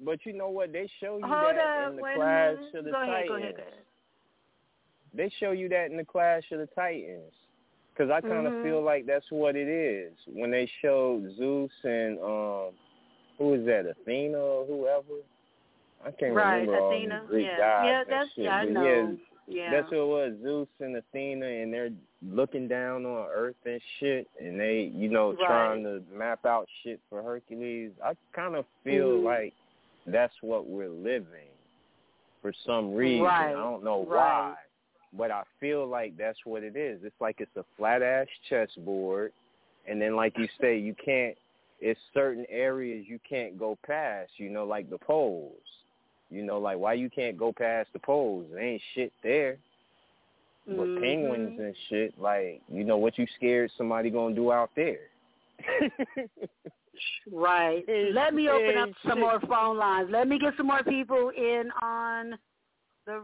[0.00, 0.72] But you know what?
[0.72, 2.74] They show you Hold that up, in the wait a Clash minute.
[2.74, 3.72] of the Go ahead, go ahead, go ahead.
[5.18, 7.32] They show you that in the Clash of the Titans.
[7.92, 8.62] Because I kind of Mhm.
[8.62, 10.12] feel like that's what it is.
[10.28, 12.78] When they showed Zeus and, um,
[13.36, 15.20] who is that, Athena or whoever?
[16.04, 17.20] I can't right, remember all Athena.
[17.22, 18.44] the Greek yeah, gods yeah, that's shit.
[18.44, 18.82] yeah, I know.
[18.84, 19.14] yeah,
[19.48, 21.90] Yeah, That's what it was, Zeus and Athena, and they're
[22.22, 25.46] looking down on Earth and shit, and they, you know, Right.
[25.46, 27.92] trying to map out shit for Hercules.
[28.00, 29.24] I kind of feel Mhm.
[29.24, 29.54] like
[30.06, 31.50] that's what we're living
[32.42, 33.24] for some reason.
[33.24, 34.06] Right, I don't know right.
[34.06, 34.56] why,
[35.16, 37.00] but I feel like that's what it is.
[37.02, 39.32] It's like it's a flat ass chessboard,
[39.88, 41.36] and then like you say, you can't.
[41.80, 44.32] It's certain areas you can't go past.
[44.36, 45.52] You know, like the poles.
[46.30, 48.46] You know, like why you can't go past the poles?
[48.50, 49.58] There ain't shit there.
[50.66, 51.00] But Mhm.
[51.00, 55.08] penguins and shit, like, you know what you scared somebody gonna do out there?
[57.30, 57.84] Right.
[58.12, 60.08] Let me open up some more phone lines.
[60.10, 62.38] Let me get some more people in on
[63.06, 63.22] the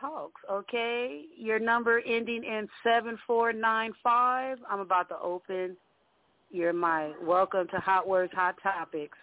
[0.00, 1.24] talks, okay?
[1.36, 4.58] Your number ending in 7495.
[4.68, 5.76] I'm about to open
[6.50, 7.16] your mic.
[7.22, 9.16] Welcome to Hot Words, Hot Topics.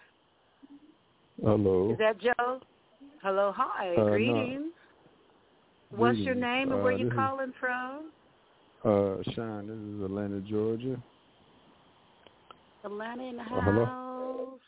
[1.42, 1.92] Hello.
[1.92, 2.60] Is that Joe?
[3.22, 4.10] Hello, hi, Uh, no.
[4.10, 4.72] greetings.
[5.90, 8.12] What's your name and Uh, where you this is- calling from?
[8.84, 11.00] Uh, Sean, this is Atlanta, Georgia.
[12.84, 13.84] Atlanta in the Uh, hello?
[13.84, 14.60] house.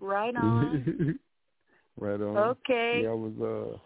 [0.00, 1.18] Right on.
[1.98, 2.36] right on.
[2.36, 3.02] Okay.
[3.02, 3.78] Yeah, I was uh,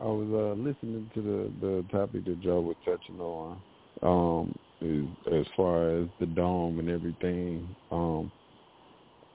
[0.00, 3.60] I was uh listening to the the topic that Joe was touching on.
[4.02, 8.30] Um, is, as far as the dome and everything, um,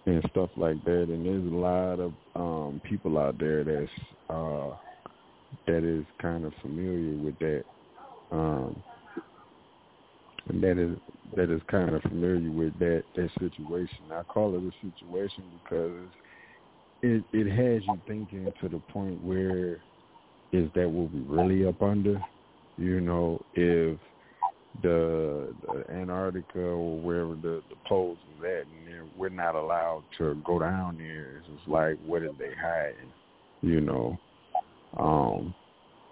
[0.06, 1.04] and stuff like that.
[1.10, 3.92] And there's a lot of um people out there that's
[4.30, 4.76] uh
[5.66, 7.64] that is kind of familiar with that.
[8.32, 8.84] Um,
[10.50, 10.98] and that is
[11.36, 14.12] that is kind of familiar with that that situation.
[14.12, 16.10] I call it a situation because
[17.02, 19.84] it it has you thinking to the point where
[20.52, 22.22] is that what we really up under?
[22.78, 24.00] You know, if
[24.82, 30.42] the, the Antarctica or wherever the the poles is at, and we're not allowed to
[30.46, 31.38] go down there.
[31.38, 33.12] It's just like what are they hiding?
[33.62, 34.18] You know,
[34.98, 35.54] um,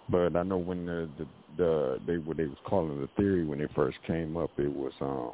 [0.09, 1.27] but I know when the the,
[1.57, 4.93] the they what they was calling the theory when it first came up, it was
[5.01, 5.31] um,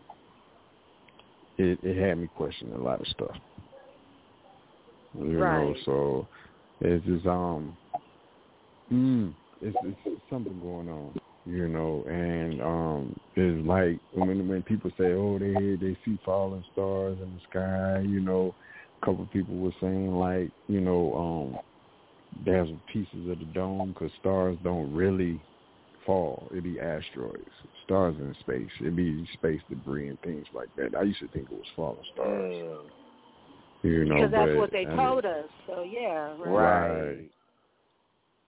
[1.58, 3.36] it it had me questioning a lot of stuff.
[5.18, 6.28] You know, so
[6.82, 7.78] it's just um,
[8.92, 11.14] mm, it's it's something going on.
[11.46, 16.64] You know, and um, it's like when when people say, oh, they they see falling
[16.72, 18.02] stars in the sky.
[18.02, 18.56] You know,
[19.02, 21.14] a couple of people were saying like, you know,
[21.54, 21.60] um,
[22.46, 25.42] there's pieces of the dome because stars don't really
[26.06, 26.48] fall.
[26.52, 27.44] It'd be asteroids,
[27.84, 28.70] stars in space.
[28.80, 30.98] It'd be space debris and things like that.
[30.98, 32.54] I used to think it was falling stars.
[32.54, 32.78] Mm.
[33.84, 35.50] You know, because that's but, what they I mean, told us.
[35.68, 37.18] So yeah, right.
[37.18, 37.30] Right.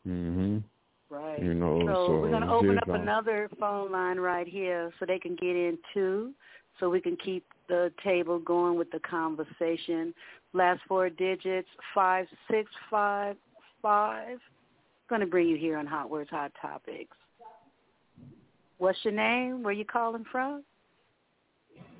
[0.07, 0.63] Mhm.
[1.09, 1.41] Right.
[1.41, 5.05] You know, so, so we're gonna open up don't- another phone line right here so
[5.05, 6.33] they can get in too,
[6.79, 10.13] so we can keep the table going with the conversation.
[10.53, 13.37] Last four digits five six five
[13.81, 14.39] five.
[15.07, 17.15] Gonna bring you here on Hot Words, Hot Topics.
[18.77, 19.63] What's your name?
[19.63, 20.63] Where you calling from?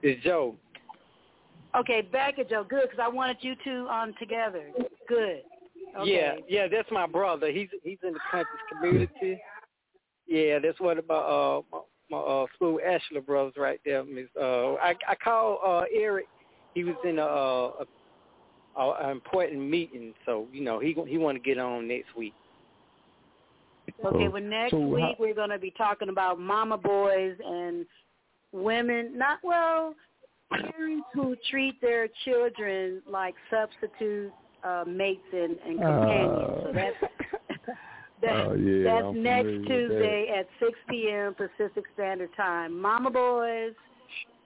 [0.02, 0.56] It's Joe.
[1.76, 2.64] Okay, back at Joe.
[2.64, 4.72] Good, because I wanted you two on together.
[5.08, 5.44] Good.
[5.98, 6.12] Okay.
[6.12, 7.52] Yeah, yeah, that's my brother.
[7.52, 9.40] He's he's in the conscious community.
[10.28, 11.80] Yeah, that's what about uh my,
[12.12, 16.26] my uh school Ashler brothers right there, Miss uh I I called uh Eric.
[16.74, 17.72] He was in a, uh,
[18.78, 22.16] a, a an important meeting, so you know he he want to get on next
[22.18, 22.34] week.
[24.04, 27.86] Okay, well next so week how- we're going to be talking about mama boys and
[28.52, 29.96] women, not well,
[30.52, 34.34] parents who treat their children like substitute
[34.66, 36.64] uh, mates and, and companions.
[36.64, 36.96] so that's
[38.22, 41.36] that, Oh, yeah, that's I'm next familiar with Tuesday at 6 p.m.
[41.36, 42.80] Pacific Standard Time.
[42.80, 43.74] Mama boys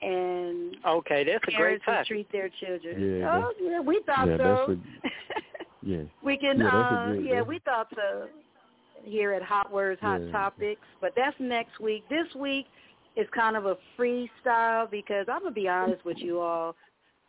[0.01, 3.19] and Okay, that's a great parents who treat their children.
[3.19, 4.65] Yeah, oh, yeah, we thought yeah, so.
[4.67, 5.13] that's
[5.81, 6.03] Yeah.
[6.23, 8.27] We can, Yeah, uh, good- yeah, we thought so
[9.03, 10.31] here at Hot Words, Hot Yeah.
[10.31, 12.03] Topics, but that's next week.
[12.09, 12.65] This week
[13.15, 16.75] is kind of a freestyle because I'm gonna be honest with you all.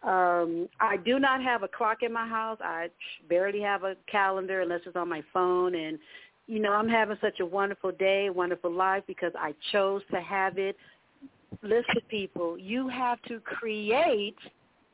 [0.03, 2.59] Um, I do not have a clock in my house.
[2.63, 2.89] I
[3.29, 5.99] barely have a calendar unless it's on my phone, and
[6.47, 10.57] you know I'm having such a wonderful day, wonderful life because I chose to have
[10.57, 10.77] it.
[11.63, 14.37] Listen, people, you have to create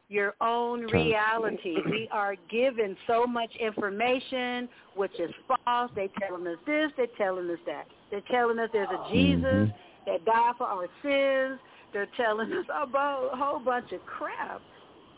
[0.09, 1.77] your own reality.
[1.89, 5.91] We are given so much information, which is false.
[5.95, 7.87] They're telling us this, they're telling us that.
[8.11, 9.69] They're telling us there's a Jesus
[10.07, 11.61] that died for our sins.
[11.93, 14.61] They're telling us about a whole bunch of crap.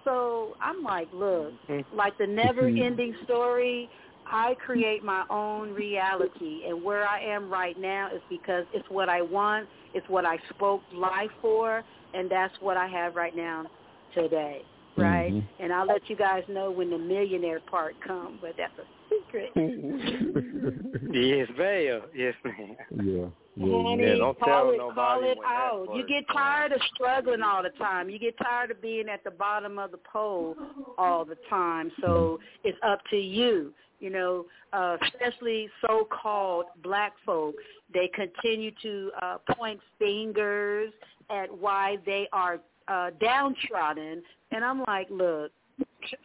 [0.09, 1.53] So I'm like, look,
[1.95, 3.91] like the never-ending story,
[4.27, 6.63] I create my own reality.
[6.67, 10.39] And where I am right now is because it's what I want, it's what I
[10.51, 11.85] spoke life for,
[12.15, 13.67] and that's what I have right now
[14.15, 14.65] today,
[14.97, 15.33] right?
[15.33, 15.43] Mhm.
[15.61, 19.53] And I'll let you guys know when the millionaire part comes, but that's a secret.
[21.15, 22.03] Yes, ma'am.
[22.15, 22.77] Yes, ma'am.
[23.03, 23.29] Yeah.
[23.61, 25.87] Honey, Yeah, don't call tell it, nobody call it out.
[25.97, 28.09] You get tired of struggling all the time.
[28.09, 30.57] You get tired of being at the bottom of the pole
[30.97, 31.91] all the time.
[32.01, 33.73] So it's up to you.
[34.01, 37.57] You know, uh, especially so-called black folk,
[37.93, 40.93] they continue to uh, point fingers
[41.31, 44.23] at why they are uh, downtrodden.
[44.53, 45.51] And I'm like, look,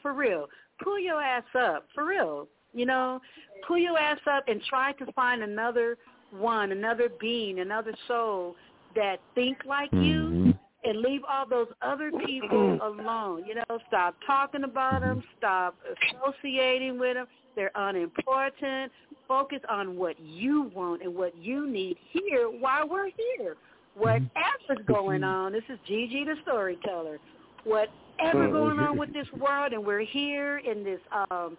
[0.03, 0.47] for real,
[0.83, 2.47] pull your ass up, for real.
[2.73, 3.19] You know,
[3.67, 5.97] pull your ass up and try to find another
[6.33, 8.55] one, another being, another soul
[8.95, 10.59] that think like you Mhm.
[10.83, 13.45] and leave all those other people alone.
[13.47, 15.75] You know, stop talking about them, stop
[16.11, 17.27] associating with them.
[17.55, 18.91] They're unimportant.
[19.27, 23.55] Focus on what you want and what you need here while we're here.
[23.95, 27.19] Whatever's going on, this is Gigi the storyteller.
[27.63, 30.99] Whatever going on with this world, and we're here in this
[31.31, 31.57] um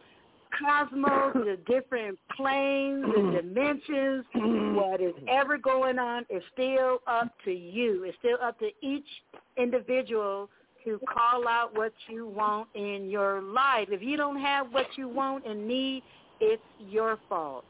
[0.59, 4.25] cosmos, the different planes and dimensions,
[4.77, 8.05] what is ever going on is still up to you.
[8.05, 9.07] It's still up to each
[9.57, 10.49] individual
[10.85, 13.89] to call out what you want in your life.
[13.91, 16.03] If you don't have what you want and need,
[16.41, 17.65] it's your fault.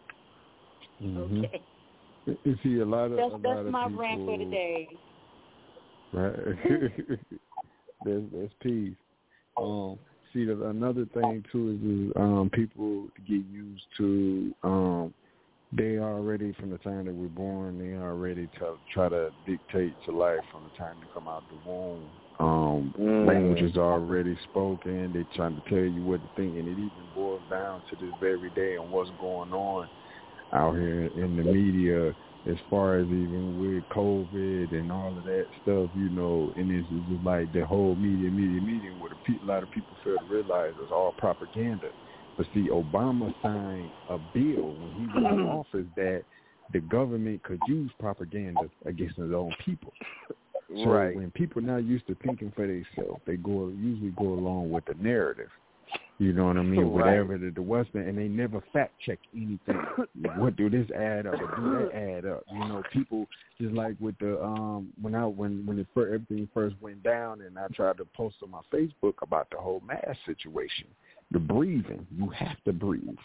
[1.00, 1.44] Mhm.
[1.44, 1.62] Okay.
[2.44, 4.88] You see a lot of That's a lot that's of my people, rant for today.
[6.12, 7.18] Right.
[8.04, 8.96] that's that's peace.
[9.56, 9.98] Um,
[10.34, 14.54] see, the, another thing too is, is um, people get used to.
[14.62, 15.14] Um,
[15.72, 20.12] they already from the time that we're born, they already to try to dictate to
[20.12, 22.08] life from the time they come out the womb.
[22.38, 23.26] Um, Mm.
[23.26, 25.12] Language is already spoken.
[25.12, 28.14] They're trying to tell you what to think, and it even boils down to this
[28.20, 29.88] very day and what's going on
[30.52, 32.14] out here in the media
[32.46, 36.88] as far as even with COVID and all of that stuff, you know, and it's
[36.88, 40.18] just like the whole media, media, media, what a, pe- a lot of people fail
[40.18, 41.88] to realize is all propaganda.
[42.36, 46.24] But see, Obama signed a bill when he was in office that
[46.72, 49.92] the government could use propaganda against his own people.
[50.82, 51.14] So Right.
[51.14, 54.94] when people not used to thinking for themselves, they go usually go along with the
[54.94, 55.50] narrative.
[56.18, 56.80] You know what I mean?
[56.80, 57.06] Right.
[57.06, 59.84] Whatever the, the Western, and they never fact check anything.
[60.36, 61.34] what do this add up?
[61.34, 62.44] Or do that add up?
[62.52, 63.26] You know, people
[63.60, 67.40] just like with the um when I when when it first, everything first went down,
[67.40, 70.86] and I tried to post on my Facebook about the whole mask situation,
[71.32, 72.06] the breathing.
[72.16, 73.18] You have to breathe.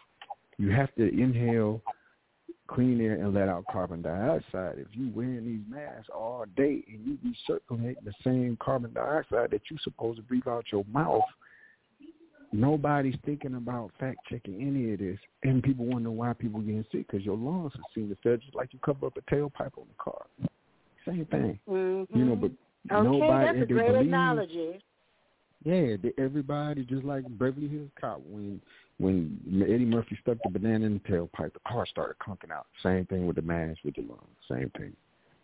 [0.57, 1.81] You have to inhale
[2.69, 4.77] clean air and let out carbon dioxide.
[4.77, 9.61] If you wearing these masks all day and you recirculate the same carbon dioxide that
[9.69, 11.23] you're supposed to breathe out your mouth,
[12.51, 15.17] nobody's thinking about fact checking any of this.
[15.43, 18.73] And people wonder why people getting sick because your lungs seem to feel just like
[18.73, 20.25] you cover up a tailpipe on the car.
[21.05, 22.17] Same thing, mm-hmm.
[22.17, 22.35] you know.
[22.35, 22.51] But
[22.91, 24.79] okay, nobody that's a great believe, analogy.
[25.63, 28.61] Yeah, everybody just like Beverly Hills Cop when
[28.99, 32.67] when Eddie Murphy stuck the banana in the tailpipe, the car started clunking out.
[32.83, 34.21] Same thing with the mask with the lungs.
[34.49, 34.93] Same thing,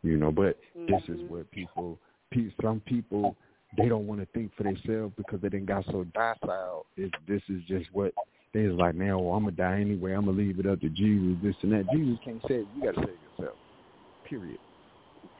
[0.04, 0.32] you know.
[0.32, 0.92] But mm-hmm.
[0.92, 1.98] this is what people,
[2.32, 3.36] pe- some people,
[3.78, 6.86] they don't want to think for themselves because they didn't got so docile.
[6.98, 8.14] It, this is just what
[8.54, 8.96] they is like.
[8.96, 10.14] Man, well, I'm gonna die anyway.
[10.14, 11.38] I'm gonna leave it up to Jesus.
[11.44, 11.86] This and that.
[11.92, 12.66] Jesus can't save.
[12.76, 13.58] You got to save yourself.
[14.30, 14.60] Period.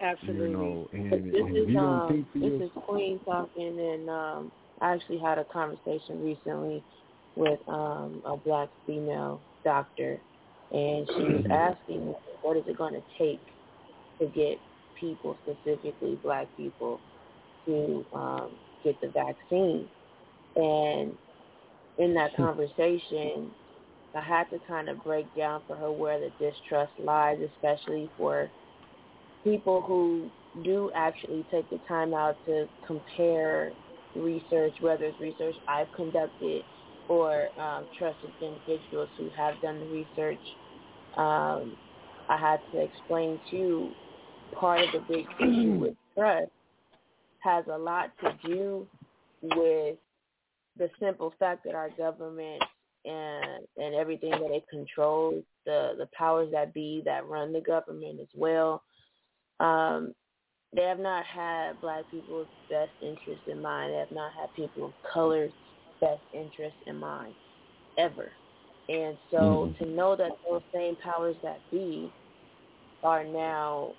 [0.02, 0.50] Absolutely.
[0.50, 2.72] You know, and, this and is you don't um, think for this yourself.
[2.76, 6.84] is Queen talking, and um, I actually had a conversation recently
[7.36, 10.20] with um, a black female doctor,
[10.72, 13.40] and she was asking, what is it going to take
[14.20, 14.58] to get
[15.00, 17.00] people, specifically black people,
[17.66, 18.52] to um,
[18.84, 19.90] get the vaccine?
[20.56, 21.18] And
[21.98, 23.52] in that conversation,
[24.16, 28.50] I had to kind of break down for her where the distrust lies, especially for
[29.44, 30.32] people who
[30.64, 33.74] do actually take the time out to compare
[34.16, 36.64] research, whether it's research I've conducted
[37.08, 40.42] or um, trusted individuals who have done the research.
[41.18, 41.76] Um,
[42.30, 43.92] I had to explain too,
[44.56, 46.52] part of the big issue with trust
[47.46, 48.90] has a lot to do
[49.44, 49.98] with
[50.78, 52.64] the simple fact that our government
[53.06, 58.20] and and everything that it controls, the the powers that be that run the government
[58.22, 58.84] as well,
[59.62, 60.14] um,
[60.76, 63.94] they have not had black people's best interest in mind.
[63.94, 65.54] They have not had people of color's
[66.02, 67.36] best interest in mind,
[67.98, 68.34] ever.
[68.90, 69.78] And so Mhm.
[69.80, 72.14] to know that those same powers that be
[73.04, 73.96] are now,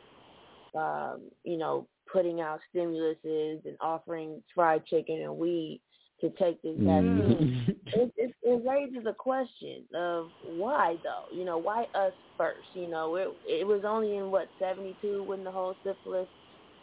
[0.74, 5.80] um, you know, putting out stimuluses and offering fried chicken and weed
[6.20, 7.76] to take this vaccine, Mhm.
[7.92, 11.24] it, it, it raises a question of why though?
[11.30, 12.68] You know, why us first?
[12.74, 16.28] You know, it it was only in what seventy two when the whole syphilis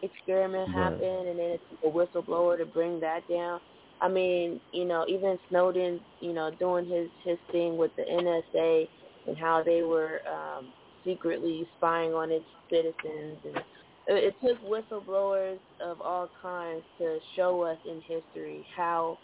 [0.01, 0.75] experiment Right.
[0.75, 3.59] happened, and then it took a whistleblower to bring that down.
[4.01, 8.89] I mean, you know, even Snowden, you know, doing his his thing with the NSA
[9.25, 10.73] and how they were um,
[11.05, 13.63] secretly spying on its citizens, and
[14.09, 19.17] Uh, it took whistleblowers of all kinds to show us in history how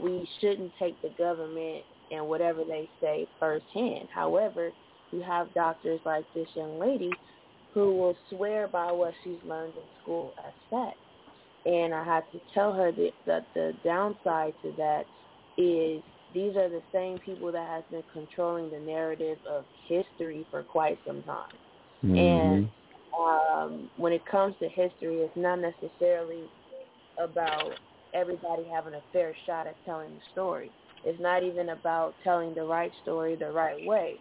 [0.00, 4.08] we shouldn't take the government and whatever they say firsthand.
[4.14, 4.70] However,
[5.10, 7.10] you have doctors like this young lady
[7.74, 10.96] who will swear by what she's learned in school as fact.
[11.64, 15.04] And I had to tell her that, that the downside to that
[15.56, 16.02] is
[16.34, 20.98] these are the same people that has been controlling the narrative of history for quite
[21.06, 21.52] some time.
[22.04, 22.16] Mm-hmm.
[22.16, 22.31] And
[23.24, 26.44] um, when it comes to history, it's not necessarily
[27.18, 27.72] about
[28.14, 30.70] everybody having a fair shot at telling the story.
[31.04, 34.18] It's not even about telling the right story the right way.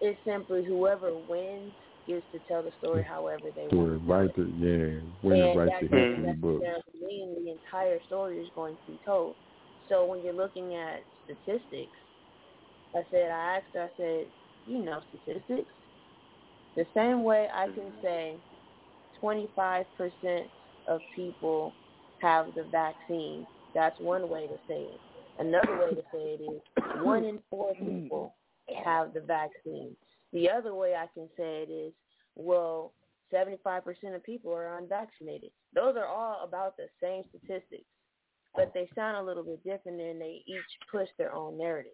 [0.00, 1.72] It's simply whoever wins
[2.06, 4.08] gets to tell the story however they To want.
[4.08, 6.62] write the yeah, winners and write that the history book.
[6.62, 9.36] necessarily mean the entire story is going to be told.
[9.88, 11.98] So when you're looking at statistics,
[12.94, 14.26] I said, I asked her, I said,
[14.66, 15.72] you know statistics?
[16.76, 18.02] The same way I can mm-hmm.
[18.02, 18.36] say
[19.22, 19.84] 25%
[20.88, 21.72] of people
[22.20, 23.46] have the vaccine.
[23.74, 25.00] That's one way to say it.
[25.38, 26.60] Another way to say it is
[27.02, 28.34] one in four people
[28.84, 29.96] have the vaccine.
[30.32, 31.92] The other way I can say it is,
[32.36, 32.92] well,
[33.32, 33.82] 75%
[34.14, 35.50] of people are unvaccinated.
[35.74, 37.84] Those are all about the same statistics,
[38.54, 40.60] but they sound a little bit different and they each
[40.90, 41.92] push their own narrative.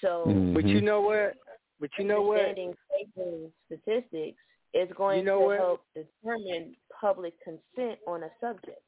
[0.00, 0.54] So mm-hmm.
[0.54, 1.34] But you know what?
[1.82, 2.38] But you know what?
[2.38, 4.38] understanding statistics
[4.72, 5.58] is going You know to what?
[5.58, 8.80] help determine public consent on a subject.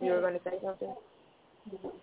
[0.00, 0.92] You were going to say something?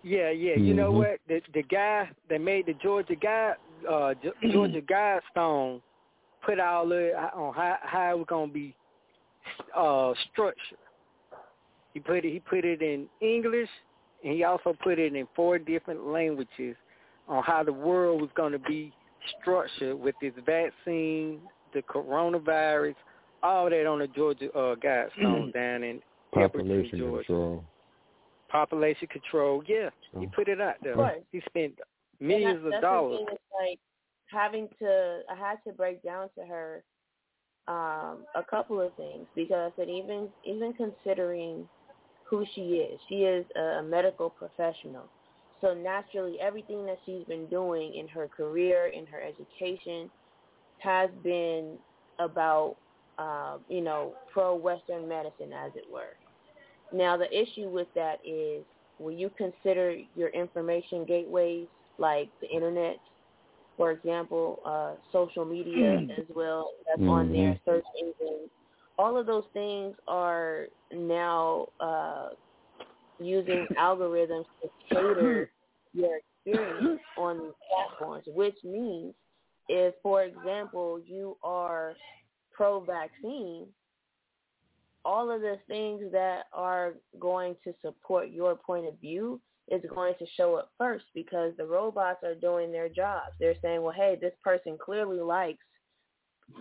[0.02, 0.54] Yeah, yeah.
[0.56, 0.96] You know Mhm.
[0.96, 1.20] what?
[1.28, 3.54] The the guy that made the Georgia guy
[3.86, 5.82] uh Ge- Georgia Guidestone
[6.44, 8.74] put all it on how how it was gonna be
[9.76, 10.78] uh structured.
[11.92, 13.68] He put it he put it in English
[14.24, 16.74] and he also put it in four different languages
[17.32, 18.92] on how the world was gonna be
[19.40, 21.40] structured with this vaccine,
[21.72, 22.94] the coronavirus,
[23.42, 26.00] all that on the Georgia uh Guidestone down in
[26.34, 27.64] Elberton, Population Georgia control.
[28.48, 29.62] population control.
[29.66, 30.30] Yeah, he Oh.
[30.34, 30.92] put it out there.
[30.92, 31.22] Of course.
[31.32, 31.78] He spent
[32.20, 33.20] millions that- of that's dollars.
[33.20, 33.78] The thing, like
[34.26, 36.84] having to, I had to break down to her
[37.68, 41.68] um, a couple of things because I said even even considering
[42.24, 45.04] who she is, she is a medical professional.
[45.62, 50.10] So naturally, everything that she's been doing in her career, in her education,
[50.80, 51.78] has been
[52.18, 52.76] about,
[53.18, 56.14] uh, you know, pro-Western medicine, as it were.
[56.92, 58.64] Now, the issue with that is,
[58.98, 61.68] will you consider your information gateways
[61.98, 62.98] like the internet,
[63.76, 68.50] for example, uh, social media as well, that's on there, search engines.
[68.98, 72.30] All of those things are now uh,
[73.24, 75.50] using algorithms to cater
[75.92, 79.14] your experience on these platforms, which means
[79.68, 81.94] if, for example, you are
[82.52, 83.66] pro-vaccine,
[85.04, 90.14] all of the things that are going to support your point of view is going
[90.18, 93.32] to show up first because the robots are doing their jobs.
[93.38, 95.64] They're saying, well, hey, this person clearly likes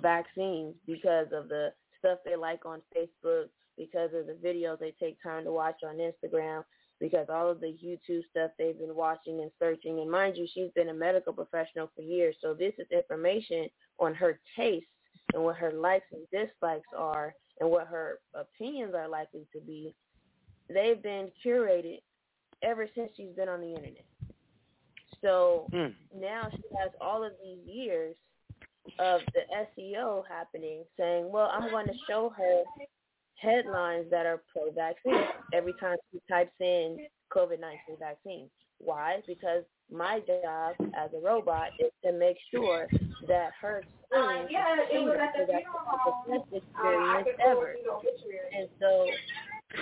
[0.01, 3.49] vaccines because of the stuff they like on Facebook,
[3.81, 6.63] because of the videos they take time to watch on Instagram,
[6.99, 9.99] because all of the YouTube stuff they've been watching and searching.
[9.99, 13.67] And mind you, she's been a medical professional for years, so this is information
[13.99, 14.87] on her tastes
[15.33, 19.95] and what her likes and dislikes are and what her opinions are likely to be.
[20.69, 22.01] They've been curated
[22.61, 24.05] ever since she's been on the internet.
[25.21, 25.95] So Mm.
[26.15, 28.15] now she has all of these years
[28.99, 32.63] of the SEO happening saying, well, I'm going to show her
[33.41, 36.97] headlines that are pro-vaccine every time she types in
[37.35, 38.49] COVID-19 vaccine.
[38.77, 39.21] Why?
[39.27, 42.87] Because my job as a robot is to make sure
[43.27, 47.75] that her experience is clear so that it's the best experience ever.
[48.57, 49.05] And so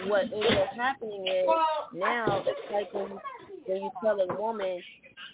[0.07, 1.47] what ends up happening is
[1.93, 3.19] now it's like when,
[3.65, 4.81] when you tell a woman,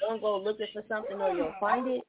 [0.02, 2.02] don't go looking for something or you'll find it,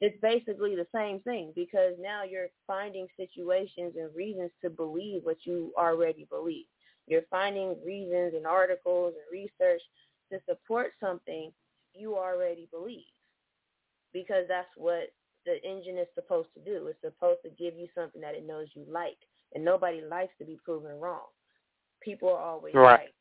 [0.00, 5.38] it's basically the same thing because now you're finding situations and reasons to believe what
[5.44, 6.66] you already believe.
[7.06, 9.82] You're finding reasons and articles and research
[10.30, 11.50] to support something
[11.94, 13.06] you already believe
[14.12, 15.12] because that's what
[15.46, 16.86] the engine is supposed to do.
[16.88, 19.18] It's supposed to give you something that it knows you like,
[19.54, 21.26] and nobody likes to be proven wrong.
[22.02, 22.98] People are always Right.
[23.00, 23.14] right.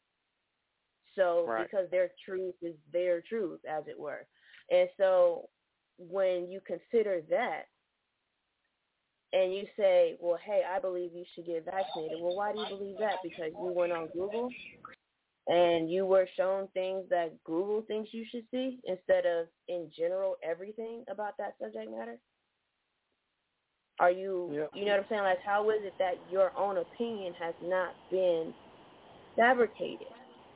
[1.15, 1.65] So Right.
[1.65, 4.27] because their truth is their truth, as it were.
[4.69, 5.49] And so
[5.97, 7.63] when you consider that
[9.33, 12.17] and you say, well, hey, I believe you should get vaccinated.
[12.21, 13.17] Well, why do you believe that?
[13.23, 14.49] Because you went on Google
[15.47, 20.35] and you were shown things that Google thinks you should see instead of in general
[20.43, 22.17] everything about that subject matter?
[23.99, 24.71] Are you, Yep.
[24.75, 25.23] you know what I'm saying?
[25.23, 28.53] Like, how is it that your own opinion has not been
[29.35, 30.07] fabricated?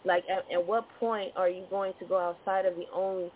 [0.06, 3.32] Like, at, at what point are you going to go outside of the only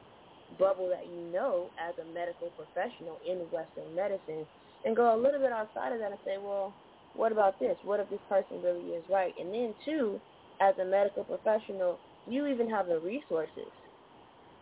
[0.59, 4.47] bubble that you know as a medical professional in Western medicine
[4.83, 6.75] and go a little bit outside of that and say, well,
[7.13, 7.77] what about this?
[7.83, 9.33] What if this person really is right?
[9.37, 10.21] And then, too,
[10.59, 13.71] as a medical professional, you even have the resources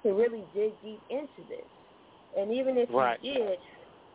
[0.04, 1.68] to really dig deep into this.
[2.38, 3.22] And even if Right.
[3.22, 3.60] you did,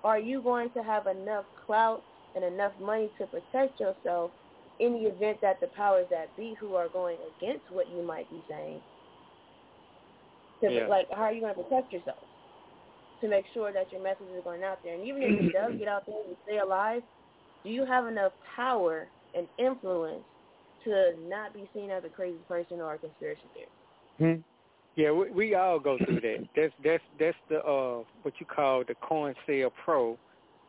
[0.05, 2.05] are you going to have enough clout
[2.35, 4.33] and enough money to protect yourself
[4.79, 8.29] in the event that the powers that be who are going against what you might
[8.31, 8.83] be saying
[10.61, 10.87] to, Yeah.
[10.87, 12.19] like how are you going to protect yourself
[13.21, 15.73] to make sure that your message is going out there and even if it does
[15.79, 17.03] get out there and stay alive
[17.65, 20.23] do you have enough power and influence
[20.85, 23.73] to not be seen as a crazy person or a conspiracy theorist
[24.19, 24.41] Hmm.
[24.97, 26.49] Yeah, we, we all go through that.
[26.57, 30.19] That's that's that's the uh what you call the coin sale pro.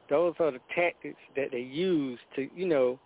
[0.08, 3.00] Those are the tactics that they use to you know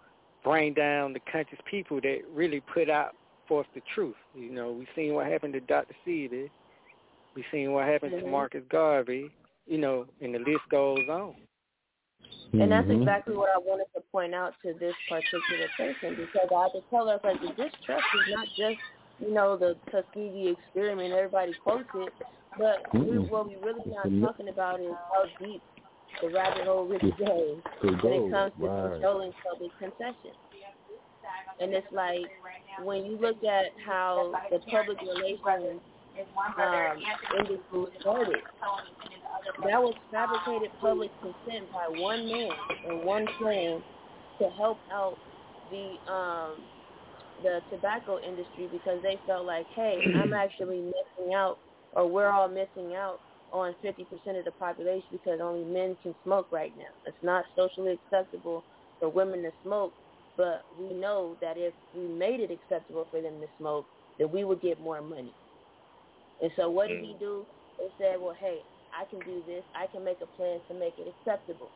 [0.43, 3.15] bring down the conscious people that really put out
[3.47, 4.15] forth the truth.
[4.35, 5.95] You know, we seen what happened to Dr.
[6.05, 6.49] Sebi.
[7.35, 8.31] We seen what happened to Mhm.
[8.31, 9.31] Marcus Garvey.
[9.65, 11.35] You know, and the list goes on.
[12.53, 12.99] And that's Mhm.
[13.01, 16.81] exactly what I wanted to point out to this particular person because I had to
[16.89, 18.79] tell her like the distrust is not just,
[19.19, 22.13] you know, the Tuskegee experiment, everybody quotes it,
[22.57, 23.29] but we, Mm-mm.
[23.29, 24.21] what we really not Mhm.
[24.21, 25.63] talking about is how deep
[26.21, 27.61] the rabbit hole really goes
[28.01, 28.91] when it comes to Right.
[28.91, 30.35] controlling public concession.
[31.59, 32.29] And it's like
[32.79, 35.81] when you look at how the public relations
[36.57, 36.97] um,
[37.37, 38.41] industry started,
[39.63, 42.49] that was fabricated public consent by one man
[42.87, 43.81] and one plan
[44.39, 45.17] to help out
[45.71, 46.55] the um,
[47.41, 51.57] the tobacco industry because they felt like, hey, I'm actually missing out,
[51.93, 53.19] or we're all missing out
[53.51, 56.91] on 50% of the population because only men can smoke right now.
[57.05, 58.63] It's not socially acceptable
[58.99, 59.93] for women to smoke,
[60.37, 63.85] but we know that if we made it acceptable for them to smoke,
[64.19, 65.33] that we would get more money.
[66.43, 67.47] And so what did he do?
[67.79, 68.61] He said, well, hey,
[68.93, 69.65] I can do this.
[69.75, 71.73] I can make a plan to make it acceptable.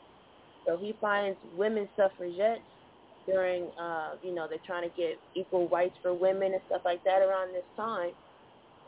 [0.68, 2.64] So he finds women suffragettes
[3.28, 7.04] during, uh, you know, they're trying to get equal rights for women and stuff like
[7.06, 8.12] that around this time.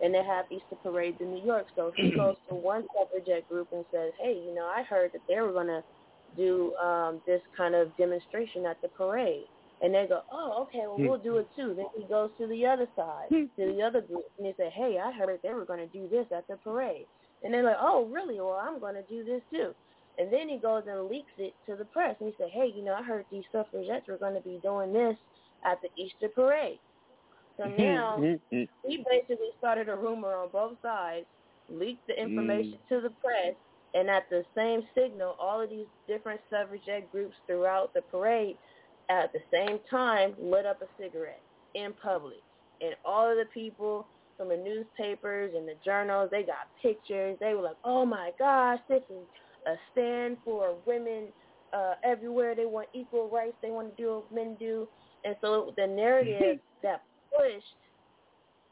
[0.01, 1.68] and they have Easter parades in New York.
[1.76, 5.22] So he goes to one suffragette group and says, "Hey, you know, I heard that
[5.27, 5.84] they were gonna
[6.38, 9.47] do um, this kind of demonstration at the parade."
[9.81, 12.65] And they go, "Oh, okay, well we'll do it too." Then he goes to the
[12.65, 13.45] other side, hmm.
[13.57, 16.26] to the other group, and they say, "Hey, I heard they were gonna do this
[16.31, 17.07] at the parade."
[17.43, 18.41] And they're like, "Oh, really?
[18.41, 19.73] Well, I'm gonna do this too."
[20.18, 22.84] And then he goes and leaks it to the press, and he said, "Hey, you
[22.84, 25.18] know, I heard these suffragettes were going to be doing this
[25.64, 26.80] at the Easter parade."
[27.56, 27.81] So hmm.
[27.81, 28.64] now hmm.
[28.85, 31.26] he basically started a rumor on both sides,
[31.69, 33.56] leaked the information to the press,
[33.93, 38.57] and at the same signal, all of these different suffragette groups throughout the parade
[39.10, 41.41] at the same time lit up a cigarette
[41.76, 42.41] in public.
[42.81, 44.07] And all of the people
[44.38, 47.38] from the newspapers and the journals, they got pictures.
[47.40, 49.26] They were like, oh my gosh, this is
[49.68, 51.27] a stand for women
[51.73, 52.56] uh, everywhere.
[52.56, 53.57] They want equal rights.
[53.61, 54.88] They want to do what men do.
[55.26, 57.65] And so the narrative that pushed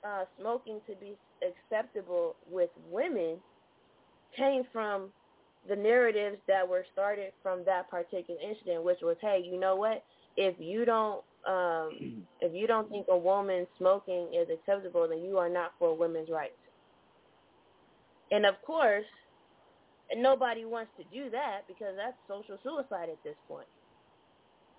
[0.08, 3.38] uh, smoking to be acceptable with women
[4.36, 5.10] came from
[5.68, 10.04] the narratives that were started from that particular incident, which was, hey, you know what?
[10.38, 15.38] If you don't, um, if you don't think a woman smoking is acceptable, then you
[15.38, 16.54] are not for women's rights.
[18.32, 19.06] And of course,
[20.16, 23.68] nobody wants to do that because that's social suicide at this point.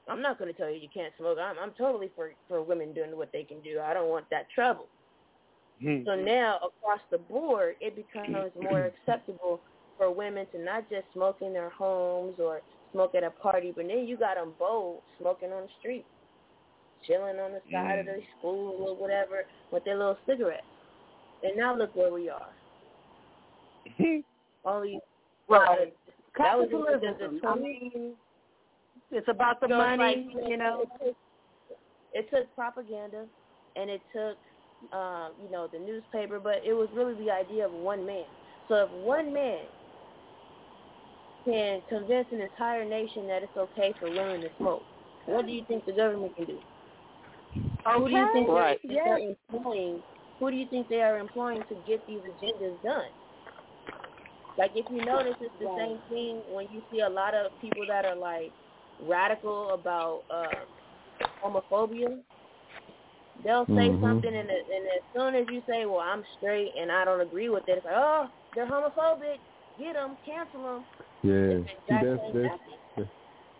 [0.08, 1.38] I'm not going to tell you you can't smoke.
[1.40, 3.80] I'm I'm totally for for women doing what they can do.
[3.80, 4.88] I don't want that trouble.
[6.06, 9.60] So now across the board, it becomes more acceptable
[9.98, 12.62] for women to not just smoke in their homes or
[12.92, 16.04] smoke at a party, but then you got them bold smoking on the street,
[17.06, 20.62] chilling on the side of the school or whatever with their little cigarettes.
[21.42, 22.48] And now look where we are.
[24.64, 25.00] Only
[25.48, 25.94] Right.
[26.36, 27.40] that was the, the, Capitalism.
[27.46, 28.12] I mean,
[29.10, 30.82] it's about the So money, like, you know.
[30.82, 31.16] It took,
[32.12, 33.24] it took propaganda,
[33.76, 34.36] and it took,
[34.92, 38.24] um, you know, the newspaper, but it was really the idea of one man.
[38.68, 39.60] So if one man
[41.48, 44.84] can convince an entire nation that it's okay for women to smoke,
[45.26, 46.58] what do you think the government can do?
[47.84, 48.78] Who do you think Right.
[48.82, 50.02] they, they're employing?
[50.38, 53.10] Who do you think they are employing to get these agendas done?
[54.56, 57.84] Like if you notice, it's the same thing when you see a lot of people
[57.88, 58.52] that are like
[59.00, 60.64] radical about uh,
[61.42, 62.20] homophobia.
[63.44, 64.00] They'll say Mhm.
[64.02, 67.48] something, and, and as soon as you say, "Well, I'm straight and I don't agree
[67.48, 69.38] with it," it's like, "Oh, they're homophobic.
[69.78, 73.08] Get them, cancel them." Yeah, It's see, that's that's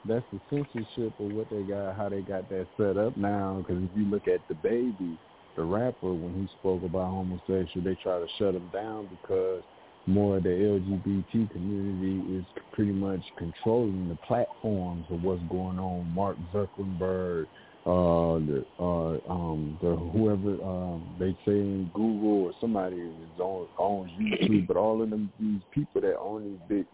[0.05, 3.63] that's the censorship of what they got, how they got that set up now.
[3.67, 5.19] Because if you look at DaBaby,
[5.57, 9.63] the rapper, when he spoke about homosexual, they try to shut him down because
[10.07, 16.11] more of the LGBT community is pretty much controlling the platforms of what's going on.
[16.15, 17.47] Mark Zuckerberg,
[17.85, 23.67] uh, the uh, um, the whoever um, they say in Google or somebody is on
[23.79, 26.87] owns YouTube, but all of them these people that own these big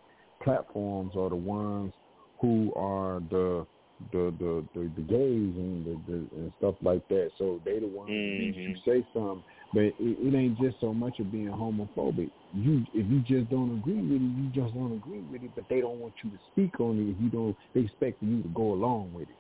[0.45, 1.93] platforms are the ones
[2.41, 3.67] who are the
[4.13, 7.31] the the the, the gays and the, the and stuff like that.
[7.39, 9.43] So they the ones if you say something,
[9.73, 12.31] but it, it ain't just so much of being homophobic.
[12.53, 15.53] You if you just don't agree with it, you just don't agree with it.
[15.55, 17.11] But they don't want you to speak on it.
[17.13, 19.37] If you don't, they expect you to go along with it.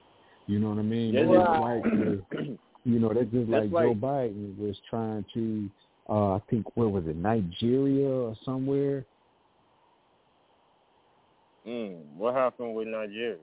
[0.46, 1.14] You know what I mean?
[1.14, 1.82] Yeah, That's right.
[1.82, 2.48] like
[2.84, 5.68] you know that's just That's like Joe Biden was trying to.
[6.08, 9.04] uh I think where was it Nigeria or somewhere
[11.66, 13.38] Mm, what happened with Nigeria?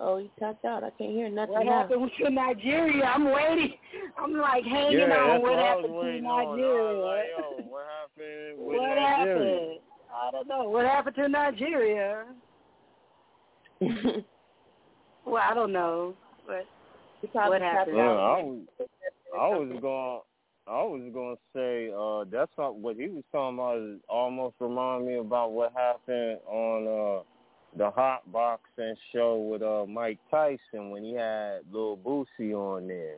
[0.00, 0.82] Oh, you tapped out.
[0.82, 1.82] I can't hear nothing What now.
[1.82, 3.04] happened to Nigeria?
[3.04, 3.74] I'm waiting.
[4.18, 5.42] I'm like hanging yeah, on.
[5.42, 6.56] What what happened to waiting on.
[6.56, 7.06] Nigeria?
[7.06, 9.14] like, yo, what happened with what Nigeria?
[9.16, 9.80] happened?
[10.12, 10.68] I don't know.
[10.68, 12.24] What happened to Nigeria?
[15.28, 16.14] Well, I don't know.
[16.46, 16.66] But
[17.34, 17.96] what happened?
[17.96, 18.58] Yeah, I was,
[19.38, 20.20] I was going,
[20.68, 24.00] I was to say, uh, that's not what he was talking about.
[24.08, 27.22] Almost remind me about what happened on uh,
[27.78, 33.16] the hot boxing show with uh, Mike Tyson when he had Lil Boosie on there.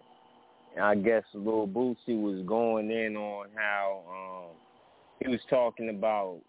[0.76, 4.56] And I guess Lil Boosie was going in on how um,
[5.20, 6.40] he was talking about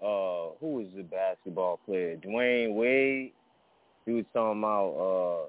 [0.00, 3.32] uh, who was the basketball player, Dwyane Wade.
[4.06, 5.48] He was talking about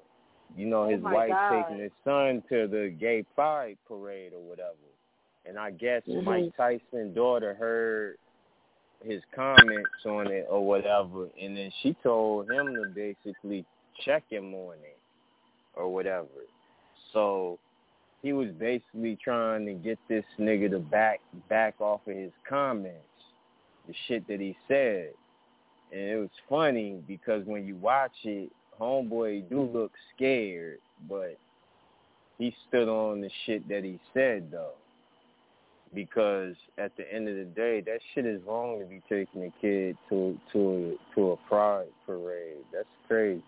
[0.56, 1.62] you know, Oh his my wife God.
[1.62, 4.76] taking his son to the gay pride parade or whatever.
[5.46, 6.24] And I guess Mhm.
[6.24, 8.18] Mike Tyson's daughter heard
[9.02, 13.64] his comments on it or whatever, and then she told him to basically
[14.00, 14.98] check him on it
[15.74, 16.28] or whatever.
[17.12, 17.58] So
[18.22, 23.04] he was basically trying to get this nigga to back back off of his comments,
[23.86, 25.12] the shit that he said.
[25.92, 28.50] And it was funny because when you watch it,
[28.80, 30.78] homeboy do look scared
[31.08, 31.38] but
[32.38, 34.72] he stood on the shit that he said though.
[35.94, 39.52] Because at the end of the day, that shit is wrong to be taking a
[39.60, 42.64] kid to to to a pride parade.
[42.72, 43.42] That's crazy.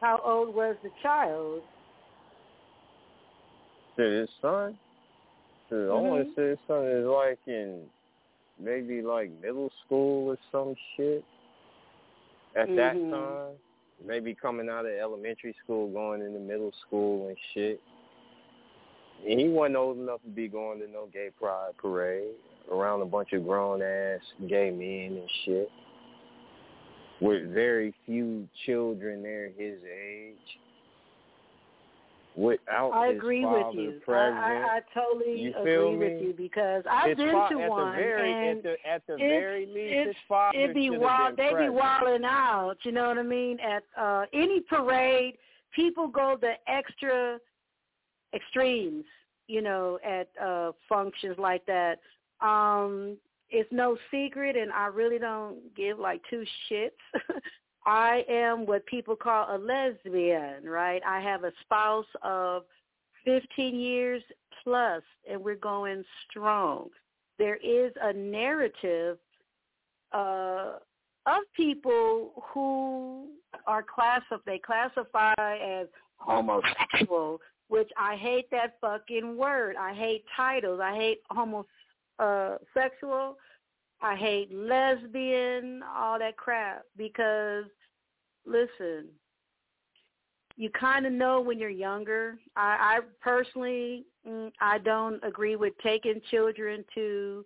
[0.00, 1.60] How old was the child?
[3.96, 4.78] To his son?
[5.68, 6.40] To, I want to mm-hmm.
[6.40, 7.82] say his son is like in
[8.58, 11.24] maybe like middle school or some shit.
[12.56, 13.10] At that Mhm.
[13.10, 13.58] time,
[14.04, 17.80] maybe coming out of elementary school, going into middle school and shit.
[19.26, 22.34] And he wasn't old enough to be going to no gay pride parade
[22.70, 25.70] around a bunch of grown ass gay men and shit.
[27.20, 30.58] With very few children there his age.
[32.38, 33.94] Without I agree with you.
[33.96, 34.38] I, present.
[34.38, 37.68] I, I totally You agree feel with you because I've His been fa- to at
[37.68, 40.72] one the very, and at the at the it's- very least, it's, his father it
[40.72, 41.36] be wild.
[41.36, 42.76] been They be wilding out.
[42.84, 43.58] You know what I mean?
[43.58, 45.34] At uh any parade,
[45.74, 47.40] people go the extra
[48.32, 49.04] extremes.
[49.48, 51.98] You know, at uh functions like that.
[52.40, 53.16] Um,
[53.50, 56.90] it's no secret, and I really don't give like two shits.
[57.88, 61.00] I am what people call a lesbian, right?
[61.06, 62.64] I have a spouse of
[63.24, 64.22] 15 years
[64.62, 66.90] plus, and we're going strong.
[67.38, 69.16] There is a narrative
[70.12, 70.72] uh,
[71.24, 73.28] of people who
[73.66, 75.86] are classified, they classify as
[76.18, 79.76] homosexual, which I hate that fucking word.
[79.80, 80.80] I hate titles.
[80.82, 83.38] I hate homosexual.
[84.02, 87.64] I hate lesbian, all that crap because
[88.48, 89.06] listen,
[90.56, 92.36] you kind of know when you're younger.
[92.56, 97.44] I, I personally, mm, I don't agree with taking children to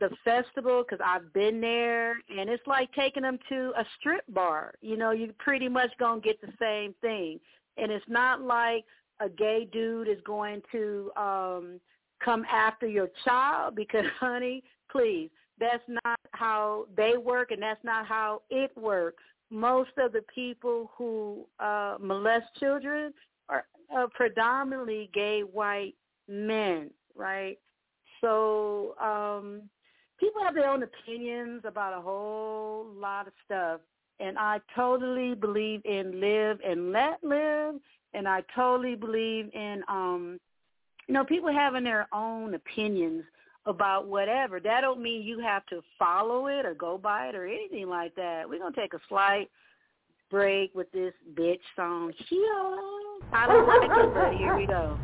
[0.00, 4.74] the festival because I've been there, and it's like taking them to a strip bar.
[4.82, 7.40] You know, you pretty much gonna get the same thing,
[7.78, 8.84] and it's not like
[9.20, 11.80] a gay dude is going to um
[12.22, 18.06] come after your child because, honey, please, that's not how they work, and that's not
[18.06, 19.22] how it works
[19.54, 23.14] most of the people who uh, molest children
[23.48, 23.64] are
[23.96, 25.94] uh, predominantly gay white
[26.28, 27.58] men, right?
[28.20, 29.62] So um,
[30.18, 33.80] people have their own opinions about a whole lot of stuff,
[34.18, 37.76] and I totally believe in live and let live,
[38.12, 40.40] and I totally believe in um,
[41.06, 43.24] you know people having their own opinions
[43.66, 44.60] about whatever.
[44.60, 48.14] That don't mean you have to follow it or go by it or anything like
[48.16, 48.48] that.
[48.48, 49.50] We're gonna take a slight
[50.30, 52.12] break with this bitch song.
[52.28, 52.78] Here.
[53.32, 54.98] I don't like it, but here we go.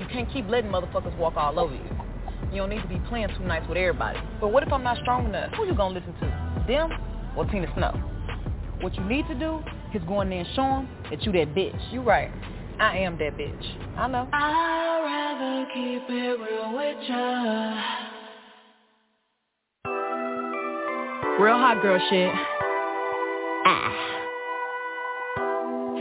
[0.00, 1.80] You can't keep letting motherfuckers walk all over you.
[2.50, 4.18] You don't need to be playing too nice with everybody.
[4.40, 5.52] But what if I'm not strong enough?
[5.54, 6.64] Who you gonna listen to?
[6.66, 6.90] Them
[7.36, 7.92] or Tina Snow?
[8.80, 9.62] What you need to do
[9.94, 11.92] is going in there and show them that you that bitch.
[11.92, 12.30] You right.
[12.78, 13.98] I am that bitch.
[13.98, 14.28] I know.
[14.32, 17.74] I'd rather keep it real with ya.
[21.38, 22.59] Real hot girl shit.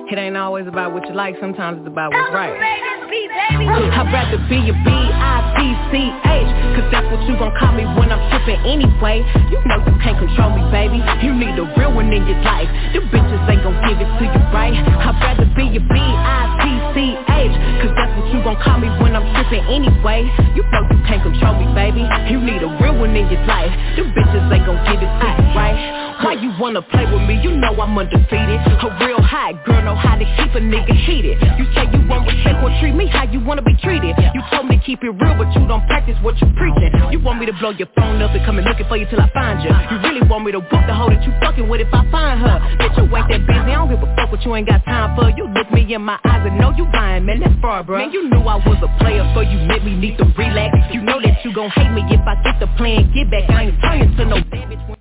[0.10, 1.38] It ain't always about what you like.
[1.38, 2.50] Sometimes it's about what's right.
[2.50, 8.58] I'd rather be a B-I-T-C-H Cause that's what you gon' call me when I'm trippin'
[8.66, 9.22] anyway
[9.54, 12.70] You know you can't control me, baby You need a real one in your life
[12.94, 14.74] Them bitches ain't gon' give it to you, right?
[14.74, 17.54] I'd rather be a B-I-T-C-H
[17.86, 20.26] Cause that's what you gon' call me when I'm trippin' anyway
[20.58, 22.02] You know you can't control me, baby
[22.34, 25.28] You need a real one in your life Them bitches ain't gon' give it to
[25.38, 26.09] you, right?
[26.20, 27.40] Why you wanna play with me?
[27.40, 28.60] You know I'm undefeated.
[28.60, 31.40] A real hot girl know how to keep a nigga heated.
[31.56, 34.20] You say you won't respect or treat me how you wanna be treated.
[34.36, 36.92] You told me to keep it real but you don't practice what you preaching.
[37.12, 39.22] You want me to blow your phone up and come and looking for you till
[39.22, 41.82] I find you You really want me to whoop the hoe that you fucking with
[41.82, 42.60] if I find her?
[42.84, 45.16] Bitch you ain't that busy, I don't give a fuck what you ain't got time
[45.16, 45.30] for.
[45.32, 48.12] You look me in my eyes and know you lying, man, that's far, bro Man,
[48.12, 50.76] you knew I was a player, so you made me need to relax.
[50.94, 53.72] You know that you gon' hate me if I get the plan, get back I
[53.72, 54.99] ain't turning to no bad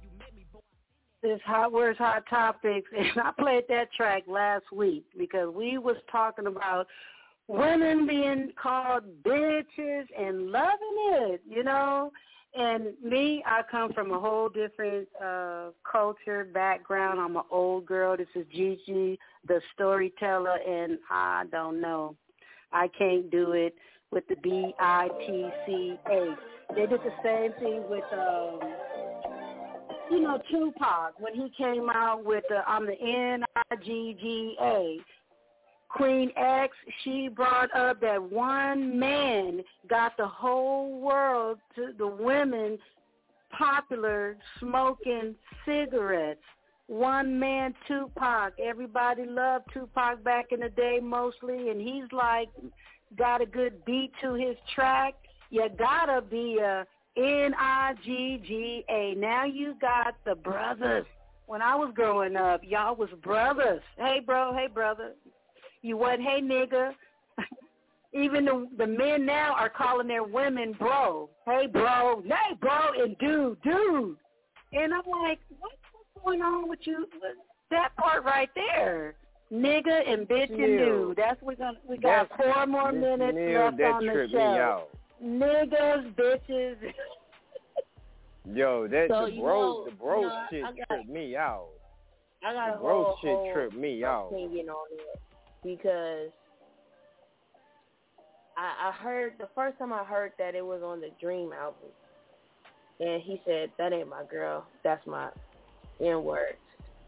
[1.23, 5.97] This hot words, hot topics, and I played that track last week because we was
[6.11, 6.86] talking about
[7.49, 12.12] women being called bitches and loving it, you know.
[12.55, 17.20] And me, I come from a whole different uh culture background.
[17.20, 18.16] I'm an old girl.
[18.16, 22.16] This is Gigi, the storyteller, and I don't know.
[22.73, 23.74] I can't do it
[24.11, 26.36] with the B I T C A.
[26.74, 28.61] They did the same thing with um
[30.11, 34.57] you know, Tupac when he came out with the I'm the N I G G
[34.61, 34.99] A.
[35.89, 42.79] Queen X, she brought up that one man got the whole world to the women
[43.51, 46.41] popular smoking cigarettes.
[46.89, 48.55] One man, Tupac.
[48.59, 52.49] Everybody loved Tupac back in the day mostly, and he's like
[53.17, 55.15] got a good beat to his track.
[55.51, 56.87] You gotta be a
[57.19, 59.15] N I G G A.
[59.16, 61.07] Now you got the brothers.
[61.47, 63.82] When I was growing up, y'all was brothers.
[63.97, 65.12] Hey bro, hey brother.
[65.82, 66.20] You what?
[66.20, 66.93] Hey nigga.
[68.12, 71.28] Even the the men now are calling their women bro.
[71.45, 74.16] Hey bro, hey bro, and dude, dude.
[74.73, 75.74] And I'm like, what's
[76.24, 77.07] going on with you?
[77.70, 79.15] That part right there,
[79.53, 81.16] nigga and bitch and dude.
[81.16, 84.85] That's we gonna we got That's- four more minutes left on the show.
[85.23, 86.77] Niggas, bitches.
[88.55, 91.69] Yo, that So, the bro, know- the bro you know, shit got- tripped me out.
[92.45, 94.28] I got The bro whole, shit whole tripped me out.
[94.32, 95.20] opinion on it
[95.65, 96.31] because
[98.57, 101.90] I, I heard the first time I heard that it was on the Dream album,
[103.01, 105.31] and he said that ain't my girl, that's my
[106.01, 106.57] N word,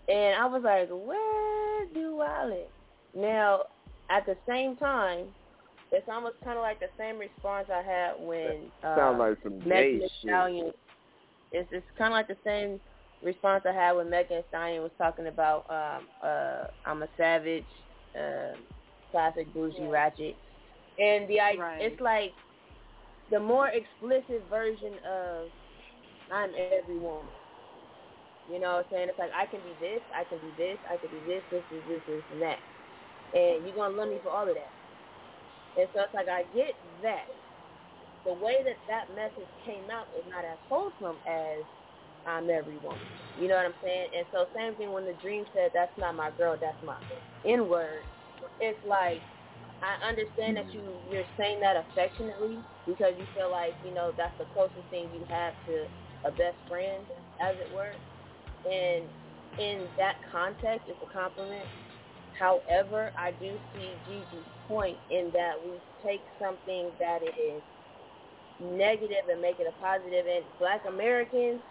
[0.08, 2.68] and I was like, where do I live?
[3.14, 3.62] Now,
[4.10, 5.26] at the same time,
[5.92, 9.60] it's almost kind of like the same response I had when uh, Sound like some
[9.64, 10.08] Megan gay Thee.
[10.22, 10.72] Stallion.
[11.52, 12.80] It's it's kind of like the same
[13.22, 17.68] response I had when Megan Thee Stallion was talking about um, uh, I'm a savage,
[18.18, 18.54] uh,
[19.10, 20.38] classic bougie ratchet,
[20.98, 21.80] and the Right.
[21.80, 22.34] it's like
[23.30, 25.50] the more explicit version of
[26.30, 27.24] I'm every woman.
[28.38, 29.08] You know what I'm saying?
[29.10, 31.64] It's like I can be this, I can be this, I can be this, this,
[31.70, 32.58] this, this, this, and that,
[33.32, 34.72] and you're gonna love me for all of that.
[35.76, 37.28] And so it's like I get that.
[38.24, 41.64] The way that that message came out is not as wholesome as
[42.26, 43.08] I'm every woman.
[43.36, 44.08] You know what I'm saying?
[44.16, 46.98] And so same thing when the dream said that's not my girl, that's my
[47.44, 48.04] N word.
[48.60, 49.24] It's like
[49.82, 54.36] I understand that you you're saying that affectionately because you feel like you know that's
[54.38, 55.86] the closest thing you have to
[56.24, 57.06] a best friend,
[57.40, 57.96] as it were.
[58.64, 59.10] And
[59.58, 61.68] in that context, it's a compliment.
[62.40, 67.62] However, I do see Gigi's point in that we take something that is
[68.60, 70.26] negative and make it a positive.
[70.26, 71.62] And Black Americans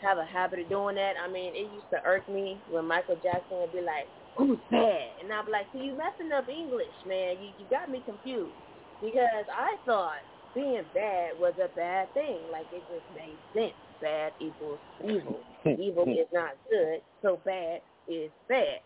[0.00, 1.14] have a habit of doing that.
[1.22, 5.12] I mean, it used to irk me when Michael Jackson would be like, "Who's bad?"
[5.20, 7.38] and I'd be like, "See, you messing up English, man.
[7.40, 8.58] You you got me confused
[9.00, 10.20] because I thought
[10.54, 12.48] being bad was a bad thing.
[12.50, 13.76] Like it just made sense.
[14.00, 15.46] Bad equals evil.
[15.66, 18.80] evil is not good, so bad is bad.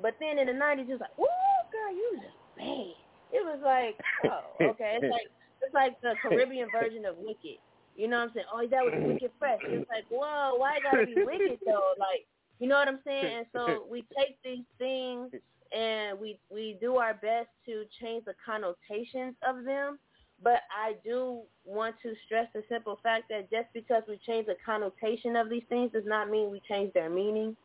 [0.00, 3.02] But then in the nineties, it was like, "Ooh, girl, you just bad."
[3.32, 3.96] It was like,
[4.30, 4.98] oh, okay.
[5.00, 5.28] It's like
[5.62, 7.58] it's like the Caribbean version of Wicked.
[7.96, 8.46] You know what I'm saying?
[8.52, 9.60] Oh, that was Wicked Fresh.
[9.64, 11.94] It's like, whoa, why gotta be Wicked though?
[11.98, 12.26] Like,
[12.58, 13.38] you know what I'm saying?
[13.38, 15.32] And so we take these things
[15.74, 19.98] and we we do our best to change the connotations of them.
[20.42, 24.56] But I do want to stress the simple fact that just because we change the
[24.66, 27.56] connotation of these things does not mean we change their meaning.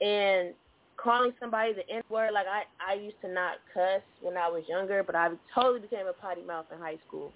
[0.00, 0.54] And
[1.02, 2.62] calling somebody the N word, like I,
[2.92, 6.42] I used to not cuss when I was younger, but I totally became a potty
[6.44, 7.34] mouth in high school.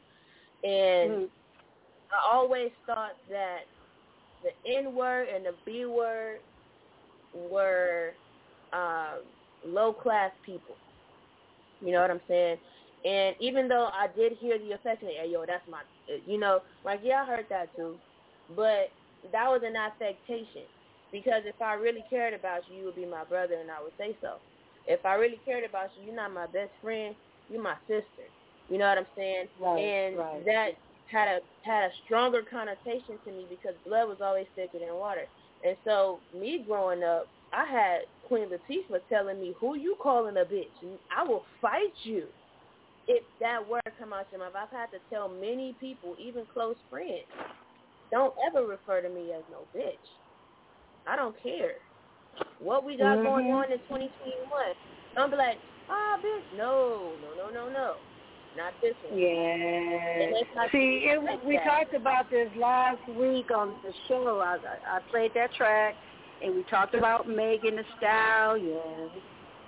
[0.64, 1.12] And
[2.12, 3.60] I always thought that
[4.43, 6.40] the N word and the B word
[7.34, 8.12] were
[8.72, 9.20] um,
[9.64, 10.78] low class people.
[11.80, 12.59] You know what I'm saying?
[13.05, 15.82] And even though I did hear the affection, hey yo, that's my,
[16.26, 18.01] you know, like yeah, I heard that too,
[18.48, 18.94] but
[19.32, 20.66] that was an affectation
[21.16, 23.97] because if I really cared about you, you would be my brother, and I would
[23.97, 24.36] say so.
[24.86, 27.16] If I really cared about you, you're not my best friend,
[27.48, 28.28] you're my sister.
[28.68, 29.47] You know what I'm saying?
[29.59, 30.44] Right, and right.
[30.44, 30.68] that
[31.10, 35.24] had a had a stronger connotation to me because blood was always thicker than water.
[35.64, 40.44] And so me growing up, I had Queen Latifah telling me, "Who you calling a
[40.44, 40.98] bitch?
[41.16, 42.26] I will fight you."
[43.09, 46.76] If that word come out your mouth, I've had to tell many people, even close
[46.90, 47.24] friends,
[48.10, 49.94] don't ever refer to me as no bitch.
[51.07, 51.73] I don't care
[52.59, 53.55] what we got going Mhm.
[53.55, 54.74] on in 2021.
[55.16, 55.59] I'm be like,
[55.89, 57.97] ah, bitch, no, no, no, no, no,
[58.57, 59.19] not this one.
[59.19, 60.28] Yeah.
[60.33, 61.65] let's not See, it, like we that.
[61.65, 64.41] talked about this last week on the show.
[64.41, 65.95] I, I I played that track,
[66.43, 69.11] and we talked about Megan Thee Stallion.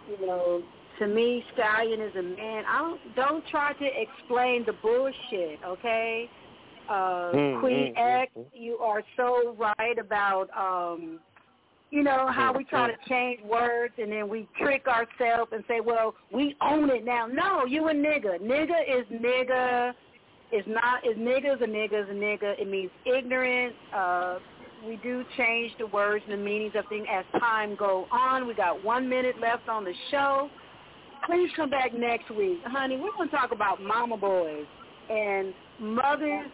[0.08, 0.62] You know,
[0.98, 2.64] to me, Stallion is a man.
[2.66, 6.28] I don't don't try to explain the bullshit, okay?
[6.88, 11.20] Uh, Mm, Queen mm, X, you are so right about um
[11.90, 15.80] you know how we try to change words and then we trick ourselves and say,
[15.80, 17.26] well, we own it now.
[17.26, 18.40] No, you a nigga.
[18.40, 19.94] Nigga is nigga.
[20.50, 22.58] Is not is nigga is a nigga is a nigga.
[22.58, 23.74] It means ignorant.
[23.94, 24.38] Uh,
[24.86, 28.46] we do change the words and the meanings of things as time go on.
[28.46, 30.48] We got one minute left on the show.
[31.26, 32.60] please come back next week.
[32.64, 34.66] Honey, we're going to talk about mama boys
[35.10, 36.48] and mothers,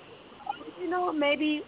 [0.81, 1.63] you know, maybe,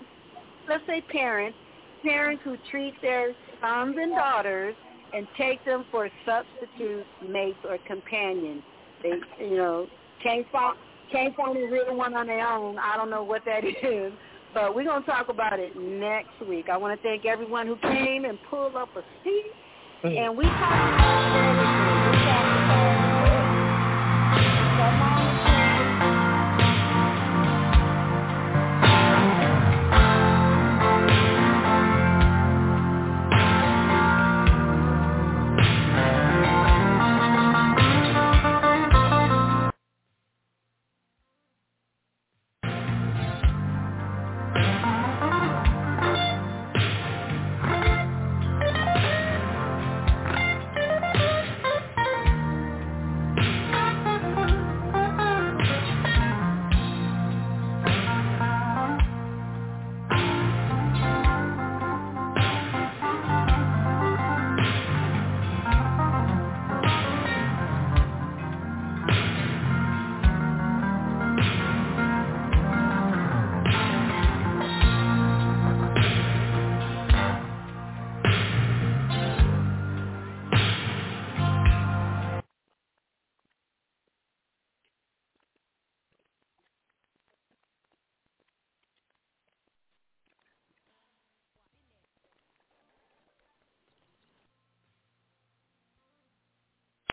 [0.69, 1.57] let's say parents,
[2.03, 3.35] parents who treat their
[3.67, 4.75] sons and daughters
[5.13, 8.63] and take them for substitute mates or companions.
[9.03, 9.87] They, you know,
[10.23, 10.77] can't find,
[11.13, 12.79] can't find a real one on their own.
[12.79, 14.13] I don't know what that is.
[14.55, 16.67] But we're going to talk about it next week.
[16.71, 19.45] I want to thank everyone who came and pulled up a seat.
[20.03, 21.76] And we talked